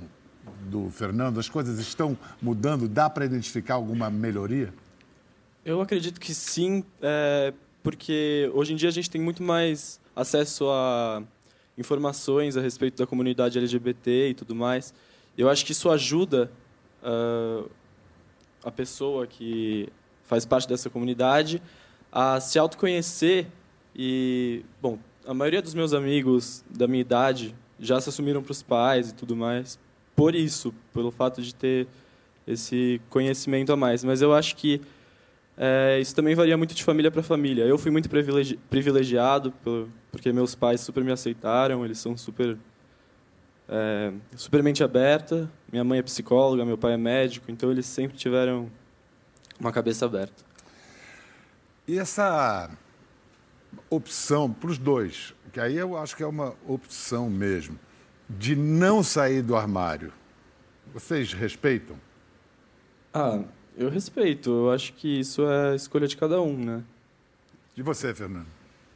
do 0.62 0.90
Fernando? 0.90 1.40
As 1.40 1.48
coisas 1.48 1.78
estão 1.78 2.16
mudando? 2.42 2.88
Dá 2.88 3.08
para 3.08 3.24
identificar 3.24 3.74
alguma 3.74 4.10
melhoria? 4.10 4.72
Eu 5.64 5.80
acredito 5.80 6.20
que 6.20 6.34
sim, 6.34 6.84
é, 7.02 7.52
porque 7.82 8.50
hoje 8.54 8.72
em 8.72 8.76
dia 8.76 8.88
a 8.88 8.92
gente 8.92 9.10
tem 9.10 9.20
muito 9.20 9.42
mais 9.42 10.00
acesso 10.14 10.68
a 10.68 11.22
informações 11.78 12.56
a 12.56 12.60
respeito 12.60 12.98
da 12.98 13.06
comunidade 13.06 13.58
LGBT 13.58 14.28
e 14.28 14.34
tudo 14.34 14.54
mais. 14.54 14.92
Eu 15.36 15.48
acho 15.48 15.64
que 15.64 15.72
isso 15.72 15.88
ajuda 15.88 16.50
uh, 17.02 17.70
a 18.62 18.70
pessoa 18.70 19.26
que 19.26 19.88
faz 20.24 20.44
parte 20.44 20.68
dessa 20.68 20.90
comunidade, 20.90 21.62
a 22.12 22.38
se 22.40 22.58
autoconhecer 22.58 23.46
e, 23.96 24.62
bom, 24.80 24.98
a 25.26 25.34
maioria 25.34 25.62
dos 25.62 25.74
meus 25.74 25.92
amigos 25.92 26.64
da 26.70 26.86
minha 26.86 27.00
idade 27.00 27.54
já 27.78 28.00
se 28.00 28.08
assumiram 28.08 28.42
para 28.42 28.52
os 28.52 28.62
pais 28.62 29.10
e 29.10 29.14
tudo 29.14 29.34
mais, 29.34 29.78
por 30.14 30.34
isso, 30.34 30.74
pelo 30.92 31.10
fato 31.10 31.40
de 31.40 31.54
ter 31.54 31.88
esse 32.46 33.00
conhecimento 33.08 33.72
a 33.72 33.76
mais. 33.76 34.04
Mas 34.04 34.20
eu 34.20 34.34
acho 34.34 34.54
que 34.56 34.80
é, 35.62 36.00
isso 36.00 36.14
também 36.14 36.34
varia 36.34 36.56
muito 36.56 36.74
de 36.74 36.82
família 36.82 37.10
para 37.10 37.22
família. 37.22 37.64
Eu 37.64 37.76
fui 37.76 37.90
muito 37.90 38.08
privilegi 38.08 38.56
privilegiado 38.70 39.52
porque 40.10 40.32
meus 40.32 40.54
pais 40.54 40.80
super 40.80 41.04
me 41.04 41.12
aceitaram, 41.12 41.84
eles 41.84 41.98
são 41.98 42.16
super 42.16 42.56
é, 43.68 44.10
super 44.34 44.62
mente 44.62 44.82
aberta. 44.82 45.52
Minha 45.70 45.84
mãe 45.84 45.98
é 45.98 46.02
psicóloga, 46.02 46.64
meu 46.64 46.78
pai 46.78 46.94
é 46.94 46.96
médico, 46.96 47.50
então 47.50 47.70
eles 47.70 47.84
sempre 47.84 48.16
tiveram 48.16 48.70
uma 49.60 49.70
cabeça 49.70 50.06
aberta. 50.06 50.42
E 51.86 51.98
essa 51.98 52.70
opção 53.90 54.50
para 54.50 54.70
os 54.70 54.78
dois, 54.78 55.34
que 55.52 55.60
aí 55.60 55.76
eu 55.76 55.94
acho 55.94 56.16
que 56.16 56.22
é 56.22 56.26
uma 56.26 56.54
opção 56.66 57.28
mesmo, 57.28 57.78
de 58.30 58.56
não 58.56 59.02
sair 59.02 59.42
do 59.42 59.54
armário, 59.54 60.10
vocês 60.94 61.34
respeitam? 61.34 62.00
Ah, 63.12 63.44
eu 63.76 63.88
respeito. 63.88 64.50
Eu 64.50 64.70
acho 64.70 64.92
que 64.92 65.20
isso 65.20 65.48
é 65.48 65.74
escolha 65.74 66.06
de 66.06 66.16
cada 66.16 66.40
um, 66.40 66.56
né? 66.56 66.82
De 67.74 67.82
você, 67.82 68.14
Fernando? 68.14 68.46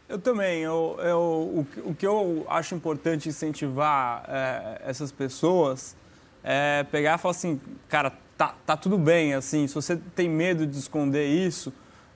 Eu 0.08 0.18
também. 0.18 0.62
Eu, 0.62 0.96
eu, 1.00 1.18
o, 1.18 1.66
o 1.84 1.94
que 1.94 2.06
eu 2.06 2.46
acho 2.48 2.74
importante 2.74 3.28
incentivar 3.28 4.24
é, 4.28 4.82
essas 4.84 5.10
pessoas 5.10 5.96
é 6.42 6.84
pegar 6.84 7.14
e 7.14 7.18
falar 7.18 7.30
assim, 7.30 7.60
cara, 7.88 8.12
tá, 8.36 8.54
tá 8.66 8.76
tudo 8.76 8.98
bem, 8.98 9.34
assim, 9.34 9.66
se 9.66 9.74
você 9.74 9.96
tem 10.14 10.28
medo 10.28 10.66
de 10.66 10.78
esconder 10.78 11.26
isso, 11.26 11.72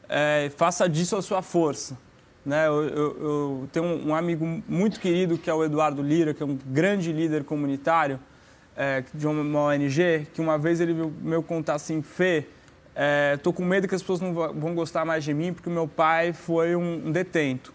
é, 0.09 0.51
faça 0.57 0.88
disso 0.88 1.16
a 1.16 1.23
sua 1.23 1.40
força. 1.40 1.97
Né? 2.44 2.66
Eu, 2.66 2.83
eu, 2.85 3.21
eu 3.21 3.68
tenho 3.73 3.85
um, 3.85 4.14
amigo 4.14 4.62
muito 4.68 5.01
querido 5.01 5.37
que 5.37 5.51
é 5.51 5.55
o 5.55 5.64
Eduardo 5.64 6.03
Lira, 6.03 6.33
que 6.33 6.42
é 6.42 6.47
um 6.47 6.59
grande 6.66 7.12
líder 7.12 7.44
comunitário 7.44 8.18
é, 8.79 9.03
de 9.12 9.27
uma 9.27 9.61
ONG, 9.61 10.29
que 10.33 10.41
uma 10.41 10.57
vez 10.57 10.81
ele 10.81 10.93
veio 10.93 11.12
meu 11.21 11.43
contar 11.43 11.75
assim, 11.75 12.01
Fê, 12.01 12.47
é, 12.95 13.37
com 13.43 13.64
medo 13.64 13.88
que 13.88 13.95
as 13.95 14.01
pessoas 14.01 14.21
não 14.21 14.33
vão 14.33 14.73
gostar 14.73 15.05
mais 15.05 15.25
de 15.25 15.35
mim 15.35 15.53
porque 15.53 15.69
meu 15.69 15.88
pai 15.88 16.33
foi 16.33 16.77
um, 16.77 17.09
um 17.09 17.12
detento. 17.12 17.75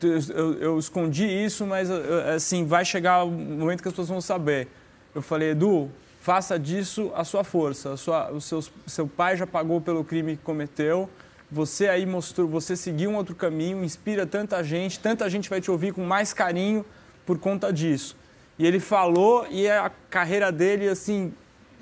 Eu, 0.00 0.54
eu, 0.58 0.78
escondi 0.78 1.24
isso, 1.24 1.66
mas 1.66 1.90
assim 1.90 2.64
vai 2.64 2.84
chegar 2.84 3.24
o 3.24 3.30
momento 3.30 3.82
que 3.82 3.88
as 3.88 3.92
pessoas 3.92 4.08
vão 4.08 4.20
saber. 4.20 4.68
Eu 5.14 5.22
falei, 5.22 5.50
Edu, 5.50 5.90
faça 6.20 6.58
disso 6.58 7.10
a 7.14 7.24
sua 7.24 7.42
força. 7.42 7.94
A 7.94 7.96
sua, 7.96 8.30
o 8.30 8.40
seu, 8.40 8.62
seu 8.86 9.08
pai 9.08 9.36
já 9.36 9.46
pagou 9.46 9.80
pelo 9.80 10.04
crime 10.04 10.36
que 10.36 10.42
cometeu. 10.42 11.08
Você 11.50 11.88
aí 11.88 12.04
mostrou, 12.04 12.46
você 12.46 12.76
seguiu 12.76 13.10
um 13.10 13.16
outro 13.16 13.34
caminho, 13.34 13.82
inspira 13.82 14.26
tanta 14.26 14.62
gente, 14.62 15.00
tanta 15.00 15.28
gente 15.30 15.48
vai 15.48 15.60
te 15.60 15.70
ouvir 15.70 15.92
com 15.92 16.04
mais 16.04 16.32
carinho 16.32 16.84
por 17.24 17.38
conta 17.38 17.72
disso. 17.72 18.16
E 18.58 18.66
ele 18.66 18.80
falou 18.80 19.46
e 19.50 19.68
a 19.68 19.90
carreira 20.10 20.50
dele 20.50 20.88
assim 20.88 21.32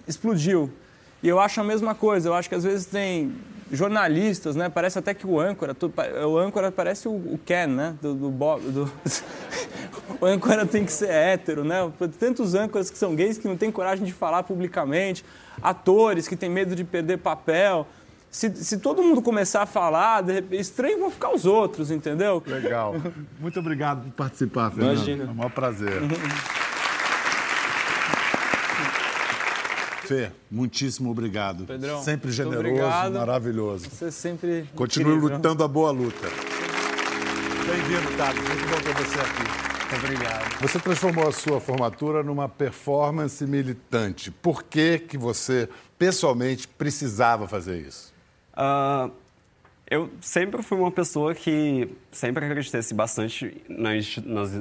explodiu. 0.07 0.71
E 1.23 1.29
eu 1.29 1.41
acho 1.41 1.61
a 1.61 1.65
mesma 1.65 1.95
coisa, 1.95 2.29
eu 2.29 2.35
acho 2.35 2.49
que 2.49 2.55
às 2.55 2.65
vezes 2.65 2.87
tem 2.87 3.33
jornalistas, 3.73 4.55
né? 4.55 4.69
Parece 4.69 4.99
até 4.99 5.15
que 5.15 5.27
o 5.27 5.41
âncora, 5.41 5.75
o 6.27 6.39
âncora 6.39 6.71
parece 6.71 7.09
o, 7.09 7.39
Ken, 7.45 7.67
né? 7.67 7.95
Do, 8.01 8.15
do, 8.15 8.31
do... 8.31 8.93
o 10.21 10.27
âncora 10.27 10.67
tem 10.67 10.85
que 10.85 10.93
ser 10.93 11.11
hétero, 11.11 11.65
né? 11.65 11.91
Tantos 12.19 12.55
âncoras 12.55 12.91
que 12.91 12.99
são 12.99 13.15
gays 13.15 13.39
que 13.39 13.49
não 13.49 13.57
têm 13.57 13.71
coragem 13.71 14.05
de 14.05 14.13
falar 14.13 14.43
publicamente, 14.43 15.25
atores 15.63 16.29
que 16.29 16.37
têm 16.37 16.51
medo 16.51 16.77
de 16.77 16.85
perder 16.85 17.19
papel. 17.19 17.87
Se, 18.35 18.53
se 18.53 18.79
todo 18.79 19.01
mundo 19.01 19.23
começar 19.23 19.63
a 19.63 19.67
falar, 19.67 20.21
de 20.21 20.33
repente, 20.33 20.61
estranho 20.61 20.99
vão 20.99 21.09
ficar 21.09 21.33
os 21.33 21.47
outros, 21.47 21.93
entendeu? 21.93 22.43
Legal. 22.45 22.97
Muito 23.39 23.61
obrigado 23.61 24.03
por 24.03 24.11
participar, 24.11 24.73
Fernando. 24.73 24.97
Imagina. 24.97 25.23
É 25.23 25.27
um 25.29 25.35
maior 25.35 25.51
prazer. 25.51 26.03
Fê, 30.03 30.33
muitíssimo 30.51 31.13
obrigado. 31.13 31.65
Pedrão, 31.65 32.03
sempre 32.03 32.33
generoso, 32.33 33.13
maravilhoso. 33.13 33.89
Você 33.89 34.11
sempre. 34.11 34.69
Continue 34.75 35.15
incrível. 35.15 35.37
lutando 35.37 35.63
a 35.63 35.69
boa 35.69 35.93
luta. 35.93 36.27
Bem-vindo, 37.69 38.17
Tato. 38.17 38.35
Muito 38.35 38.69
bom 38.69 38.81
ter 38.81 38.95
você 38.95 39.21
aqui. 39.21 39.97
Obrigado. 39.97 40.61
Você 40.61 40.81
transformou 40.81 41.29
a 41.29 41.33
sua 41.33 41.61
formatura 41.61 42.25
numa 42.25 42.49
performance 42.49 43.47
militante. 43.47 44.33
Por 44.33 44.65
que, 44.65 44.99
que 44.99 45.17
você, 45.17 45.69
pessoalmente, 45.97 46.67
precisava 46.67 47.47
fazer 47.47 47.79
isso? 47.79 48.14
Uh, 48.55 49.13
eu 49.91 50.11
sempre 50.21 50.63
fui 50.63 50.79
uma 50.79 50.91
pessoa 50.91 51.35
que 51.35 51.89
sempre 52.11 52.47
acreditei 52.47 52.81
bastante 52.95 53.63
na, 53.69 53.91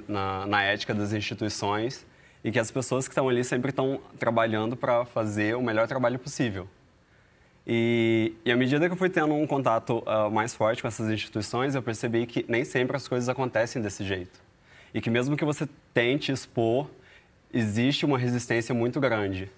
na, 0.08 0.48
na 0.48 0.64
ética 0.64 0.94
das 0.94 1.14
instituições 1.14 2.06
e 2.44 2.52
que 2.52 2.60
as 2.60 2.70
pessoas 2.70 3.08
que 3.08 3.14
estão 3.14 3.30
ali 3.30 3.44
sempre 3.44 3.70
estão 3.70 4.02
trabalhando 4.20 4.76
para 4.76 5.06
fazer 5.06 5.56
o 5.56 5.62
melhor 5.62 5.88
trabalho 5.88 6.20
possível. 6.20 6.68
E, 7.66 8.34
e 8.44 8.52
à 8.52 8.58
medida 8.58 8.88
que 8.88 8.94
eu 8.94 8.98
fui 8.98 9.10
tendo 9.10 9.34
um 9.34 9.48
contato 9.48 10.00
uh, 10.00 10.30
mais 10.30 10.54
forte 10.54 10.82
com 10.82 10.88
essas 10.88 11.10
instituições, 11.10 11.74
eu 11.74 11.82
percebi 11.82 12.26
que 12.26 12.46
nem 12.50 12.66
sempre 12.66 12.98
as 12.98 13.08
coisas 13.08 13.30
acontecem 13.30 13.82
desse 13.82 14.04
jeito. 14.04 14.42
E 14.94 15.00
que 15.00 15.10
mesmo 15.10 15.38
que 15.38 15.46
você 15.46 15.68
tente 15.94 16.32
expor, 16.32 16.88
existe 17.54 18.06
uma 18.06 18.18
resistência 18.18 18.76
muito 18.76 19.00
grande. 19.00 19.50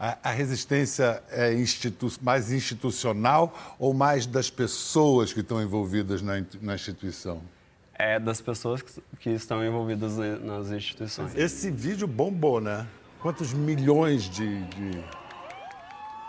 A, 0.00 0.16
a 0.24 0.30
resistência 0.30 1.22
é 1.30 1.52
institu 1.52 2.10
mais 2.22 2.50
institucional 2.50 3.76
ou 3.78 3.92
mais 3.92 4.24
das 4.26 4.48
pessoas 4.48 5.32
que 5.32 5.40
estão 5.40 5.62
envolvidas 5.62 6.22
na, 6.22 6.42
na 6.62 6.74
instituição? 6.74 7.42
é 8.00 8.18
das 8.18 8.40
pessoas 8.40 8.82
que 9.20 9.30
estão 9.30 9.62
envolvidas 9.64 10.16
nas 10.16 10.70
instituições. 10.70 11.36
Esse 11.36 11.70
vídeo 11.70 12.06
bombou, 12.06 12.58
né? 12.60 12.86
Quantos 13.20 13.52
milhões 13.52 14.22
de... 14.22 14.64
de... 14.64 14.98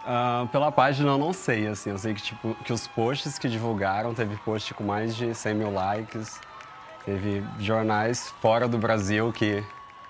Uh, 0.02 0.48
pela 0.52 0.72
página 0.72 1.12
eu 1.12 1.18
não 1.18 1.32
sei, 1.32 1.68
assim, 1.68 1.92
eu 1.92 1.98
sei 1.98 2.14
que, 2.14 2.22
tipo, 2.22 2.56
que 2.66 2.74
os 2.74 2.88
posts 2.88 3.40
que 3.40 3.48
divulgaram, 3.48 4.14
teve 4.14 4.36
post 4.38 4.74
com 4.74 4.84
mais 4.84 5.16
de 5.16 5.34
100 5.34 5.54
mil 5.54 5.72
likes, 5.72 6.40
teve 7.06 7.44
jornais 7.60 8.34
fora 8.42 8.68
do 8.68 8.78
Brasil 8.78 9.32
que 9.32 9.64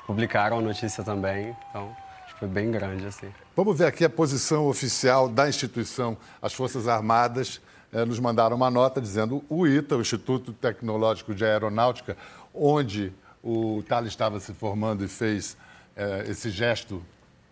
publicaram 0.08 0.60
a 0.60 0.62
notícia 0.62 1.04
também, 1.04 1.56
então 1.70 1.96
foi 2.42 2.48
bem 2.48 2.72
grande, 2.72 3.06
assim. 3.06 3.32
Vamos 3.56 3.78
ver 3.78 3.86
aqui 3.86 4.04
a 4.04 4.10
posição 4.10 4.66
oficial 4.66 5.30
da 5.30 5.48
instituição, 5.48 6.18
as 6.42 6.52
Forças 6.52 6.88
Armadas, 6.88 7.62
eh, 7.94 8.04
nos 8.04 8.20
mandaram 8.20 8.56
uma 8.56 8.72
nota 8.72 9.00
dizendo 9.00 9.44
o 9.48 9.68
ITA, 9.68 9.96
o 9.96 10.02
Instituto 10.02 10.52
Tecnológico 10.52 11.36
de 11.36 11.46
Aeronáutica, 11.46 12.18
onde 12.52 13.14
o 13.44 13.84
Thales 13.88 14.10
estava 14.10 14.40
se 14.40 14.56
formando 14.56 15.06
e 15.06 15.08
fez 15.08 15.56
eh, 15.96 16.26
esse 16.30 16.50
gesto 16.50 17.04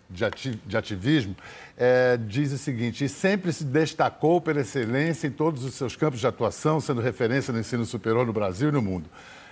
de, 0.09 0.25
ati 0.25 0.59
de 0.65 0.75
ativismo, 0.75 1.35
eh, 1.77 2.17
diz 2.25 2.51
o 2.51 2.57
seguinte: 2.57 3.05
e 3.05 3.09
sempre 3.09 3.53
se 3.53 3.63
destacou 3.63 4.41
pela 4.41 4.61
excelência 4.61 5.27
em 5.27 5.31
todos 5.31 5.63
os 5.63 5.75
seus 5.75 5.95
campos 5.95 6.19
de 6.19 6.25
atuação, 6.25 6.81
sendo 6.81 6.99
referência 6.99 7.53
no 7.53 7.59
ensino 7.59 7.85
superior 7.85 8.25
no 8.25 8.33
Brasil 8.33 8.69
e 8.69 8.71
no 8.71 8.81
mundo. 8.81 9.07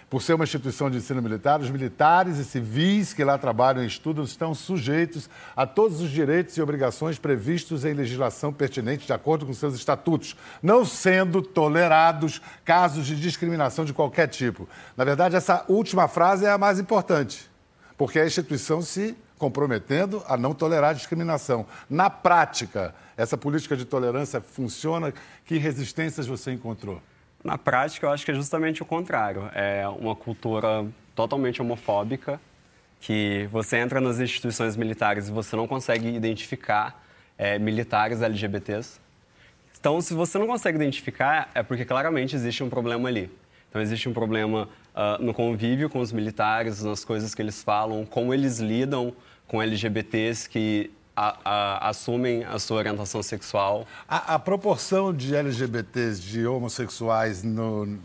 Por 0.09 0.21
ser 0.21 0.35
uma 0.35 0.45
instituição 0.45 0.89
de 0.89 0.97
ensino 0.97 1.21
militar, 1.21 1.59
os 1.59 1.69
militares 1.69 2.37
e 2.37 2.45
civis 2.45 3.13
que 3.13 3.25
lá 3.25 3.37
trabalham 3.37 3.83
e 3.83 3.87
estudam 3.87 4.23
estão 4.23 4.55
sujeitos 4.55 5.29
a 5.53 5.67
todos 5.67 5.99
os 5.99 6.09
direitos 6.09 6.55
e 6.55 6.61
obrigações 6.61 7.19
previstos 7.19 7.83
em 7.83 7.93
legislação 7.93 8.53
pertinente 8.53 9.05
de 9.05 9.11
acordo 9.11 9.45
com 9.45 9.53
seus 9.53 9.75
estatutos, 9.75 10.37
não 10.63 10.85
sendo 10.85 11.41
tolerados 11.41 12.41
casos 12.63 13.05
de 13.05 13.19
discriminação 13.19 13.83
de 13.83 13.93
qualquer 13.93 14.27
tipo. 14.27 14.69
Na 14.95 15.03
verdade, 15.03 15.35
essa 15.35 15.65
última 15.67 16.07
frase 16.07 16.45
é 16.45 16.51
a 16.51 16.57
mais 16.57 16.79
importante, 16.79 17.49
porque 17.97 18.17
a 18.17 18.25
instituição 18.25 18.81
se 18.81 19.13
comprometendo 19.37 20.23
a 20.25 20.37
não 20.37 20.53
tolerar 20.53 20.95
discriminação. 20.95 21.65
Na 21.89 22.09
prática, 22.09 22.95
essa 23.17 23.37
política 23.37 23.75
de 23.75 23.83
tolerância 23.83 24.39
funciona? 24.39 25.13
Que 25.43 25.57
resistências 25.57 26.25
você 26.27 26.53
encontrou? 26.53 27.01
Na 27.43 27.57
prática, 27.57 28.07
eu 28.07 28.11
acho 28.11 28.25
que 28.25 28.31
é 28.31 28.33
justamente 28.33 28.81
o 28.81 28.85
contrário. 28.85 29.49
É 29.53 29.87
uma 29.87 30.15
cultura 30.15 30.85
totalmente 31.15 31.61
homofóbica, 31.61 32.39
que 32.99 33.47
você 33.51 33.77
entra 33.77 34.01
nas 34.01 34.19
instituições 34.19 34.75
militares 34.75 35.29
e 35.29 35.31
você 35.31 35.55
não 35.55 35.67
consegue 35.67 36.07
identificar 36.07 37.03
é, 37.37 37.59
militares 37.59 38.21
LGBTs. 38.21 38.99
Então, 39.79 40.01
se 40.01 40.13
você 40.13 40.37
não 40.37 40.47
consegue 40.47 40.77
identificar, 40.77 41.49
é 41.53 41.61
porque 41.61 41.85
claramente 41.85 42.35
existe 42.35 42.63
um 42.63 42.69
problema 42.69 43.07
ali. 43.07 43.31
Então, 43.69 43.81
existe 43.81 44.09
um 44.09 44.13
problema 44.13 44.67
uh, 44.95 45.23
no 45.23 45.33
convívio 45.33 45.89
com 45.89 45.99
os 45.99 46.11
militares, 46.11 46.83
nas 46.83 47.05
coisas 47.05 47.35
que 47.35 47.41
eles 47.41 47.61
falam, 47.61 48.05
como 48.05 48.33
eles 48.33 48.59
lidam 48.59 49.13
com 49.47 49.61
LGBTs 49.61 50.49
que 50.49 50.91
a, 51.17 51.35
a, 51.43 51.89
assumem 51.89 52.43
a 52.43 52.59
sua 52.59 52.77
orientação 52.77 53.23
sexual. 53.23 53.87
A, 54.07 54.35
a 54.35 54.39
proporção 54.39 55.11
de 55.11 55.35
LGBTs, 55.35 56.21
de 56.21 56.45
homossexuais 56.45 57.41
no, 57.41 57.97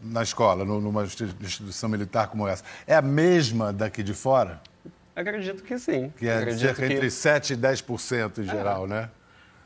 na 0.00 0.22
escola, 0.22 0.64
no, 0.64 0.80
numa 0.80 1.02
instituição 1.02 1.88
militar 1.88 2.28
como 2.28 2.46
essa, 2.46 2.62
é 2.86 2.94
a 2.94 3.02
mesma 3.02 3.72
daqui 3.72 4.00
de 4.04 4.14
fora? 4.14 4.60
Acredito 5.16 5.64
que 5.64 5.76
sim. 5.76 6.12
Que 6.16 6.28
é 6.28 6.56
cerca 6.56 6.86
que... 6.86 6.94
entre 6.94 7.08
7% 7.08 7.50
e 7.50 7.56
10% 7.56 8.38
em 8.38 8.42
é. 8.42 8.44
geral, 8.44 8.86
né? 8.86 9.10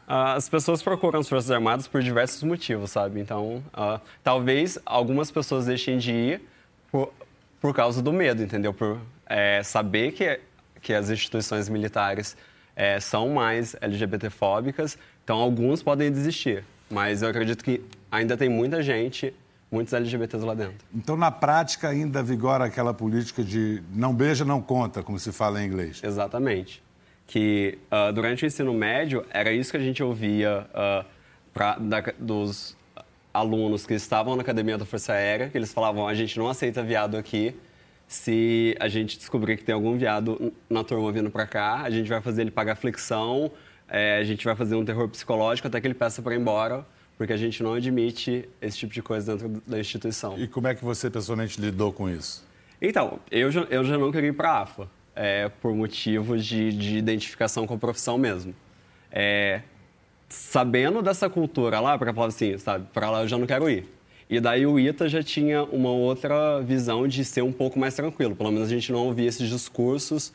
As 0.09 0.49
pessoas 0.49 0.83
procuram 0.83 1.19
as 1.19 1.29
Forças 1.29 1.51
Armadas 1.51 1.89
por 1.89 2.01
diversos 2.01 2.43
motivos, 2.45 2.93
sabe? 2.93 3.21
Então, 3.21 3.63
uh, 3.75 4.01
talvez 4.23 4.79
algumas 4.87 5.33
pessoas 5.33 5.67
deixem 5.67 5.99
de 5.99 6.13
ir 6.13 6.43
por, 6.93 7.13
por 7.61 7.75
causa 7.75 8.01
do 8.01 8.13
medo, 8.13 8.41
entendeu? 8.41 8.73
Por 8.73 9.01
é, 9.27 9.65
saber 9.65 10.13
que, 10.13 10.39
que 10.81 10.95
as 10.95 11.11
instituições 11.11 11.69
militares 11.69 12.37
é, 12.77 13.01
são 13.01 13.31
mais 13.31 13.75
LGBTfóbicas, 13.81 14.99
então 15.25 15.39
alguns 15.39 15.83
podem 15.83 16.13
desistir. 16.13 16.63
Mas 16.91 17.23
eu 17.23 17.31
acredito 17.31 17.65
que 17.65 17.83
ainda 18.13 18.37
tem 18.37 18.49
muita 18.49 18.83
gente, 18.83 19.35
muitos 19.73 19.93
LGBTs 19.93 20.45
lá 20.45 20.55
dentro. 20.55 20.77
Então, 20.95 21.17
na 21.17 21.31
prática, 21.31 21.89
ainda 21.89 22.23
vigora 22.23 22.67
aquela 22.67 22.95
política 22.95 23.43
de 23.43 23.83
não 23.93 24.15
beija, 24.15 24.45
não 24.45 24.61
conta, 24.61 25.03
como 25.03 25.19
se 25.19 25.33
fala 25.33 25.63
em 25.63 25.67
inglês. 25.67 26.01
Exatamente. 26.05 26.83
Que 27.27 27.79
uh, 27.91 28.13
durante 28.13 28.45
o 28.45 28.47
ensino 28.47 28.73
médio, 28.73 29.25
era 29.31 29.51
isso 29.51 29.73
que 29.73 29.77
a 29.79 29.81
gente 29.81 30.01
ouvia 30.03 30.67
uh, 30.71 31.05
pra, 31.53 31.77
da, 31.77 32.05
dos 32.21 32.77
alunos 33.35 33.85
que 33.85 33.95
estavam 33.95 34.37
na 34.37 34.43
Academia 34.43 34.79
da 34.79 34.85
Força 34.85 35.13
Aérea, 35.13 35.49
que 35.49 35.59
eles 35.59 35.73
falavam, 35.73 36.07
a 36.07 36.15
gente 36.15 36.39
não 36.39 36.49
aceita 36.49 36.83
viado 36.83 37.17
aqui, 37.17 37.55
se 38.07 38.77
a 38.79 38.89
gente 38.89 39.19
descobrir 39.19 39.57
que 39.57 39.65
tem 39.65 39.75
algum 39.75 39.97
viado 39.97 40.53
na 40.71 40.85
turma 40.85 41.11
vindo 41.11 41.31
para 41.31 41.47
cá, 41.47 41.83
a 41.83 41.91
gente 41.91 42.09
vai 42.09 42.21
fazer 42.21 42.43
ele 42.43 42.51
pagar 42.51 42.77
flexão, 42.77 43.51
é, 43.89 44.19
a 44.19 44.25
gente 44.25 44.45
vai 44.45 44.55
fazer 44.55 44.77
um 44.77 44.85
terror 44.85 45.09
psicológico 45.09 45.67
até 45.67 45.81
que 45.81 45.87
ele 45.87 45.95
peça 45.95 46.23
para 46.23 46.35
ir 46.35 46.39
embora, 46.39 46.87
porque 47.17 47.33
a 47.33 47.37
gente 47.37 47.63
não 47.63 47.75
admite 47.75 48.49
esse 48.61 48.79
tipo 48.79 48.93
de 48.93 49.03
coisa 49.03 49.33
dentro 49.33 49.63
da 49.67 49.79
instituição. 49.79 50.39
E 50.39 50.47
como 50.47 50.69
é 50.69 50.75
que 50.75 50.85
você 50.85 51.11
pessoalmente 51.11 51.61
lidou 51.61 51.93
com 51.93 52.09
isso? 52.09 52.47
Então, 52.81 53.19
eu 53.31 53.51
já, 53.51 53.63
eu 53.63 53.83
já 53.85 53.97
não 53.97 54.13
queria 54.13 54.29
ir 54.29 54.35
para 54.35 54.51
a 54.51 54.63
AFA, 54.63 54.89
é, 55.15 55.49
por 55.49 55.75
motivos 55.75 56.45
de, 56.45 56.71
de, 56.73 56.99
identificação 56.99 57.67
com 57.67 57.75
a 57.75 57.79
profissão 57.79 58.19
mesmo. 58.19 58.55
É, 59.11 59.63
sabendo 60.29 61.01
dessa 61.01 61.31
cultura 61.31 61.81
lá, 61.81 61.97
para 61.97 62.13
falar 62.13 62.27
assim, 62.27 62.59
sabe, 62.59 62.87
para 62.93 63.11
lá 63.11 63.23
eu 63.23 63.29
já 63.29 63.39
não 63.39 63.47
quero 63.47 63.69
ir. 63.71 63.89
E 64.29 64.41
daí 64.41 64.67
o 64.67 64.79
ITA 64.79 65.09
já 65.09 65.23
tinha 65.23 65.63
uma 65.63 65.91
outra 65.91 66.61
visão 66.61 67.07
de 67.07 67.25
ser 67.25 67.43
um 67.43 67.53
pouco 67.53 67.79
mais 67.79 67.95
tranquilo. 67.95 68.35
Pelo 68.35 68.51
menos 68.51 68.69
a 68.69 68.73
gente 68.73 68.91
não 68.91 69.07
ouvia 69.07 69.29
esses 69.29 69.49
discursos 69.49 70.33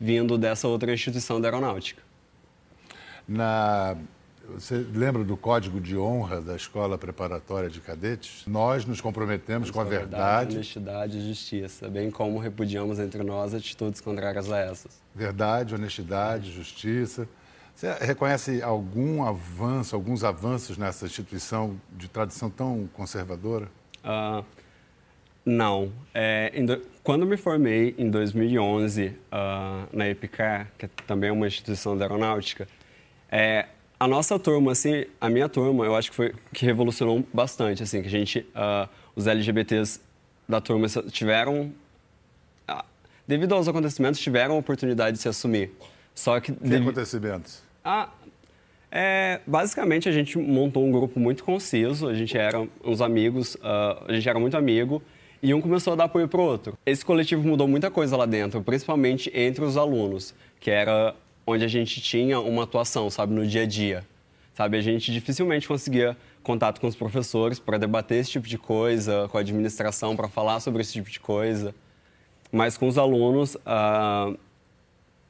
vindo 0.00 0.36
dessa 0.36 0.66
outra 0.66 0.92
instituição 0.92 1.40
da 1.40 1.48
aeronáutica. 1.48 2.02
Na... 3.28 3.96
Você 4.54 4.84
lembra 4.92 5.22
do 5.22 5.36
código 5.36 5.80
de 5.80 5.96
honra 5.96 6.40
da 6.40 6.56
Escola 6.56 6.98
Preparatória 6.98 7.70
de 7.70 7.80
Cadetes? 7.80 8.42
Nós 8.48 8.84
nos 8.84 9.00
comprometemos 9.00 9.70
com 9.70 9.80
a 9.80 9.84
verdade, 9.84 10.08
verdade, 10.08 10.56
honestidade 10.56 11.18
e 11.18 11.28
justiça, 11.28 11.88
bem 11.88 12.10
como 12.10 12.36
repudiamos 12.40 12.98
entre 12.98 13.22
nós 13.22 13.54
atitudes 13.54 14.00
contrárias 14.00 14.50
a 14.50 14.58
essas. 14.58 15.00
Verdade, 15.14 15.72
honestidade, 15.72 16.50
justiça. 16.50 17.28
Você 17.80 17.94
reconhece 18.04 18.60
algum 18.60 19.24
avanço, 19.24 19.96
alguns 19.96 20.22
avanços 20.22 20.76
nessa 20.76 21.06
instituição 21.06 21.80
de 21.90 22.08
tradição 22.08 22.50
tão 22.50 22.86
conservadora? 22.92 23.70
Uh, 24.04 24.44
não. 25.46 25.90
É, 26.12 26.50
do... 26.62 26.82
Quando 27.02 27.24
me 27.24 27.38
formei 27.38 27.94
em 27.96 28.10
2011 28.10 29.06
uh, 29.06 29.14
ah, 29.32 29.86
na 29.94 30.06
EPICAR, 30.10 30.70
que 30.76 30.86
também 31.06 31.30
é 31.30 31.32
uma 31.32 31.46
instituição 31.46 31.96
da 31.96 32.04
aeronáutica, 32.04 32.68
É, 33.32 33.64
a 33.98 34.06
nossa 34.06 34.38
turma, 34.38 34.72
assim, 34.72 35.06
a 35.18 35.30
minha 35.30 35.48
turma, 35.48 35.86
eu 35.86 35.96
acho 35.96 36.10
que 36.10 36.16
foi 36.16 36.34
que 36.52 36.66
revolucionou 36.66 37.24
bastante, 37.32 37.82
assim, 37.82 38.02
que 38.02 38.08
a 38.08 38.10
gente, 38.10 38.40
uh, 38.40 38.86
os 39.16 39.26
LGBTs 39.26 40.00
da 40.46 40.60
turma 40.60 40.86
tiveram, 41.10 41.72
uh, 42.68 42.84
devido 43.26 43.54
aos 43.54 43.68
acontecimentos, 43.68 44.20
tiveram 44.20 44.56
a 44.56 44.58
oportunidade 44.58 45.16
de 45.16 45.22
se 45.22 45.30
assumir. 45.30 45.72
Só 46.14 46.38
que... 46.40 46.52
Que 46.52 46.74
acontecimentos? 46.74 47.69
Ah, 47.84 48.10
é, 48.90 49.40
basicamente, 49.46 50.08
a 50.08 50.12
gente 50.12 50.36
montou 50.36 50.84
um 50.84 50.90
grupo 50.90 51.20
muito 51.20 51.44
conciso, 51.44 52.08
a 52.08 52.14
gente 52.14 52.36
era 52.36 52.66
uns 52.84 53.00
amigos, 53.00 53.54
uh, 53.56 54.04
a 54.08 54.12
gente 54.12 54.28
era 54.28 54.38
muito 54.38 54.56
amigo, 54.56 55.02
e 55.42 55.54
um 55.54 55.60
começou 55.60 55.92
a 55.92 55.96
dar 55.96 56.04
apoio 56.04 56.28
para 56.28 56.40
o 56.40 56.44
outro. 56.44 56.78
Esse 56.84 57.04
coletivo 57.04 57.46
mudou 57.46 57.68
muita 57.68 57.90
coisa 57.90 58.16
lá 58.16 58.26
dentro, 58.26 58.62
principalmente 58.62 59.30
entre 59.34 59.64
os 59.64 59.76
alunos, 59.76 60.34
que 60.58 60.70
era 60.70 61.14
onde 61.46 61.64
a 61.64 61.68
gente 61.68 62.00
tinha 62.00 62.40
uma 62.40 62.64
atuação, 62.64 63.08
sabe, 63.08 63.32
no 63.32 63.46
dia 63.46 63.62
a 63.62 63.66
dia. 63.66 64.04
Sabe, 64.54 64.76
a 64.76 64.82
gente 64.82 65.10
dificilmente 65.12 65.66
conseguia 65.66 66.16
contato 66.42 66.80
com 66.80 66.86
os 66.86 66.96
professores 66.96 67.58
para 67.58 67.78
debater 67.78 68.18
esse 68.18 68.32
tipo 68.32 68.46
de 68.46 68.58
coisa, 68.58 69.28
com 69.30 69.38
a 69.38 69.40
administração 69.40 70.14
para 70.14 70.28
falar 70.28 70.60
sobre 70.60 70.82
esse 70.82 70.92
tipo 70.92 71.08
de 71.08 71.20
coisa. 71.20 71.74
Mas 72.52 72.76
com 72.76 72.88
os 72.88 72.98
alunos, 72.98 73.54
uh, 73.54 74.36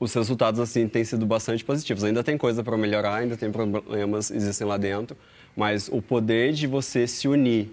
os 0.01 0.15
resultados 0.15 0.59
assim 0.59 0.89
têm 0.89 1.05
sido 1.05 1.27
bastante 1.27 1.63
positivos. 1.63 2.03
Ainda 2.03 2.25
tem 2.25 2.39
coisa 2.39 2.65
para 2.65 2.77
melhorar, 2.79 3.17
ainda 3.17 3.37
tem 3.37 3.53
problemas 3.53 4.31
existem 4.31 4.67
lá 4.67 4.79
dentro, 4.79 5.15
mas 5.55 5.89
o 5.93 6.01
poder 6.01 6.55
de 6.55 6.67
você 6.67 7.07
se 7.07 7.29
unir 7.29 7.71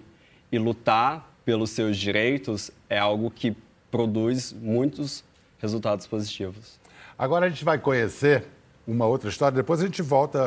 e 0.52 0.58
lutar 0.58 1.32
pelos 1.44 1.70
seus 1.70 1.96
direitos 1.96 2.70
é 2.90 2.98
algo 2.98 3.30
que 3.30 3.56
produz 3.90 4.52
muitos 4.52 5.24
resultados 5.58 6.06
positivos. 6.06 6.78
Agora 7.18 7.46
a 7.46 7.48
gente 7.48 7.64
vai 7.64 7.78
conhecer 7.78 8.44
uma 8.86 9.06
outra 9.06 9.30
história, 9.30 9.56
depois 9.56 9.80
a 9.80 9.84
gente 9.84 10.02
volta 10.02 10.42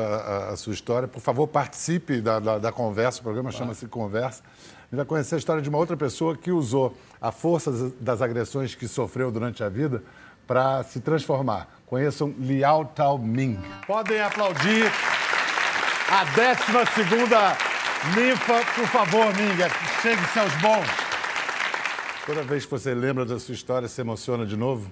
à 0.51 0.55
sua 0.55 0.73
história. 0.73 1.07
Por 1.07 1.19
favor, 1.19 1.47
participe 1.47 2.21
da, 2.21 2.39
da, 2.39 2.57
da 2.59 2.71
conversa, 2.71 3.19
o 3.19 3.23
programa 3.23 3.51
chama-se 3.51 3.87
Conversa. 3.87 4.43
A 4.43 4.85
gente 4.85 4.97
vai 4.97 5.05
conhecer 5.05 5.35
a 5.35 5.37
história 5.37 5.61
de 5.61 5.69
uma 5.69 5.77
outra 5.77 5.97
pessoa 5.97 6.35
que 6.35 6.51
usou 6.51 6.95
a 7.19 7.31
força 7.31 7.91
das 7.99 8.21
agressões 8.21 8.75
que 8.75 8.87
sofreu 8.87 9.31
durante 9.31 9.63
a 9.63 9.69
vida 9.69 10.03
para 10.47 10.83
se 10.83 10.99
transformar. 10.99 11.67
Conheçam 11.85 12.33
Liao 12.37 12.85
Tao 12.85 13.17
Ming. 13.17 13.59
Podem 13.85 14.21
aplaudir 14.21 14.91
a 16.09 16.23
12 16.23 16.61
ninfa, 18.15 18.65
por 18.75 18.87
favor, 18.87 19.25
Ming, 19.35 19.57
chegue-se 20.01 20.39
aos 20.39 20.53
bons. 20.61 20.87
Toda 22.25 22.43
vez 22.43 22.65
que 22.65 22.71
você 22.71 22.93
lembra 22.93 23.25
da 23.25 23.39
sua 23.39 23.53
história, 23.53 23.87
se 23.87 23.99
emociona 24.01 24.45
de 24.45 24.55
novo? 24.55 24.91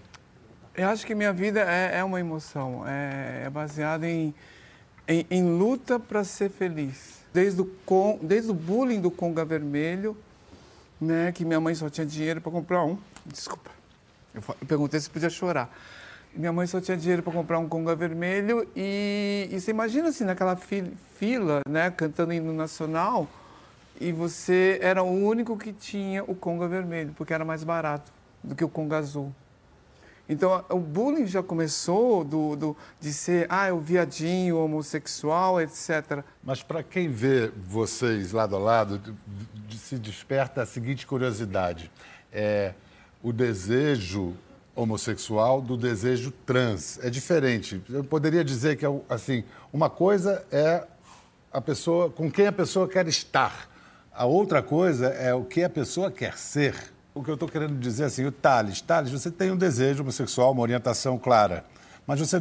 Eu 0.75 0.88
acho 0.89 1.05
que 1.05 1.13
minha 1.13 1.33
vida 1.33 1.59
é, 1.62 1.99
é 1.99 2.03
uma 2.03 2.19
emoção, 2.19 2.83
é, 2.88 3.43
é 3.45 3.49
baseada 3.49 4.07
em, 4.07 4.33
em, 5.07 5.25
em 5.29 5.57
luta 5.57 5.99
para 5.99 6.23
ser 6.23 6.49
feliz. 6.49 7.19
Desde 7.33 7.62
o, 7.62 7.65
con, 7.85 8.17
desde 8.21 8.49
o 8.51 8.53
bullying 8.53 9.01
do 9.01 9.12
Conga 9.12 9.45
Vermelho, 9.45 10.17
né, 10.99 11.31
que 11.31 11.45
minha 11.45 11.59
mãe 11.59 11.75
só 11.75 11.89
tinha 11.89 12.05
dinheiro 12.05 12.41
para 12.41 12.51
comprar 12.51 12.83
um. 12.83 12.97
Desculpa, 13.25 13.69
eu, 14.34 14.42
eu, 14.48 14.68
perguntei 14.68 15.00
se 15.00 15.10
podia 15.10 15.30
chorar. 15.30 15.70
Minha 16.34 16.54
mãe 16.54 16.68
só 16.68 16.80
tinha 16.80 16.96
dinheiro 16.96 17.24
para 17.24 17.34
comprar 17.34 17.58
um 17.60 17.68
Conga 17.68 17.96
Vermelho 17.96 18.68
e, 18.76 19.50
e 19.52 19.60
você 19.60 19.72
imagina 19.72 20.10
assim, 20.10 20.24
naquela 20.24 20.56
fila, 20.56 21.62
né, 21.68 21.89
cantando 21.89 22.34
hino 22.34 22.54
nacional, 22.54 23.28
e 24.00 24.12
você 24.12 24.80
era 24.82 25.02
o 25.04 25.12
único 25.12 25.58
que 25.58 25.74
tinha 25.74 26.24
o 26.24 26.36
Conga 26.36 26.68
Vermelho, 26.68 27.13
porque 27.18 27.34
era 27.34 27.44
mais 27.44 27.63
barato 27.63 28.12
do 28.44 28.56
que 28.56 28.63
o 28.63 28.70
Conga 28.70 28.98
Azul. 28.98 29.34
Então, 30.30 30.63
o 30.70 30.78
bullying 30.78 31.26
já 31.26 31.42
começou 31.42 32.24
do, 32.24 32.56
do, 32.56 32.78
de 33.02 33.12
ser, 33.12 33.48
ah, 33.50 33.74
o 33.74 33.80
viadinho, 33.80 34.60
homossexual, 34.60 35.60
etc. 35.60 36.24
Mas 36.44 36.62
para 36.62 36.84
quem 36.84 37.10
vê 37.10 37.52
vocês 37.58 38.32
lado 38.32 38.56
a 38.56 38.60
lado, 38.60 39.02
se 39.72 39.98
desperta 39.98 40.62
a 40.62 40.68
seguinte 40.68 41.08
curiosidade. 41.08 41.92
É, 42.32 42.76
o 43.21 43.34
desejo 43.34 44.36
homossexual 44.75 45.62
do 45.62 45.75
desejo 45.75 46.32
trans. 46.45 46.99
É 47.03 47.10
diferente. 47.10 47.82
Eu 47.89 48.03
poderia 48.03 48.43
dizer 48.43 48.77
que, 48.77 48.86
assim, 49.10 49.43
uma 49.73 49.89
coisa 49.89 50.45
é 50.51 50.84
a 51.51 51.60
pessoa 51.60 52.10
com 52.10 52.32
quem 52.32 52.47
a 52.47 52.51
pessoa 52.51 52.88
quer 52.88 53.08
estar. 53.08 53.69
A 54.13 54.25
outra 54.25 54.62
coisa 54.62 55.08
é 55.08 55.34
o 55.34 55.43
que 55.43 55.63
a 55.63 55.69
pessoa 55.69 56.12
quer 56.12 56.38
ser. 56.38 56.75
O 57.13 57.23
que 57.23 57.29
eu 57.29 57.34
estou 57.34 57.49
querendo 57.49 57.77
dizer 57.77 58.05
assim, 58.05 58.25
o 58.25 58.32
Thales, 58.32 58.82
Thales, 58.82 59.12
você 59.12 59.29
tem 59.32 59.51
um 59.51 59.58
desejo 59.58 60.03
homossexual, 60.03 60.51
uma 60.51 60.62
orientação 60.62 61.17
clara, 61.17 61.65
mas 62.05 62.19
você 62.19 62.39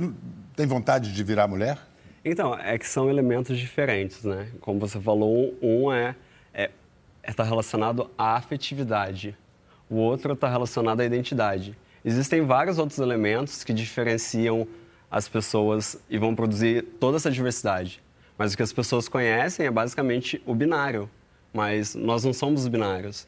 tem 0.55 0.67
vontade 0.67 1.13
de 1.13 1.25
virar 1.25 1.49
mulher? 1.49 1.79
Então, 2.25 2.55
é 2.55 2.79
que 2.79 2.87
são 2.87 3.09
elementos 3.09 3.59
diferentes, 3.59 4.23
né? 4.25 4.49
Como 4.61 4.79
você 4.79 5.01
falou, 5.01 5.57
um 5.63 5.91
é 5.91 6.15
está 6.53 6.63
é, 6.63 6.71
é 7.23 7.33
tá 7.33 7.43
relacionado 7.43 8.11
à 8.17 8.37
afetividade, 8.37 9.37
o 9.89 9.97
outro 9.97 10.33
está 10.33 10.49
relacionado 10.49 11.01
à 11.01 11.05
identidade. 11.05 11.77
Existem 12.05 12.43
vários 12.43 12.79
outros 12.79 12.99
elementos 12.99 13.65
que 13.65 13.73
diferenciam 13.73 14.67
as 15.11 15.29
pessoas 15.29 15.99
e 16.09 16.19
vão 16.19 16.35
produzir 16.35 16.83
toda 17.01 17.17
essa 17.17 17.31
diversidade. 17.31 18.03
Mas 18.37 18.53
o 18.53 18.57
que 18.57 18.63
as 18.63 18.73
pessoas 18.73 19.09
conhecem 19.09 19.67
é 19.67 19.71
basicamente 19.71 20.41
o 20.47 20.55
binário. 20.55 21.11
Mas 21.53 21.95
nós 21.95 22.25
não 22.25 22.33
somos 22.33 22.69
binários 22.69 23.27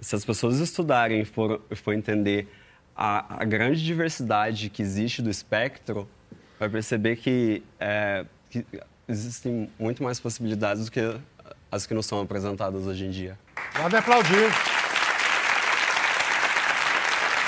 se 0.00 0.14
as 0.14 0.24
pessoas 0.24 0.58
estudarem 0.58 1.20
e 1.20 1.24
for, 1.24 1.60
for 1.74 1.94
entender 1.94 2.48
a, 2.94 3.42
a, 3.42 3.44
grande 3.44 3.84
diversidade 3.84 4.70
que 4.70 4.82
existe 4.82 5.22
do 5.22 5.30
espectro, 5.30 6.08
vai 6.58 6.68
perceber 6.68 7.16
que, 7.16 7.62
é, 7.78 8.24
que 8.50 8.64
existem 9.08 9.70
muito 9.78 10.02
mais 10.02 10.20
possibilidades 10.20 10.86
do 10.86 10.90
que 10.90 11.00
as 11.70 11.86
que 11.86 11.94
nos 11.94 12.06
são 12.06 12.20
apresentadas 12.20 12.86
hoje 12.86 13.04
em 13.04 13.10
dia. 13.10 13.38
Pode 13.74 13.96
aplaudir. 13.96 14.85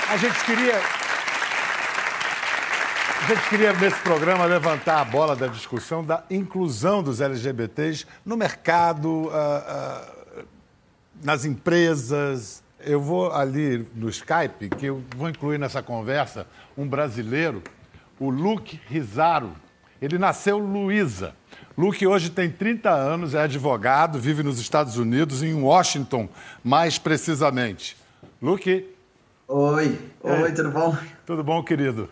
A 0.09 0.17
gente 0.17 0.43
queria. 0.43 0.75
A 3.21 3.27
gente 3.27 3.49
queria, 3.49 3.73
nesse 3.73 3.99
programa, 4.01 4.45
levantar 4.45 5.01
a 5.01 5.05
bola 5.05 5.35
da 5.35 5.45
discussão 5.47 6.03
da 6.03 6.23
inclusão 6.31 7.03
dos 7.03 7.21
LGBTs 7.21 8.05
no 8.25 8.35
mercado. 8.35 9.27
Uh, 9.27 9.27
uh, 9.27 10.19
nas 11.23 11.45
empresas. 11.45 12.63
Eu 12.79 13.01
vou 13.01 13.31
ali 13.31 13.85
no 13.93 14.09
Skype, 14.09 14.69
que 14.77 14.85
eu 14.85 15.03
vou 15.15 15.29
incluir 15.29 15.57
nessa 15.57 15.83
conversa 15.83 16.47
um 16.77 16.87
brasileiro, 16.87 17.61
o 18.19 18.29
Luke 18.29 18.79
Rizaro. 18.87 19.51
Ele 20.01 20.17
nasceu 20.17 20.57
Luísa. 20.57 21.35
Luke 21.77 22.07
hoje 22.07 22.29
tem 22.29 22.49
30 22.49 22.89
anos, 22.89 23.33
é 23.33 23.41
advogado, 23.41 24.17
vive 24.17 24.43
nos 24.43 24.59
Estados 24.59 24.97
Unidos, 24.97 25.43
em 25.43 25.53
Washington, 25.53 26.29
mais 26.63 26.97
precisamente. 26.97 27.97
Luke. 28.41 28.95
Oi, 29.51 29.99
oi, 30.21 30.51
tudo 30.53 30.69
bom? 30.69 30.95
Tudo 31.25 31.43
bom, 31.43 31.63
querido? 31.63 32.07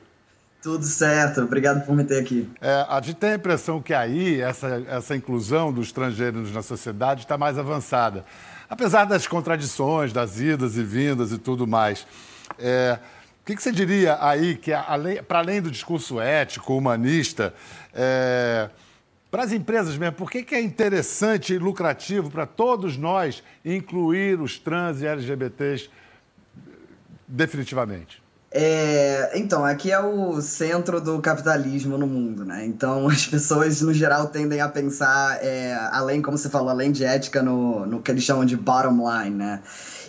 Tudo 0.60 0.84
certo, 0.84 1.42
obrigado 1.42 1.86
por 1.86 1.96
me 1.96 2.04
ter 2.04 2.20
aqui. 2.20 2.50
É, 2.60 2.84
a 2.90 3.00
gente 3.00 3.18
tem 3.18 3.30
a 3.30 3.36
impressão 3.36 3.80
que 3.80 3.94
aí 3.94 4.42
essa, 4.42 4.84
essa 4.90 5.16
inclusão 5.16 5.72
dos 5.72 5.86
estrangeiros 5.86 6.52
na 6.52 6.64
sociedade 6.64 7.22
está 7.22 7.38
mais 7.38 7.60
avançada 7.60 8.26
apesar 8.70 9.06
das 9.06 9.28
contradições, 9.28 10.12
das 10.12 10.40
idas 10.40 10.78
e 10.78 10.84
vindas 10.84 11.32
e 11.32 11.38
tudo 11.38 11.66
mais. 11.66 12.06
É, 12.60 13.00
o 13.42 13.46
que, 13.46 13.56
que, 13.56 13.64
você 13.64 13.72
diria 13.72 14.18
aí 14.20 14.56
que, 14.56 14.72
para 15.28 15.40
além 15.40 15.62
do 15.62 15.72
discurso 15.72 16.20
ético, 16.20 16.76
humanista, 16.76 17.54
é, 17.94 18.70
para 19.32 19.44
as 19.44 19.52
empresas 19.52 19.98
mesmo, 19.98 20.16
por 20.16 20.30
que, 20.30 20.44
que 20.44 20.56
é 20.56 20.62
interessante 20.62 21.54
e 21.54 21.58
lucrativo 21.58 22.30
para 22.30 22.46
todos 22.46 22.98
nós 22.98 23.44
incluir 23.64 24.42
os 24.42 24.58
trans 24.58 25.02
e 25.02 25.06
LGBTs 25.06 25.90
definitivamente? 27.28 28.22
É, 28.50 29.38
então, 29.38 29.66
aqui 29.66 29.92
é 29.92 30.00
o 30.00 30.42
centro 30.42 31.02
do 31.02 31.20
capitalismo 31.20 31.98
no 31.98 32.08
mundo, 32.08 32.46
né? 32.46 32.66
Então, 32.66 33.08
as 33.10 33.28
pessoas, 33.28 33.82
no 33.82 33.94
geral, 33.94 34.28
tendem 34.28 34.62
a 34.62 34.70
pensar, 34.70 35.44
é, 35.44 35.76
além, 35.92 36.22
como 36.22 36.38
você 36.38 36.50
falou, 36.50 36.70
além 36.70 36.92
de 36.92 37.04
ética, 37.04 37.44
no, 37.44 37.86
no 37.86 38.02
que 38.02 38.10
eles 38.10 38.24
chamam 38.24 38.46
de 38.46 38.56
bottom 38.56 39.04
line, 39.10 39.36
né? 39.36 39.62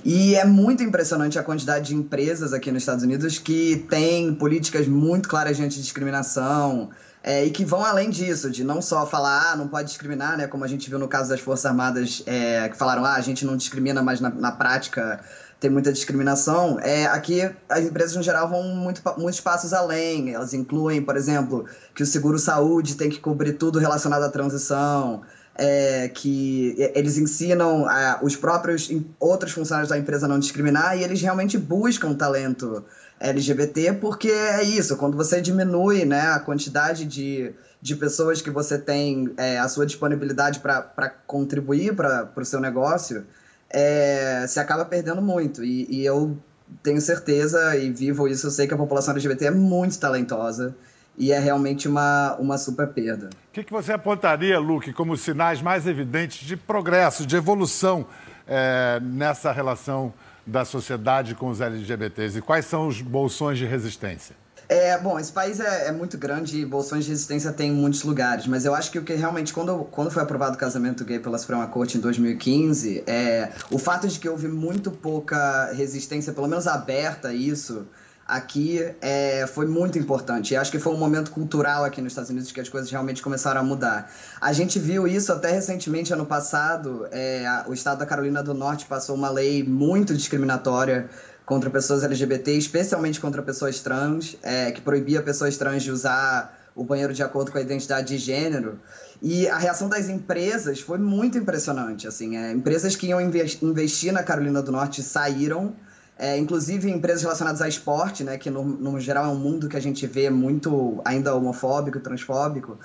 E 0.04 0.37
é 0.37 0.44
muito 0.44 0.83
impressionante 0.83 1.38
a 1.38 1.42
quantidade 1.42 1.88
de 1.88 1.94
empresas 1.94 2.52
aqui 2.52 2.70
nos 2.70 2.83
Estados 2.83 3.02
Unidos 3.02 3.38
que 3.38 3.85
têm 3.90 4.33
políticas 4.33 4.87
muito 4.87 5.28
claras 5.28 5.57
de 5.57 5.64
antidiscriminação, 5.64 6.90
é, 7.22 7.44
e 7.44 7.50
que 7.50 7.64
vão 7.64 7.85
além 7.85 8.09
disso, 8.09 8.48
de 8.48 8.62
não 8.62 8.81
só 8.81 9.04
falar, 9.04 9.52
ah, 9.52 9.57
não 9.57 9.66
pode 9.66 9.88
discriminar, 9.88 10.38
né? 10.38 10.46
Como 10.46 10.64
a 10.64 10.68
gente 10.68 10.88
viu 10.88 10.98
no 10.98 11.09
caso 11.09 11.28
das 11.28 11.40
Forças 11.40 11.66
Armadas, 11.66 12.22
é, 12.24 12.68
que 12.68 12.76
falaram, 12.76 13.04
ah, 13.04 13.14
a 13.14 13.20
gente 13.20 13.44
não 13.44 13.57
discrimina, 13.57 14.00
mas 14.02 14.20
na, 14.20 14.31
na 14.31 14.52
prática 14.52 15.20
tem 15.60 15.70
muita 15.70 15.92
discriminação, 15.92 16.78
é, 16.80 17.06
aqui 17.06 17.50
as 17.68 17.84
empresas 17.84 18.14
no 18.14 18.22
geral 18.22 18.48
vão 18.48 18.62
muito, 18.62 19.02
muitos 19.18 19.40
passos 19.40 19.72
além. 19.72 20.32
Elas 20.32 20.54
incluem, 20.54 21.02
por 21.02 21.16
exemplo, 21.16 21.64
que 21.94 22.02
o 22.02 22.06
seguro-saúde 22.06 22.94
tem 22.94 23.10
que 23.10 23.18
cobrir 23.18 23.54
tudo 23.54 23.78
relacionado 23.78 24.22
à 24.22 24.28
transição, 24.28 25.22
é, 25.56 26.08
que 26.08 26.76
eles 26.94 27.18
ensinam 27.18 27.86
a, 27.86 28.20
os 28.22 28.36
próprios 28.36 28.88
outros 29.18 29.50
funcionários 29.52 29.90
da 29.90 29.98
empresa 29.98 30.26
a 30.26 30.28
não 30.28 30.38
discriminar 30.38 30.96
e 30.96 31.02
eles 31.02 31.20
realmente 31.20 31.58
buscam 31.58 32.14
talento 32.14 32.84
LGBT 33.18 33.94
porque 33.94 34.28
é 34.30 34.62
isso, 34.62 34.96
quando 34.96 35.16
você 35.16 35.40
diminui 35.40 36.04
né, 36.04 36.20
a 36.30 36.38
quantidade 36.38 37.04
de 37.04 37.52
de 37.80 37.94
pessoas 37.94 38.42
que 38.42 38.50
você 38.50 38.76
tem 38.76 39.32
é, 39.36 39.58
a 39.58 39.68
sua 39.68 39.86
disponibilidade 39.86 40.60
para 40.60 41.08
contribuir 41.26 41.94
para 41.94 42.30
o 42.36 42.44
seu 42.44 42.60
negócio, 42.60 43.24
é, 43.70 44.44
se 44.48 44.59
acaba 44.59 44.85
perdendo 44.85 45.20
muito. 45.20 45.64
E, 45.64 45.87
e, 45.90 46.04
eu 46.04 46.37
tenho 46.83 47.00
certeza 47.00 47.76
e 47.76 47.90
vivo 47.90 48.28
isso, 48.28 48.46
eu 48.46 48.50
sei 48.50 48.66
que 48.66 48.74
a 48.74 48.76
população 48.76 49.12
LGBT 49.12 49.46
é 49.46 49.50
muito 49.50 49.98
talentosa 49.98 50.74
e 51.16 51.33
é 51.33 51.38
realmente 51.38 51.88
uma, 51.88 52.37
uma 52.38 52.59
super 52.59 52.88
perda. 52.88 53.31
O 53.48 53.52
que, 53.52 53.64
que 53.64 53.72
você 53.72 53.92
apontaria, 53.92 54.59
Luke, 54.59 54.92
como 54.92 55.16
sinais 55.16 55.61
mais 55.61 55.87
evidentes 55.87 56.46
de 56.46 56.57
progresso, 56.57 57.26
de 57.26 57.37
evolução 57.37 58.07
é, 58.46 59.00
nessa 59.02 59.50
relação 59.50 60.12
da 60.46 60.64
sociedade 60.64 61.35
com 61.35 61.48
os 61.48 61.61
LGBTs? 61.61 62.38
E 62.38 62.42
quais 62.42 62.66
são 62.66 62.87
os 62.87 63.00
bolsões 63.00 63.59
de 63.59 63.66
resistência? 63.66 64.37
É, 64.68 64.98
bom, 64.98 65.18
esse 65.18 65.33
país 65.33 65.61
é, 65.61 65.88
é, 65.88 65.92
muito 65.92 66.18
grande 66.18 66.61
e 66.61 66.66
bolsões 66.66 67.04
de 67.04 67.11
resistência 67.11 67.50
tem 67.52 67.70
em 67.70 67.74
muitos 67.74 68.02
lugares, 68.02 68.46
mas 68.46 68.66
eu 68.66 68.74
acho 68.74 68.90
que 68.90 68.98
o 68.98 69.02
que 69.02 69.14
realmente, 69.14 69.50
quando, 69.54 69.85
quando 69.85 70.11
foi 70.11 70.22
aprovado 70.22 70.57
o 70.57 70.59
casamento 70.59 71.07
gay 71.07 71.18
pela 71.18 71.38
Suprema 71.38 71.66
Corte 71.68 71.96
em 71.96 72.00
2015, 72.02 73.02
é, 73.07 73.50
o 73.70 73.78
fato 73.78 74.07
de 74.07 74.18
que 74.18 74.28
houve 74.28 74.46
muito 74.46 74.90
pouca 74.90 75.72
resistência, 75.72 76.35
pelo 76.35 76.46
menos 76.46 76.66
aberta 76.66 77.28
a 77.28 77.33
isso, 77.33 77.87
aqui 78.26 78.78
é, 79.00 79.46
foi 79.46 79.66
muito 79.66 79.98
importante. 79.98 80.52
E 80.52 80.57
acho 80.57 80.70
que 80.70 80.78
foi 80.78 80.92
um 80.92 80.98
momento 80.98 81.31
cultural 81.31 81.83
aqui 81.83 82.02
nos 82.02 82.12
Estados 82.12 82.28
Unidos 82.28 82.52
que 82.52 82.61
as 82.61 82.68
coisas 82.68 82.90
realmente 82.90 83.22
começaram 83.22 83.62
a 83.62 83.64
mudar. 83.64 84.12
A 84.38 84.52
gente 84.52 84.78
viu 84.78 85.09
isso 85.09 85.33
até 85.33 85.50
recentemente, 85.50 86.12
ano 86.12 86.26
passado, 86.26 87.09
é, 87.11 87.64
o 87.66 87.72
estado 87.72 88.00
da 88.00 88.07
Carolina 88.07 88.42
do 88.42 88.52
Norte 88.52 88.85
passou 88.85 89.16
uma 89.16 89.31
lei 89.31 89.64
muito 89.64 90.14
discriminatória 90.14 91.09
contra 91.48 91.70
pessoas 91.70 92.04
LGBT, 92.04 92.52
especialmente 92.52 93.18
contra 93.18 93.40
pessoas 93.40 93.80
trans, 93.80 94.37
é, 94.42 94.70
que 94.70 94.82
proibia 94.82 95.22
pessoas 95.22 95.56
trans 95.56 95.82
de 95.82 95.90
usar 95.90 96.54
o 96.76 96.84
banheiro 96.84 97.14
de 97.14 97.22
acordo 97.22 97.50
com 97.50 97.56
a 97.56 97.61
identidade 97.62 98.08
de 98.08 98.18
gênero. 98.18 98.78
E 99.22 99.48
a 99.48 99.56
reação 99.56 99.88
das 99.88 100.11
empresas 100.11 100.78
foi 100.80 100.98
muito 100.98 101.38
impressionante. 101.38 102.06
Assim, 102.06 102.37
é, 102.37 102.52
empresas 102.52 102.94
que 102.94 103.06
iam 103.06 103.18
investir 103.18 104.12
na 104.12 104.22
Carolina 104.22 104.61
do 104.61 104.70
Norte 104.70 105.02
saíram, 105.02 105.74
é, 106.18 106.37
inclusive 106.37 106.90
empresas 106.90 107.22
relacionadas 107.22 107.62
a 107.62 107.66
esporte, 107.66 108.22
né, 108.22 108.37
que 108.37 108.50
no, 108.50 108.62
no 108.62 109.00
geral 109.00 109.24
é 109.24 109.28
um 109.28 109.38
mundo 109.38 109.70
que 109.70 109.76
a 109.76 109.80
gente 109.80 110.06
vê 110.06 110.28
muito 110.28 111.00
ainda 111.02 111.34
homofóbico, 111.34 111.98
transfóbico. 111.98 112.78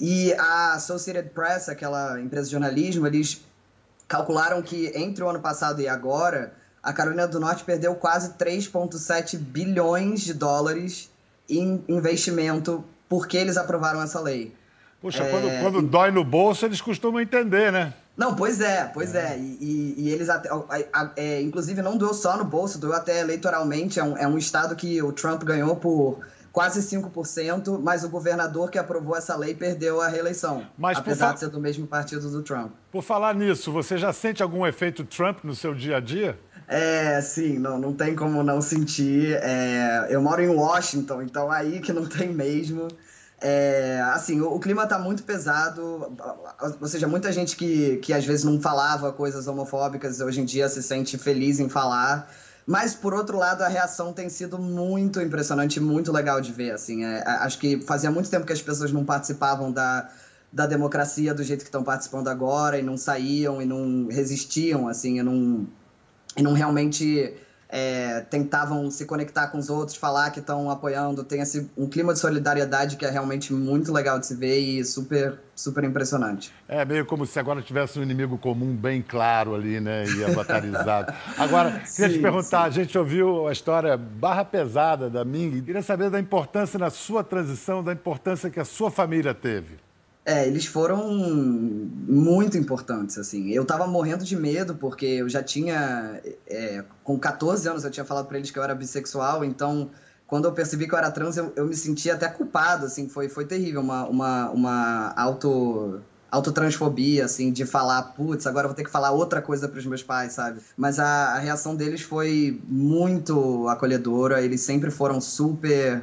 E 0.00 0.32
a 0.34 0.72
Associated 0.72 1.30
Press, 1.30 1.68
aquela 1.68 2.20
empresa 2.20 2.46
de 2.46 2.52
jornalismo, 2.52 3.06
eles 3.06 3.40
calcularam 4.08 4.60
que 4.60 4.90
entre 4.96 5.22
o 5.22 5.28
ano 5.28 5.38
passado 5.38 5.80
e 5.80 5.86
agora 5.86 6.52
a 6.82 6.92
Carolina 6.92 7.26
do 7.26 7.40
Norte 7.40 7.64
perdeu 7.64 7.94
quase 7.94 8.34
3,7 8.34 9.36
bilhões 9.36 10.20
de 10.20 10.34
dólares 10.34 11.10
em 11.48 11.82
investimento 11.88 12.84
porque 13.08 13.36
eles 13.36 13.56
aprovaram 13.56 14.02
essa 14.02 14.20
lei. 14.20 14.54
Puxa, 15.00 15.22
é... 15.22 15.30
quando, 15.30 15.62
quando 15.62 15.82
dói 15.82 16.10
no 16.10 16.24
bolso, 16.24 16.66
eles 16.66 16.80
costumam 16.80 17.20
entender, 17.20 17.72
né? 17.72 17.94
Não, 18.16 18.34
pois 18.34 18.60
é, 18.60 18.84
pois 18.92 19.14
é. 19.14 19.34
é. 19.34 19.38
E, 19.38 19.94
e, 19.96 20.10
eles 20.10 20.28
até. 20.28 20.50
É, 21.14 21.40
inclusive, 21.40 21.80
não 21.80 21.96
doeu 21.96 22.12
só 22.12 22.36
no 22.36 22.44
bolso, 22.44 22.78
doeu 22.78 22.94
até 22.94 23.20
eleitoralmente. 23.20 24.00
É 24.00 24.04
um, 24.04 24.16
é 24.16 24.26
um 24.26 24.36
estado 24.36 24.74
que 24.74 25.00
o 25.00 25.12
Trump 25.12 25.44
ganhou 25.44 25.76
por 25.76 26.18
quase 26.50 26.80
5%, 26.80 27.78
mas 27.80 28.02
o 28.02 28.08
governador 28.08 28.72
que 28.72 28.78
aprovou 28.78 29.16
essa 29.16 29.36
lei 29.36 29.54
perdeu 29.54 30.00
a 30.00 30.08
reeleição. 30.08 30.66
Mas 30.76 30.98
apesar 30.98 31.34
de 31.34 31.40
ser 31.40 31.48
do 31.48 31.60
mesmo 31.60 31.86
partido 31.86 32.28
do 32.28 32.42
Trump. 32.42 32.72
Por 32.90 33.04
falar 33.04 33.32
nisso, 33.36 33.70
você 33.70 33.96
já 33.96 34.12
sente 34.12 34.42
algum 34.42 34.66
efeito 34.66 35.04
Trump 35.04 35.44
no 35.44 35.54
seu 35.54 35.72
dia 35.72 35.98
a 35.98 36.00
dia? 36.00 36.36
É, 36.68 37.18
sim, 37.22 37.58
não, 37.58 37.78
não 37.78 37.94
tem 37.94 38.14
como 38.14 38.42
não 38.42 38.60
sentir. 38.60 39.38
É, 39.42 40.06
eu 40.10 40.20
moro 40.20 40.42
em 40.42 40.48
Washington, 40.48 41.22
então 41.22 41.50
aí 41.50 41.80
que 41.80 41.92
não 41.92 42.06
tem 42.06 42.28
mesmo. 42.28 42.88
É, 43.40 44.00
assim, 44.12 44.40
o, 44.40 44.52
o, 44.52 44.60
clima 44.60 44.86
tá 44.86 44.98
muito 44.98 45.22
pesado, 45.22 46.12
ou 46.80 46.88
seja, 46.88 47.06
muita 47.06 47.32
gente 47.32 47.56
que, 47.56 47.96
que 47.98 48.12
às 48.12 48.24
vezes 48.26 48.44
não 48.44 48.60
falava 48.60 49.12
coisas 49.12 49.46
homofóbicas 49.46 50.20
hoje 50.20 50.40
em 50.40 50.44
dia 50.44 50.68
se 50.68 50.82
sente 50.82 51.16
feliz 51.16 51.58
em 51.58 51.68
falar. 51.68 52.30
Mas, 52.66 52.94
por 52.94 53.14
outro 53.14 53.38
lado, 53.38 53.62
a 53.62 53.68
reação 53.68 54.12
tem 54.12 54.28
sido 54.28 54.58
muito 54.58 55.22
impressionante, 55.22 55.80
muito 55.80 56.12
legal 56.12 56.38
de 56.38 56.52
ver. 56.52 56.72
Assim, 56.72 57.02
é, 57.02 57.22
acho 57.26 57.58
que 57.58 57.80
fazia 57.80 58.10
muito 58.10 58.28
tempo 58.28 58.44
que 58.44 58.52
as 58.52 58.60
pessoas 58.60 58.92
não 58.92 59.06
participavam 59.06 59.72
da, 59.72 60.10
da 60.52 60.66
democracia 60.66 61.32
do 61.32 61.42
jeito 61.42 61.60
que 61.60 61.68
estão 61.68 61.82
participando 61.82 62.28
agora, 62.28 62.78
e 62.78 62.82
não 62.82 62.98
saíam, 62.98 63.62
e 63.62 63.64
não 63.64 64.08
resistiam, 64.08 64.86
assim, 64.86 65.18
e 65.18 65.22
não 65.22 65.66
e 66.38 66.42
não 66.42 66.52
realmente 66.52 67.34
é, 67.68 68.20
tentavam 68.30 68.90
se 68.90 69.04
conectar 69.04 69.48
com 69.48 69.58
os 69.58 69.68
outros, 69.68 69.96
falar 69.96 70.30
que 70.30 70.40
estão 70.40 70.70
apoiando. 70.70 71.22
Tem 71.22 71.40
esse, 71.40 71.70
um 71.76 71.86
clima 71.86 72.14
de 72.14 72.18
solidariedade 72.18 72.96
que 72.96 73.04
é 73.04 73.10
realmente 73.10 73.52
muito 73.52 73.92
legal 73.92 74.18
de 74.18 74.26
se 74.26 74.34
ver 74.34 74.58
e 74.58 74.84
super, 74.84 75.38
super 75.54 75.84
impressionante. 75.84 76.52
É 76.66 76.84
meio 76.84 77.04
como 77.04 77.26
se 77.26 77.38
agora 77.38 77.60
tivesse 77.60 77.98
um 77.98 78.02
inimigo 78.02 78.38
comum 78.38 78.74
bem 78.74 79.02
claro 79.02 79.54
ali, 79.54 79.80
né? 79.80 80.04
E 80.06 80.24
avatarizado. 80.24 81.12
agora, 81.36 81.70
queria 81.72 81.86
sim, 81.86 82.08
te 82.08 82.18
perguntar: 82.20 82.62
sim. 82.62 82.68
a 82.68 82.70
gente 82.70 82.96
ouviu 82.96 83.46
a 83.46 83.52
história 83.52 83.96
barra 83.96 84.44
pesada 84.44 85.10
da 85.10 85.24
Ming. 85.24 85.60
Queria 85.60 85.82
saber 85.82 86.08
da 86.08 86.18
importância 86.18 86.78
na 86.78 86.88
sua 86.88 87.22
transição, 87.22 87.82
da 87.82 87.92
importância 87.92 88.48
que 88.48 88.60
a 88.60 88.64
sua 88.64 88.90
família 88.90 89.34
teve. 89.34 89.87
É, 90.28 90.46
eles 90.46 90.66
foram 90.66 91.08
muito 91.08 92.58
importantes, 92.58 93.16
assim. 93.16 93.48
Eu 93.50 93.64
tava 93.64 93.86
morrendo 93.86 94.24
de 94.24 94.36
medo, 94.36 94.74
porque 94.74 95.06
eu 95.06 95.26
já 95.26 95.42
tinha... 95.42 96.20
É, 96.46 96.84
com 97.02 97.18
14 97.18 97.66
anos 97.66 97.82
eu 97.82 97.90
tinha 97.90 98.04
falado 98.04 98.26
para 98.26 98.36
eles 98.36 98.50
que 98.50 98.58
eu 98.58 98.62
era 98.62 98.74
bissexual, 98.74 99.42
então... 99.42 99.90
Quando 100.26 100.44
eu 100.44 100.52
percebi 100.52 100.86
que 100.86 100.92
eu 100.92 100.98
era 100.98 101.10
trans, 101.10 101.38
eu, 101.38 101.50
eu 101.56 101.64
me 101.64 101.74
sentia 101.74 102.12
até 102.12 102.28
culpado, 102.28 102.84
assim. 102.84 103.08
Foi, 103.08 103.30
foi 103.30 103.46
terrível, 103.46 103.80
uma, 103.80 104.06
uma, 104.06 104.50
uma 104.50 105.14
auto 105.16 106.02
autotransfobia, 106.30 107.24
assim, 107.24 107.50
de 107.50 107.64
falar, 107.64 108.02
putz, 108.02 108.46
agora 108.46 108.66
eu 108.66 108.68
vou 108.68 108.76
ter 108.76 108.84
que 108.84 108.90
falar 108.90 109.12
outra 109.12 109.40
coisa 109.40 109.66
para 109.66 109.78
os 109.78 109.86
meus 109.86 110.02
pais, 110.02 110.34
sabe? 110.34 110.60
Mas 110.76 110.98
a, 110.98 111.36
a, 111.36 111.38
reação 111.38 111.74
deles 111.74 112.02
foi 112.02 112.60
muito 112.68 113.66
acolhedora, 113.66 114.42
eles 114.42 114.60
sempre 114.60 114.90
foram 114.90 115.22
super 115.22 116.02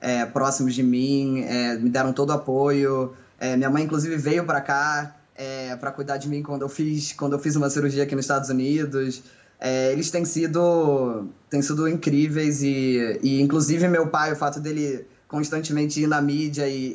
é, 0.00 0.24
próximos 0.24 0.74
de 0.74 0.82
mim, 0.82 1.42
é, 1.42 1.76
me 1.76 1.90
deram 1.90 2.14
todo 2.14 2.30
o 2.30 2.32
apoio. 2.32 3.14
É, 3.38 3.56
minha 3.56 3.70
mãe, 3.70 3.84
inclusive, 3.84 4.16
veio 4.16 4.44
para 4.44 4.60
cá 4.60 5.16
é, 5.34 5.76
para 5.76 5.90
cuidar 5.90 6.16
de 6.16 6.28
mim 6.28 6.42
quando 6.42 6.62
eu 6.62 6.68
fiz 6.68 7.12
quando 7.12 7.34
eu 7.34 7.38
fiz 7.38 7.56
uma 7.56 7.68
cirurgia 7.68 8.02
aqui 8.02 8.14
nos 8.14 8.24
Estados 8.24 8.48
Unidos. 8.48 9.22
É, 9.58 9.92
eles 9.92 10.10
têm 10.10 10.24
sido 10.24 11.28
têm 11.48 11.62
sido 11.62 11.88
incríveis 11.88 12.62
e, 12.62 13.18
e, 13.22 13.40
inclusive, 13.40 13.88
meu 13.88 14.08
pai, 14.08 14.32
o 14.32 14.36
fato 14.36 14.60
dele 14.60 15.06
constantemente 15.28 16.00
ir 16.00 16.06
na 16.06 16.20
mídia 16.20 16.68
e, 16.68 16.94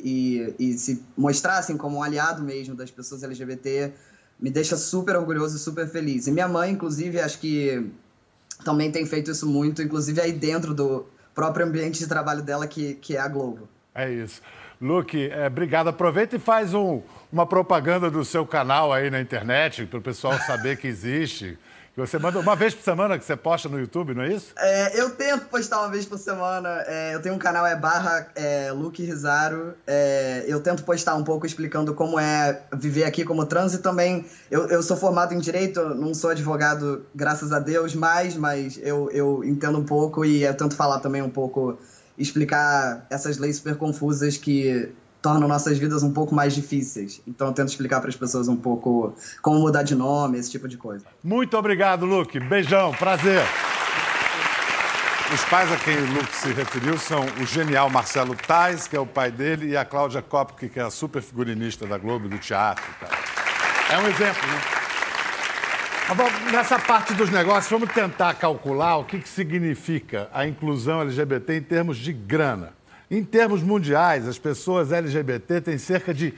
e, 0.58 0.70
e 0.70 0.72
se 0.74 1.02
mostrar 1.16 1.58
assim 1.58 1.76
como 1.76 1.98
um 1.98 2.02
aliado 2.02 2.42
mesmo 2.42 2.74
das 2.74 2.90
pessoas 2.90 3.22
LGBT 3.22 3.92
me 4.40 4.50
deixa 4.50 4.76
super 4.76 5.16
orgulhoso 5.16 5.56
e 5.56 5.58
super 5.58 5.88
feliz. 5.88 6.26
E 6.26 6.32
minha 6.32 6.48
mãe, 6.48 6.72
inclusive, 6.72 7.20
acho 7.20 7.38
que 7.38 7.88
também 8.64 8.90
tem 8.90 9.06
feito 9.06 9.30
isso 9.30 9.46
muito, 9.46 9.80
inclusive 9.80 10.20
aí 10.20 10.32
dentro 10.32 10.74
do 10.74 11.06
próprio 11.32 11.64
ambiente 11.64 12.00
de 12.00 12.08
trabalho 12.08 12.42
dela, 12.42 12.66
que, 12.66 12.94
que 12.94 13.16
é 13.16 13.20
a 13.20 13.28
Globo. 13.28 13.68
É 13.94 14.10
isso. 14.10 14.42
Luke, 14.82 15.30
é, 15.30 15.46
obrigado. 15.46 15.88
Aproveita 15.88 16.34
e 16.34 16.38
faz 16.40 16.74
um, 16.74 17.02
uma 17.32 17.46
propaganda 17.46 18.10
do 18.10 18.24
seu 18.24 18.44
canal 18.44 18.92
aí 18.92 19.10
na 19.10 19.20
internet, 19.20 19.86
para 19.86 20.00
o 20.00 20.02
pessoal 20.02 20.36
saber 20.40 20.76
que 20.76 20.88
existe. 20.88 21.56
Você 21.94 22.18
manda 22.18 22.40
uma 22.40 22.56
vez 22.56 22.74
por 22.74 22.82
semana 22.82 23.18
que 23.18 23.24
você 23.24 23.36
posta 23.36 23.68
no 23.68 23.78
YouTube, 23.78 24.14
não 24.14 24.22
é 24.22 24.32
isso? 24.32 24.54
É, 24.56 24.98
eu 24.98 25.10
tento 25.10 25.44
postar 25.44 25.80
uma 25.80 25.90
vez 25.90 26.06
por 26.06 26.18
semana. 26.18 26.82
É, 26.86 27.14
eu 27.14 27.20
tenho 27.20 27.34
um 27.34 27.38
canal, 27.38 27.66
é 27.66 27.76
barra 27.76 28.28
é, 28.34 28.72
Luke 28.72 29.04
Rizaro. 29.04 29.74
É, 29.86 30.42
eu 30.48 30.60
tento 30.60 30.84
postar 30.84 31.14
um 31.16 31.22
pouco 31.22 31.44
explicando 31.44 31.94
como 31.94 32.18
é 32.18 32.62
viver 32.72 33.04
aqui 33.04 33.24
como 33.24 33.44
trans 33.44 33.74
e 33.74 33.78
também 33.78 34.24
eu, 34.50 34.68
eu 34.68 34.82
sou 34.82 34.96
formado 34.96 35.34
em 35.34 35.38
Direito, 35.38 35.94
não 35.94 36.14
sou 36.14 36.30
advogado, 36.30 37.04
graças 37.14 37.52
a 37.52 37.58
Deus, 37.58 37.94
mais, 37.94 38.34
mas 38.36 38.80
eu, 38.82 39.10
eu 39.10 39.44
entendo 39.44 39.78
um 39.78 39.84
pouco 39.84 40.24
e 40.24 40.44
eu 40.44 40.56
tento 40.56 40.74
falar 40.74 40.98
também 41.00 41.20
um 41.20 41.30
pouco 41.30 41.78
explicar 42.16 43.06
essas 43.10 43.38
leis 43.38 43.56
super 43.56 43.76
confusas 43.76 44.36
que 44.36 44.90
tornam 45.20 45.46
nossas 45.46 45.78
vidas 45.78 46.02
um 46.02 46.12
pouco 46.12 46.34
mais 46.34 46.54
difíceis. 46.54 47.22
Então 47.26 47.46
eu 47.46 47.52
tento 47.52 47.68
explicar 47.68 48.00
para 48.00 48.10
as 48.10 48.16
pessoas 48.16 48.48
um 48.48 48.56
pouco 48.56 49.14
como 49.40 49.60
mudar 49.60 49.84
de 49.84 49.94
nome, 49.94 50.38
esse 50.38 50.50
tipo 50.50 50.68
de 50.68 50.76
coisa. 50.76 51.04
Muito 51.22 51.56
obrigado, 51.56 52.04
Luke. 52.04 52.38
Beijão, 52.40 52.92
prazer. 52.92 53.42
Os 55.32 55.42
pais 55.44 55.72
a 55.72 55.76
quem 55.78 55.96
o 55.96 56.12
Luke 56.12 56.36
se 56.36 56.52
referiu 56.52 56.98
são 56.98 57.24
o 57.40 57.46
genial 57.46 57.88
Marcelo 57.88 58.34
Tais, 58.34 58.86
que 58.86 58.94
é 58.94 59.00
o 59.00 59.06
pai 59.06 59.30
dele, 59.30 59.68
e 59.68 59.76
a 59.76 59.84
Cláudia 59.84 60.20
Kopke, 60.20 60.68
que 60.68 60.78
é 60.78 60.82
a 60.82 60.90
super 60.90 61.22
figurinista 61.22 61.86
da 61.86 61.96
Globo, 61.96 62.28
do 62.28 62.38
teatro. 62.38 62.84
É 63.88 63.96
um 63.96 64.06
exemplo, 64.08 64.46
né? 64.46 64.81
Nessa 66.50 66.78
parte 66.78 67.14
dos 67.14 67.30
negócios, 67.30 67.70
vamos 67.70 67.94
tentar 67.94 68.34
calcular 68.34 68.96
o 68.98 69.04
que, 69.04 69.18
que 69.18 69.28
significa 69.28 70.28
a 70.32 70.46
inclusão 70.46 71.00
LGBT 71.00 71.56
em 71.56 71.62
termos 71.62 71.96
de 71.96 72.12
grana. 72.12 72.74
Em 73.10 73.24
termos 73.24 73.62
mundiais, 73.62 74.26
as 74.26 74.36
pessoas 74.36 74.92
LGBT 74.92 75.60
têm 75.60 75.78
cerca 75.78 76.12
de 76.12 76.34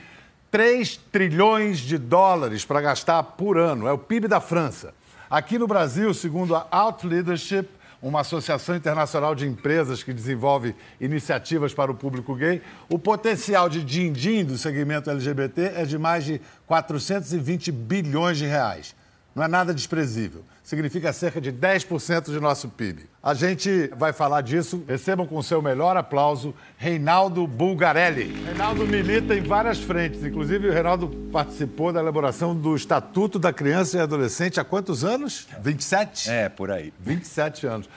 3 0.50 0.96
trilhões 1.10 1.78
de 1.78 1.98
dólares 1.98 2.64
para 2.64 2.80
gastar 2.80 3.22
por 3.22 3.58
ano. 3.58 3.88
É 3.88 3.92
o 3.92 3.98
PIB 3.98 4.28
da 4.28 4.40
França. 4.40 4.94
Aqui 5.28 5.58
no 5.58 5.66
Brasil, 5.66 6.12
segundo 6.14 6.54
a 6.54 6.68
Out 6.70 7.04
Leadership, 7.06 7.66
uma 8.00 8.20
associação 8.20 8.76
internacional 8.76 9.34
de 9.34 9.46
empresas 9.46 10.02
que 10.02 10.12
desenvolve 10.12 10.76
iniciativas 11.00 11.72
para 11.72 11.90
o 11.90 11.94
público 11.94 12.34
gay. 12.36 12.62
O 12.88 12.98
potencial 12.98 13.68
de 13.68 13.82
din-din 13.82 14.44
do 14.44 14.58
segmento 14.58 15.10
LGBT 15.10 15.72
é 15.74 15.84
de 15.84 15.98
mais 15.98 16.24
de 16.24 16.40
420 16.66 17.72
bilhões 17.72 18.38
de 18.38 18.44
reais. 18.44 18.94
Não 19.34 19.42
é 19.42 19.48
nada 19.48 19.74
desprezível 19.74 20.44
significa 20.64 21.12
cerca 21.12 21.40
de 21.40 21.52
10% 21.52 22.24
de 22.24 22.40
nosso 22.40 22.70
PIB. 22.70 23.06
A 23.24 23.32
gente 23.32 23.90
vai 23.96 24.12
falar 24.12 24.42
disso. 24.42 24.84
Recebam 24.86 25.26
com 25.26 25.40
seu 25.40 25.62
melhor 25.62 25.96
aplauso 25.96 26.54
Reinaldo 26.76 27.46
Bulgarelli. 27.46 28.44
Reinaldo 28.44 28.86
milita 28.86 29.34
em 29.34 29.40
várias 29.40 29.78
frentes, 29.78 30.22
inclusive 30.22 30.68
o 30.68 30.70
Reinaldo 30.70 31.08
participou 31.32 31.90
da 31.90 32.00
elaboração 32.00 32.54
do 32.54 32.76
Estatuto 32.76 33.38
da 33.38 33.50
Criança 33.50 33.96
e 33.96 34.00
Adolescente 34.00 34.60
há 34.60 34.64
quantos 34.64 35.06
anos? 35.06 35.48
27? 35.62 36.28
É, 36.30 36.50
por 36.50 36.70
aí. 36.70 36.92
27 37.00 37.66
anos. 37.66 37.88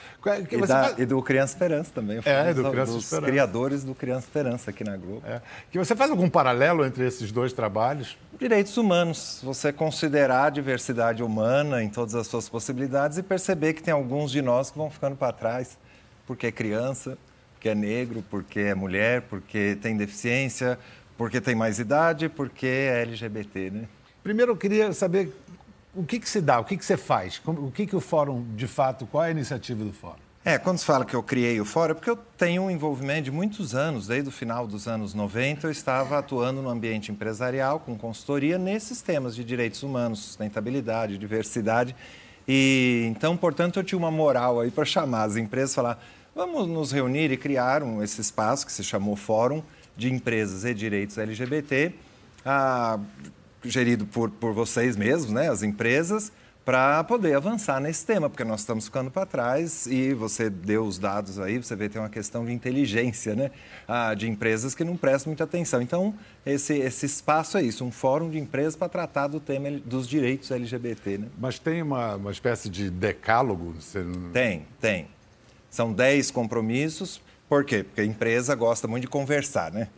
E, 0.50 0.56
da, 0.66 0.84
faz... 0.84 0.98
e 0.98 1.04
do 1.04 1.20
Criança 1.20 1.52
Esperança 1.52 1.90
também. 1.94 2.20
É, 2.24 2.54
do 2.54 2.70
Criança 2.70 2.92
dos 2.92 3.04
Esperança. 3.04 3.30
criadores 3.30 3.84
do 3.84 3.94
Criança 3.94 4.26
Esperança 4.26 4.70
aqui 4.70 4.82
na 4.82 4.96
Globo. 4.96 5.22
É. 5.26 5.42
Que 5.70 5.78
você 5.78 5.94
faz 5.94 6.10
algum 6.10 6.30
paralelo 6.30 6.86
entre 6.86 7.06
esses 7.06 7.30
dois 7.30 7.52
trabalhos? 7.52 8.16
Direitos 8.40 8.76
humanos. 8.78 9.40
Você 9.42 9.72
considerar 9.72 10.44
a 10.44 10.50
diversidade 10.50 11.22
humana 11.22 11.82
em 11.82 11.90
todas 11.90 12.14
as 12.14 12.26
suas 12.26 12.48
possibilidades 12.48 13.18
e 13.18 13.22
perceber 13.22 13.74
que 13.74 13.82
tem 13.82 13.92
alguns 13.92 14.30
de 14.30 14.40
nós 14.40 14.70
que 14.70 14.78
vão 14.78 14.88
ficando 14.88 15.17
para 15.18 15.32
trás, 15.32 15.78
porque 16.26 16.46
é 16.46 16.52
criança, 16.52 17.18
porque 17.54 17.68
é 17.68 17.74
negro, 17.74 18.24
porque 18.30 18.60
é 18.60 18.74
mulher, 18.74 19.22
porque 19.22 19.76
tem 19.82 19.96
deficiência, 19.96 20.78
porque 21.16 21.40
tem 21.40 21.54
mais 21.54 21.78
idade, 21.78 22.28
porque 22.28 22.66
é 22.66 23.02
LGBT, 23.02 23.70
né? 23.70 23.88
Primeiro 24.22 24.52
eu 24.52 24.56
queria 24.56 24.92
saber 24.92 25.34
o 25.94 26.04
que, 26.04 26.20
que 26.20 26.28
se 26.28 26.40
dá, 26.40 26.60
o 26.60 26.64
que, 26.64 26.76
que 26.76 26.84
você 26.84 26.96
faz, 26.96 27.40
o 27.44 27.70
que, 27.70 27.86
que 27.86 27.96
o 27.96 28.00
fórum, 28.00 28.44
de 28.54 28.68
fato, 28.68 29.06
qual 29.06 29.24
é 29.24 29.28
a 29.28 29.30
iniciativa 29.30 29.84
do 29.84 29.92
fórum? 29.92 30.28
É, 30.44 30.56
quando 30.56 30.78
se 30.78 30.84
fala 30.84 31.04
que 31.04 31.14
eu 31.14 31.22
criei 31.22 31.60
o 31.60 31.64
fórum, 31.64 31.90
é 31.90 31.94
porque 31.94 32.08
eu 32.08 32.16
tenho 32.16 32.62
um 32.62 32.70
envolvimento 32.70 33.24
de 33.24 33.30
muitos 33.30 33.74
anos, 33.74 34.06
desde 34.06 34.28
o 34.28 34.32
final 34.32 34.66
dos 34.66 34.86
anos 34.86 35.12
90, 35.12 35.66
eu 35.66 35.70
estava 35.70 36.18
atuando 36.18 36.62
no 36.62 36.70
ambiente 36.70 37.10
empresarial, 37.10 37.80
com 37.80 37.98
consultoria, 37.98 38.56
nesses 38.56 39.02
temas 39.02 39.34
de 39.34 39.42
direitos 39.44 39.82
humanos, 39.82 40.20
sustentabilidade, 40.20 41.18
diversidade. 41.18 41.94
E 42.48 43.06
então, 43.10 43.36
portanto, 43.36 43.78
eu 43.78 43.84
tinha 43.84 43.98
uma 43.98 44.10
moral 44.10 44.60
aí 44.60 44.70
para 44.70 44.86
chamar 44.86 45.24
as 45.24 45.36
empresas 45.36 45.74
falar: 45.74 46.02
vamos 46.34 46.66
nos 46.66 46.90
reunir 46.90 47.30
e 47.30 47.36
criar 47.36 47.82
um, 47.82 48.02
esse 48.02 48.20
espaço 48.22 48.64
que 48.64 48.72
se 48.72 48.82
chamou 48.82 49.14
Fórum 49.14 49.62
de 49.94 50.10
Empresas 50.10 50.64
e 50.64 50.72
Direitos 50.72 51.18
LGBT, 51.18 51.92
ah, 52.46 52.98
gerido 53.62 54.06
por, 54.06 54.30
por 54.30 54.54
vocês 54.54 54.96
mesmos, 54.96 55.30
né, 55.30 55.50
as 55.50 55.62
empresas 55.62 56.32
para 56.68 57.02
poder 57.02 57.34
avançar 57.34 57.80
nesse 57.80 58.04
tema, 58.04 58.28
porque 58.28 58.44
nós 58.44 58.60
estamos 58.60 58.84
ficando 58.84 59.10
para 59.10 59.24
trás 59.24 59.86
e 59.86 60.12
você 60.12 60.50
deu 60.50 60.84
os 60.84 60.98
dados 60.98 61.38
aí, 61.38 61.56
você 61.56 61.74
vê 61.74 61.88
que 61.88 61.94
tem 61.94 62.02
uma 62.02 62.10
questão 62.10 62.44
de 62.44 62.52
inteligência, 62.52 63.34
né? 63.34 63.50
Ah, 63.88 64.12
de 64.12 64.28
empresas 64.28 64.74
que 64.74 64.84
não 64.84 64.94
prestam 64.94 65.30
muita 65.30 65.44
atenção. 65.44 65.80
Então, 65.80 66.14
esse, 66.44 66.74
esse 66.74 67.06
espaço 67.06 67.56
é 67.56 67.62
isso, 67.62 67.86
um 67.86 67.90
fórum 67.90 68.28
de 68.28 68.38
empresas 68.38 68.76
para 68.76 68.86
tratar 68.86 69.28
do 69.28 69.40
tema 69.40 69.70
dos 69.82 70.06
direitos 70.06 70.50
LGBT, 70.50 71.16
né? 71.16 71.28
Mas 71.38 71.58
tem 71.58 71.80
uma, 71.80 72.16
uma 72.16 72.30
espécie 72.30 72.68
de 72.68 72.90
decálogo? 72.90 73.74
Você... 73.80 74.04
Tem, 74.34 74.66
tem. 74.78 75.08
São 75.70 75.90
10 75.90 76.30
compromissos. 76.32 77.18
Por 77.48 77.64
quê? 77.64 77.82
Porque 77.82 78.02
a 78.02 78.04
empresa 78.04 78.54
gosta 78.54 78.86
muito 78.86 79.04
de 79.04 79.08
conversar, 79.08 79.72
né? 79.72 79.88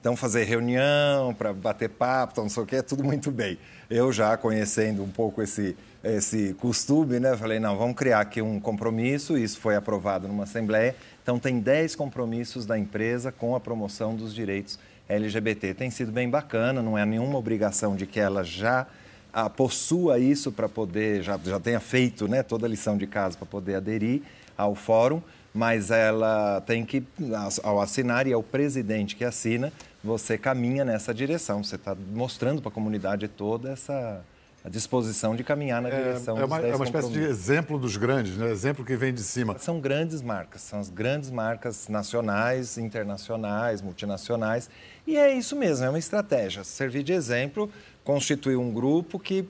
Então, 0.00 0.14
fazer 0.14 0.44
reunião 0.44 1.32
para 1.32 1.54
bater 1.54 1.88
papo, 1.88 2.32
então, 2.32 2.44
não 2.44 2.50
sei 2.50 2.62
o 2.62 2.66
que, 2.66 2.76
é 2.76 2.82
tudo 2.82 3.04
muito 3.04 3.30
bem. 3.30 3.58
Eu 3.88 4.12
já 4.12 4.36
conhecendo 4.36 5.02
um 5.02 5.10
pouco 5.10 5.42
esse 5.42 5.74
esse 6.02 6.54
costume, 6.54 7.20
né? 7.20 7.36
Falei, 7.36 7.58
não, 7.58 7.76
vamos 7.76 7.96
criar 7.96 8.20
aqui 8.20 8.40
um 8.40 8.58
compromisso, 8.58 9.36
isso 9.36 9.60
foi 9.60 9.76
aprovado 9.76 10.26
numa 10.26 10.44
assembleia. 10.44 10.96
Então 11.22 11.38
tem 11.38 11.60
10 11.60 11.94
compromissos 11.94 12.64
da 12.64 12.78
empresa 12.78 13.30
com 13.30 13.54
a 13.54 13.60
promoção 13.60 14.14
dos 14.16 14.34
direitos 14.34 14.78
LGBT. 15.08 15.74
Tem 15.74 15.90
sido 15.90 16.10
bem 16.10 16.28
bacana, 16.28 16.82
não 16.82 16.96
é 16.96 17.04
nenhuma 17.04 17.38
obrigação 17.38 17.96
de 17.96 18.06
que 18.06 18.18
ela 18.18 18.42
já 18.42 18.86
ah, 19.32 19.50
possua 19.50 20.18
isso 20.18 20.50
para 20.50 20.68
poder, 20.68 21.22
já, 21.22 21.38
já 21.44 21.60
tenha 21.60 21.80
feito 21.80 22.26
né, 22.26 22.42
toda 22.42 22.66
a 22.66 22.68
lição 22.68 22.96
de 22.96 23.06
casa 23.06 23.36
para 23.36 23.46
poder 23.46 23.76
aderir 23.76 24.22
ao 24.56 24.74
fórum, 24.74 25.22
mas 25.52 25.90
ela 25.90 26.60
tem 26.62 26.84
que, 26.84 27.02
ao 27.62 27.80
assinar, 27.80 28.26
e 28.26 28.32
é 28.32 28.36
o 28.36 28.42
presidente 28.42 29.16
que 29.16 29.24
assina, 29.24 29.72
você 30.02 30.38
caminha 30.38 30.84
nessa 30.84 31.12
direção. 31.12 31.62
Você 31.62 31.76
está 31.76 31.96
mostrando 32.12 32.60
para 32.62 32.70
a 32.70 32.72
comunidade 32.72 33.26
toda 33.28 33.70
essa, 33.70 34.24
a 34.64 34.68
disposição 34.68 35.34
de 35.34 35.42
caminhar 35.42 35.80
na 35.80 35.88
é, 35.88 35.96
direção 35.96 36.36
é, 36.36 36.42
é 36.42 36.44
uma, 36.44 36.60
É 36.60 36.74
uma 36.74 36.84
espécie 36.84 37.10
de 37.10 37.22
exemplo 37.22 37.78
dos 37.78 37.96
grandes, 37.96 38.36
né? 38.36 38.50
exemplo 38.50 38.84
que 38.84 38.94
vem 38.94 39.12
de 39.12 39.22
cima. 39.22 39.58
São 39.58 39.80
grandes 39.80 40.20
marcas, 40.20 40.60
são 40.62 40.78
as 40.78 40.90
grandes 40.90 41.30
marcas 41.30 41.88
nacionais, 41.88 42.76
internacionais, 42.76 43.80
multinacionais. 43.80 44.68
E 45.06 45.16
é 45.16 45.32
isso 45.32 45.56
mesmo, 45.56 45.86
é 45.86 45.88
uma 45.88 45.98
estratégia. 45.98 46.62
Servir 46.62 47.02
de 47.02 47.12
exemplo, 47.12 47.70
constituir 48.04 48.56
um 48.56 48.70
grupo 48.70 49.18
que, 49.18 49.48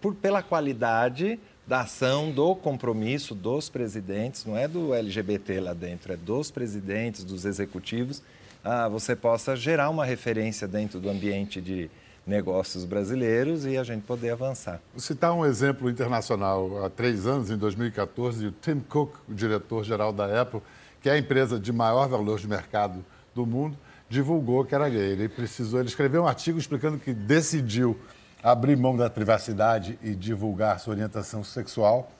por, 0.00 0.14
pela 0.14 0.42
qualidade 0.42 1.38
da 1.64 1.82
ação, 1.82 2.30
do 2.32 2.56
compromisso 2.56 3.34
dos 3.34 3.68
presidentes, 3.68 4.44
não 4.44 4.56
é 4.56 4.66
do 4.66 4.94
LGBT 4.94 5.60
lá 5.60 5.74
dentro, 5.74 6.12
é 6.12 6.16
dos 6.16 6.50
presidentes, 6.50 7.22
dos 7.22 7.44
executivos, 7.44 8.22
ah, 8.64 8.88
você 8.88 9.14
possa 9.14 9.54
gerar 9.54 9.90
uma 9.90 10.04
referência 10.04 10.66
dentro 10.66 10.98
do 10.98 11.08
ambiente 11.08 11.60
de 11.60 11.90
negócios 12.28 12.84
brasileiros 12.84 13.64
e 13.64 13.78
a 13.78 13.82
gente 13.82 14.02
poder 14.02 14.30
avançar. 14.30 14.80
Vou 14.92 15.00
citar 15.00 15.32
um 15.32 15.46
exemplo 15.46 15.88
internacional. 15.88 16.84
Há 16.84 16.90
três 16.90 17.26
anos, 17.26 17.50
em 17.50 17.56
2014, 17.56 18.46
o 18.46 18.52
Tim 18.52 18.80
Cook, 18.80 19.14
o 19.26 19.34
diretor-geral 19.34 20.12
da 20.12 20.42
Apple, 20.42 20.60
que 21.00 21.08
é 21.08 21.12
a 21.12 21.18
empresa 21.18 21.58
de 21.58 21.72
maior 21.72 22.06
valor 22.06 22.38
de 22.38 22.46
mercado 22.46 23.02
do 23.34 23.46
mundo, 23.46 23.76
divulgou 24.10 24.64
que 24.64 24.74
era 24.74 24.88
gay. 24.88 25.12
Ele 25.12 25.28
precisou, 25.28 25.80
ele 25.80 25.88
escreveu 25.88 26.22
um 26.22 26.28
artigo 26.28 26.58
explicando 26.58 26.98
que 26.98 27.14
decidiu 27.14 27.98
abrir 28.42 28.76
mão 28.76 28.94
da 28.94 29.08
privacidade 29.08 29.98
e 30.02 30.14
divulgar 30.14 30.78
sua 30.78 30.92
orientação 30.92 31.42
sexual, 31.42 32.12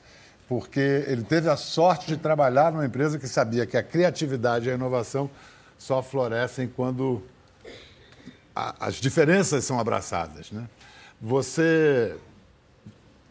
porque 0.49 1.05
ele 1.07 1.23
teve 1.23 1.51
a 1.51 1.57
sorte 1.57 2.07
de 2.07 2.17
trabalhar 2.17 2.73
numa 2.73 2.87
empresa 2.87 3.19
que 3.19 3.29
sabia 3.29 3.67
que 3.67 3.77
a 3.77 3.83
criatividade 3.83 4.69
e 4.69 4.73
a 4.73 4.75
inovação 4.75 5.31
só 5.77 6.03
florescem 6.03 6.67
quando 6.67 7.23
as 8.81 8.97
diferenças 8.97 9.65
são 9.65 9.79
abraçadas. 9.79 10.51
Né? 10.51 10.69
Você 11.21 12.17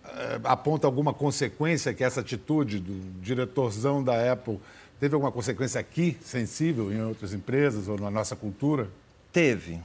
é, 0.05 0.39
aponta 0.43 0.87
alguma 0.87 1.13
consequência 1.13 1.93
que 1.93 2.03
essa 2.03 2.21
atitude 2.21 2.79
do 2.79 3.21
diretorzão 3.21 4.03
da 4.03 4.31
Apple 4.31 4.59
teve 4.99 5.13
alguma 5.13 5.31
consequência 5.31 5.79
aqui, 5.79 6.17
sensível, 6.21 6.91
em 6.91 7.01
outras 7.01 7.33
empresas 7.33 7.87
ou 7.87 7.99
na 7.99 8.09
nossa 8.09 8.35
cultura? 8.35 8.87
Teve. 9.31 9.79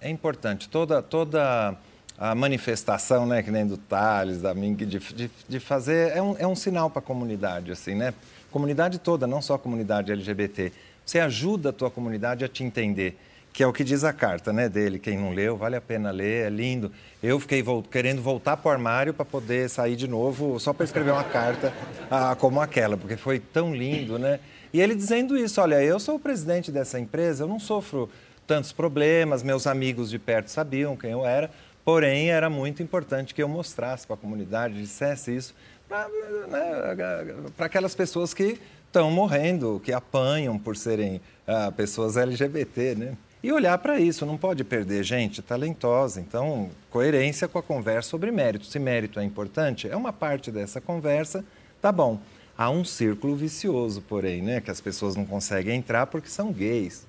É 0.00 0.10
importante. 0.10 0.68
Toda, 0.68 1.02
toda 1.02 1.76
a 2.18 2.34
manifestação, 2.34 3.26
né, 3.26 3.42
que 3.42 3.50
nem 3.50 3.66
do 3.66 3.76
Thales, 3.76 4.40
da 4.40 4.54
Ming, 4.54 4.76
de, 4.76 4.98
de, 4.98 5.30
de 5.48 5.60
fazer, 5.60 6.16
é 6.16 6.22
um, 6.22 6.36
é 6.38 6.46
um 6.46 6.54
sinal 6.54 6.90
para 6.90 7.00
a 7.00 7.02
comunidade, 7.02 7.72
assim, 7.72 7.94
né? 7.94 8.14
Comunidade 8.50 8.98
toda, 8.98 9.26
não 9.26 9.42
só 9.42 9.54
a 9.54 9.58
comunidade 9.58 10.12
LGBT. 10.12 10.72
Você 11.04 11.18
ajuda 11.18 11.70
a 11.70 11.72
tua 11.72 11.90
comunidade 11.90 12.44
a 12.44 12.48
te 12.48 12.62
entender 12.62 13.18
que 13.56 13.62
é 13.62 13.66
o 13.66 13.72
que 13.72 13.82
diz 13.82 14.04
a 14.04 14.12
carta 14.12 14.52
né, 14.52 14.68
dele. 14.68 14.98
Quem 14.98 15.16
não 15.16 15.32
leu, 15.32 15.56
vale 15.56 15.76
a 15.76 15.80
pena 15.80 16.10
ler, 16.10 16.46
é 16.46 16.50
lindo. 16.50 16.92
Eu 17.22 17.40
fiquei 17.40 17.64
querendo 17.90 18.20
voltar 18.20 18.54
para 18.58 18.68
o 18.68 18.70
armário 18.70 19.14
para 19.14 19.24
poder 19.24 19.70
sair 19.70 19.96
de 19.96 20.06
novo, 20.06 20.60
só 20.60 20.74
para 20.74 20.84
escrever 20.84 21.12
uma 21.12 21.24
carta 21.24 21.72
ah, 22.10 22.36
como 22.38 22.60
aquela, 22.60 22.98
porque 22.98 23.16
foi 23.16 23.40
tão 23.40 23.74
lindo, 23.74 24.18
né? 24.18 24.40
E 24.74 24.80
ele 24.82 24.94
dizendo 24.94 25.38
isso: 25.38 25.58
olha, 25.58 25.82
eu 25.82 25.98
sou 25.98 26.16
o 26.16 26.20
presidente 26.20 26.70
dessa 26.70 27.00
empresa, 27.00 27.44
eu 27.44 27.48
não 27.48 27.58
sofro 27.58 28.10
tantos 28.46 28.72
problemas, 28.72 29.42
meus 29.42 29.66
amigos 29.66 30.10
de 30.10 30.18
perto 30.18 30.48
sabiam 30.48 30.94
quem 30.94 31.12
eu 31.12 31.24
era, 31.24 31.50
porém 31.82 32.28
era 32.28 32.50
muito 32.50 32.82
importante 32.82 33.34
que 33.34 33.42
eu 33.42 33.48
mostrasse 33.48 34.06
para 34.06 34.16
a 34.16 34.18
comunidade, 34.18 34.74
dissesse 34.74 35.34
isso 35.34 35.54
para 35.88 36.06
né, 36.48 37.40
aquelas 37.58 37.94
pessoas 37.94 38.34
que 38.34 38.60
estão 38.86 39.10
morrendo, 39.10 39.80
que 39.82 39.94
apanham 39.94 40.58
por 40.58 40.76
serem 40.76 41.22
ah, 41.46 41.72
pessoas 41.72 42.18
LGBT, 42.18 42.94
né? 42.96 43.16
E 43.46 43.52
olhar 43.52 43.78
para 43.78 44.00
isso, 44.00 44.26
não 44.26 44.36
pode 44.36 44.64
perder 44.64 45.04
gente 45.04 45.40
talentosa. 45.40 46.20
Então, 46.20 46.68
coerência 46.90 47.46
com 47.46 47.60
a 47.60 47.62
conversa 47.62 48.10
sobre 48.10 48.32
mérito. 48.32 48.66
Se 48.66 48.76
mérito 48.76 49.20
é 49.20 49.24
importante, 49.24 49.88
é 49.88 49.94
uma 49.94 50.12
parte 50.12 50.50
dessa 50.50 50.80
conversa, 50.80 51.44
tá 51.80 51.92
bom. 51.92 52.18
Há 52.58 52.70
um 52.70 52.84
círculo 52.84 53.36
vicioso, 53.36 54.02
porém, 54.02 54.42
né, 54.42 54.60
que 54.60 54.68
as 54.68 54.80
pessoas 54.80 55.14
não 55.14 55.24
conseguem 55.24 55.76
entrar 55.76 56.08
porque 56.08 56.28
são 56.28 56.52
gays. 56.52 57.06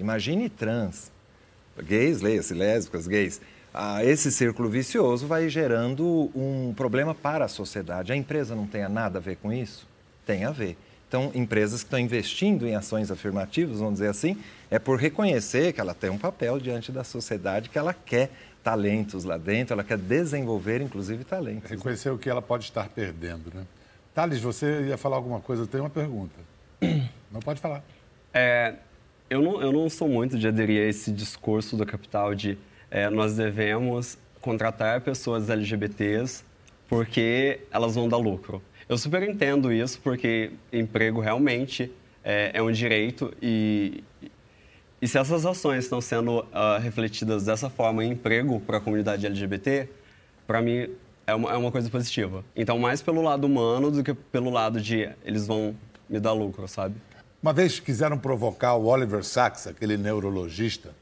Imagine 0.00 0.48
trans. 0.48 1.12
Gays, 1.80 2.20
leia-se, 2.20 2.52
lésbicas, 2.52 3.06
gays. 3.06 3.40
Ah, 3.72 4.04
esse 4.04 4.32
círculo 4.32 4.68
vicioso 4.68 5.28
vai 5.28 5.48
gerando 5.48 6.32
um 6.34 6.74
problema 6.76 7.14
para 7.14 7.44
a 7.44 7.48
sociedade. 7.48 8.12
A 8.12 8.16
empresa 8.16 8.56
não 8.56 8.66
tem 8.66 8.88
nada 8.88 9.20
a 9.20 9.22
ver 9.22 9.36
com 9.36 9.52
isso? 9.52 9.86
Tem 10.26 10.44
a 10.44 10.50
ver. 10.50 10.76
Então, 11.08 11.30
empresas 11.34 11.80
que 11.80 11.86
estão 11.86 11.98
investindo 11.98 12.66
em 12.66 12.74
ações 12.74 13.10
afirmativas, 13.10 13.78
vamos 13.78 13.94
dizer 13.94 14.08
assim, 14.08 14.36
é 14.70 14.78
por 14.78 14.98
reconhecer 14.98 15.72
que 15.72 15.80
ela 15.80 15.94
tem 15.94 16.10
um 16.10 16.18
papel 16.18 16.58
diante 16.58 16.90
da 16.90 17.04
sociedade, 17.04 17.68
que 17.68 17.78
ela 17.78 17.94
quer 17.94 18.30
talentos 18.62 19.22
lá 19.22 19.38
dentro, 19.38 19.74
ela 19.74 19.84
quer 19.84 19.96
desenvolver, 19.96 20.80
inclusive, 20.80 21.22
talentos. 21.22 21.70
Reconhecer 21.70 22.10
o 22.10 22.18
que 22.18 22.28
ela 22.28 22.42
pode 22.42 22.64
estar 22.64 22.88
perdendo, 22.88 23.52
né? 23.54 23.64
Thales, 24.12 24.40
você 24.40 24.88
ia 24.88 24.96
falar 24.96 25.16
alguma 25.16 25.38
coisa? 25.40 25.62
Eu 25.62 25.66
tenho 25.68 25.84
uma 25.84 25.90
pergunta. 25.90 26.34
Não 27.30 27.40
pode 27.40 27.60
falar. 27.60 27.84
É, 28.34 28.74
eu, 29.28 29.42
não, 29.42 29.60
eu 29.60 29.72
não 29.72 29.90
sou 29.90 30.08
muito 30.08 30.38
de 30.38 30.46
aderir 30.46 30.82
a 30.82 30.88
esse 30.88 31.10
discurso 31.10 31.76
do 31.76 31.84
capital 31.84 32.34
de 32.34 32.56
é, 32.90 33.10
nós 33.10 33.34
devemos 33.34 34.16
contratar 34.40 35.00
pessoas 35.00 35.50
LGBTs 35.50 36.44
porque 36.88 37.60
elas 37.70 37.94
vão 37.94 38.08
dar 38.08 38.16
lucro. 38.16 38.62
Eu 38.88 38.96
super 38.96 39.22
entendo 39.24 39.72
isso 39.72 40.00
porque 40.00 40.52
emprego 40.72 41.20
realmente 41.20 41.90
é, 42.22 42.52
é 42.54 42.62
um 42.62 42.70
direito 42.70 43.32
e, 43.42 44.04
e 45.02 45.08
se 45.08 45.18
essas 45.18 45.44
ações 45.44 45.84
estão 45.84 46.00
sendo 46.00 46.38
uh, 46.38 46.80
refletidas 46.80 47.44
dessa 47.44 47.68
forma 47.68 48.04
em 48.04 48.12
emprego 48.12 48.60
para 48.60 48.78
a 48.78 48.80
comunidade 48.80 49.26
LGBT, 49.26 49.88
para 50.46 50.62
mim 50.62 50.88
é 51.26 51.34
uma, 51.34 51.50
é 51.50 51.56
uma 51.56 51.72
coisa 51.72 51.90
positiva. 51.90 52.44
Então, 52.54 52.78
mais 52.78 53.02
pelo 53.02 53.20
lado 53.20 53.44
humano 53.44 53.90
do 53.90 54.04
que 54.04 54.14
pelo 54.14 54.50
lado 54.50 54.80
de 54.80 55.10
eles 55.24 55.48
vão 55.48 55.74
me 56.08 56.20
dar 56.20 56.32
lucro, 56.32 56.68
sabe? 56.68 56.94
Uma 57.42 57.52
vez 57.52 57.80
quiseram 57.80 58.16
provocar 58.16 58.74
o 58.74 58.86
Oliver 58.86 59.24
Sacks, 59.24 59.66
aquele 59.66 59.96
neurologista, 59.96 60.94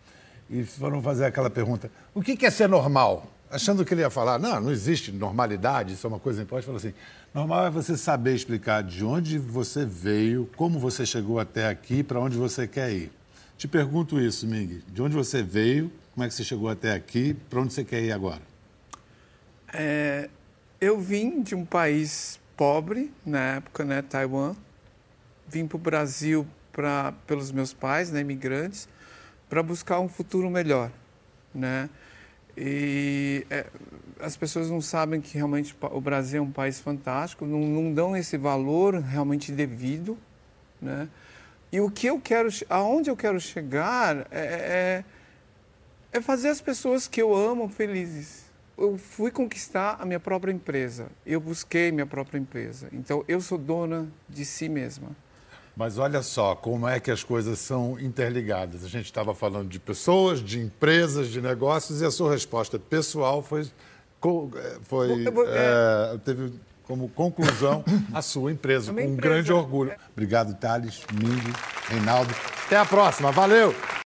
e 0.49 0.65
foram 0.65 1.03
fazer 1.03 1.27
aquela 1.27 1.51
pergunta: 1.51 1.91
o 2.15 2.23
que 2.23 2.47
é 2.47 2.51
ser 2.51 2.69
normal? 2.69 3.31
Achando 3.55 3.85
que 3.85 3.95
ele 3.95 4.01
ia 4.01 4.11
falar, 4.11 4.37
não, 4.37 4.61
não 4.61 4.73
existe 4.73 5.13
normalidade, 5.13 5.95
isso 5.95 6.05
é 6.05 6.09
uma 6.09 6.19
coisa 6.19 6.43
importante. 6.43 6.67
Falou 6.67 6.79
assim: 6.79 6.93
normal 7.33 7.67
é 7.67 7.71
você 7.71 7.97
saber 7.97 8.35
explicar 8.35 8.83
de 8.83 9.05
onde 9.05 9.39
você 9.39 9.87
veio, 9.87 10.51
como 10.57 10.77
você 10.81 11.07
chegou 11.07 11.39
até 11.39 11.69
aqui, 11.69 12.03
para 12.03 12.19
onde 12.19 12.37
você 12.37 12.67
quer 12.67 12.91
ir. 12.91 13.13
Te 13.57 13.69
pergunto 13.69 14.21
isso, 14.21 14.45
Ming. 14.45 14.83
De 14.89 15.01
onde 15.01 15.15
você 15.15 15.41
veio, 15.41 15.93
como 16.13 16.25
é 16.25 16.29
que 16.29 16.35
você 16.35 16.43
chegou 16.43 16.69
até 16.69 16.95
aqui, 16.95 17.33
para 17.49 17.61
onde 17.61 17.73
você 17.73 17.85
quer 17.85 18.03
ir 18.03 18.11
agora? 18.11 18.43
É, 19.73 20.29
eu 20.81 20.99
vim 20.99 21.41
de 21.41 21.55
um 21.55 21.65
país 21.65 22.41
pobre, 22.57 23.13
na 23.25 23.39
época, 23.39 23.85
né, 23.85 24.03
Taiwan. 24.03 24.57
Vim 25.47 25.65
para 25.65 25.77
o 25.77 25.79
Brasil 25.79 26.45
pra, 26.73 27.13
pelos 27.25 27.53
meus 27.53 27.73
pais, 27.73 28.11
né, 28.11 28.19
imigrantes, 28.19 28.89
para 29.49 29.63
buscar 29.63 30.01
um 30.01 30.09
futuro 30.09 30.51
melhor, 30.51 30.91
né? 31.55 31.89
E 32.57 33.47
é, 33.51 33.67
as 34.21 34.37
pessoas 34.37 34.71
não 34.71 34.81
sabem 34.81 35.21
que 35.21 35.37
realmente 35.37 35.77
o 35.81 36.01
Brasil 36.01 36.41
é 36.41 36.43
um 36.43 36.51
país 36.51 36.81
fantástico, 36.81 37.45
não, 37.45 37.61
não 37.61 37.93
dão 37.93 38.17
esse 38.17 38.37
valor 38.37 38.95
realmente 38.95 39.53
devido, 39.53 40.17
né? 40.81 41.09
E 41.73 41.81
o 41.81 41.91
que 41.91 42.07
eu 42.07 42.21
quero, 42.21 42.49
aonde 42.71 43.11
eu 43.11 43.17
quero 43.17 43.41
chegar 43.41 44.29
é, 44.31 45.03
é, 45.03 45.05
é 46.13 46.21
fazer 46.21 46.49
as 46.49 46.61
pessoas 46.61 47.09
que 47.09 47.21
eu 47.21 47.35
amo 47.35 47.69
felizes. 47.69 48.45
Eu 48.79 48.97
fui 48.97 49.31
conquistar 49.31 49.97
a 50.01 50.07
minha 50.07 50.21
própria 50.21 50.53
empresa, 50.53 51.09
eu 51.27 51.41
busquei 51.41 51.91
minha 51.91 52.07
própria 52.07 52.39
empresa. 52.39 52.89
Então 52.93 53.25
eu 53.27 53.41
sou 53.41 53.59
dona 53.59 54.09
de 54.29 54.45
si 54.45 54.69
mesma. 54.69 55.17
Mas 55.77 55.99
olha 55.99 56.23
só 56.23 56.55
como 56.55 56.87
é 56.87 57.01
que 57.01 57.11
as 57.11 57.25
coisas 57.25 57.59
são 57.59 57.99
interligadas. 57.99 58.85
A 58.85 58.89
gente 58.89 59.07
estava 59.07 59.35
falando 59.35 59.69
de 59.69 59.81
pessoas, 59.81 60.41
de 60.41 60.61
empresas, 60.61 61.29
de 61.29 61.41
negócios, 61.41 62.01
e 62.01 62.05
a 62.05 62.11
sua 62.11 62.31
resposta 62.31 62.79
pessoal 62.79 63.43
foi, 63.43 63.67
foi 64.83 65.25
é, 65.49 66.19
teve 66.25 66.53
como 66.85 67.09
conclusão 67.09 67.85
a 68.13 68.23
sua 68.23 68.53
empresa, 68.53 68.93
com 68.93 69.01
um 69.01 69.17
grande 69.17 69.53
orgulho. 69.53 69.93
Obrigado, 70.13 70.55
Thales, 70.55 71.03
Ming, 71.13 71.43
Reinaldo. 71.89 72.35
Até 72.67 72.77
a 72.77 72.85
próxima. 72.85 73.33
Valeu! 73.33 73.75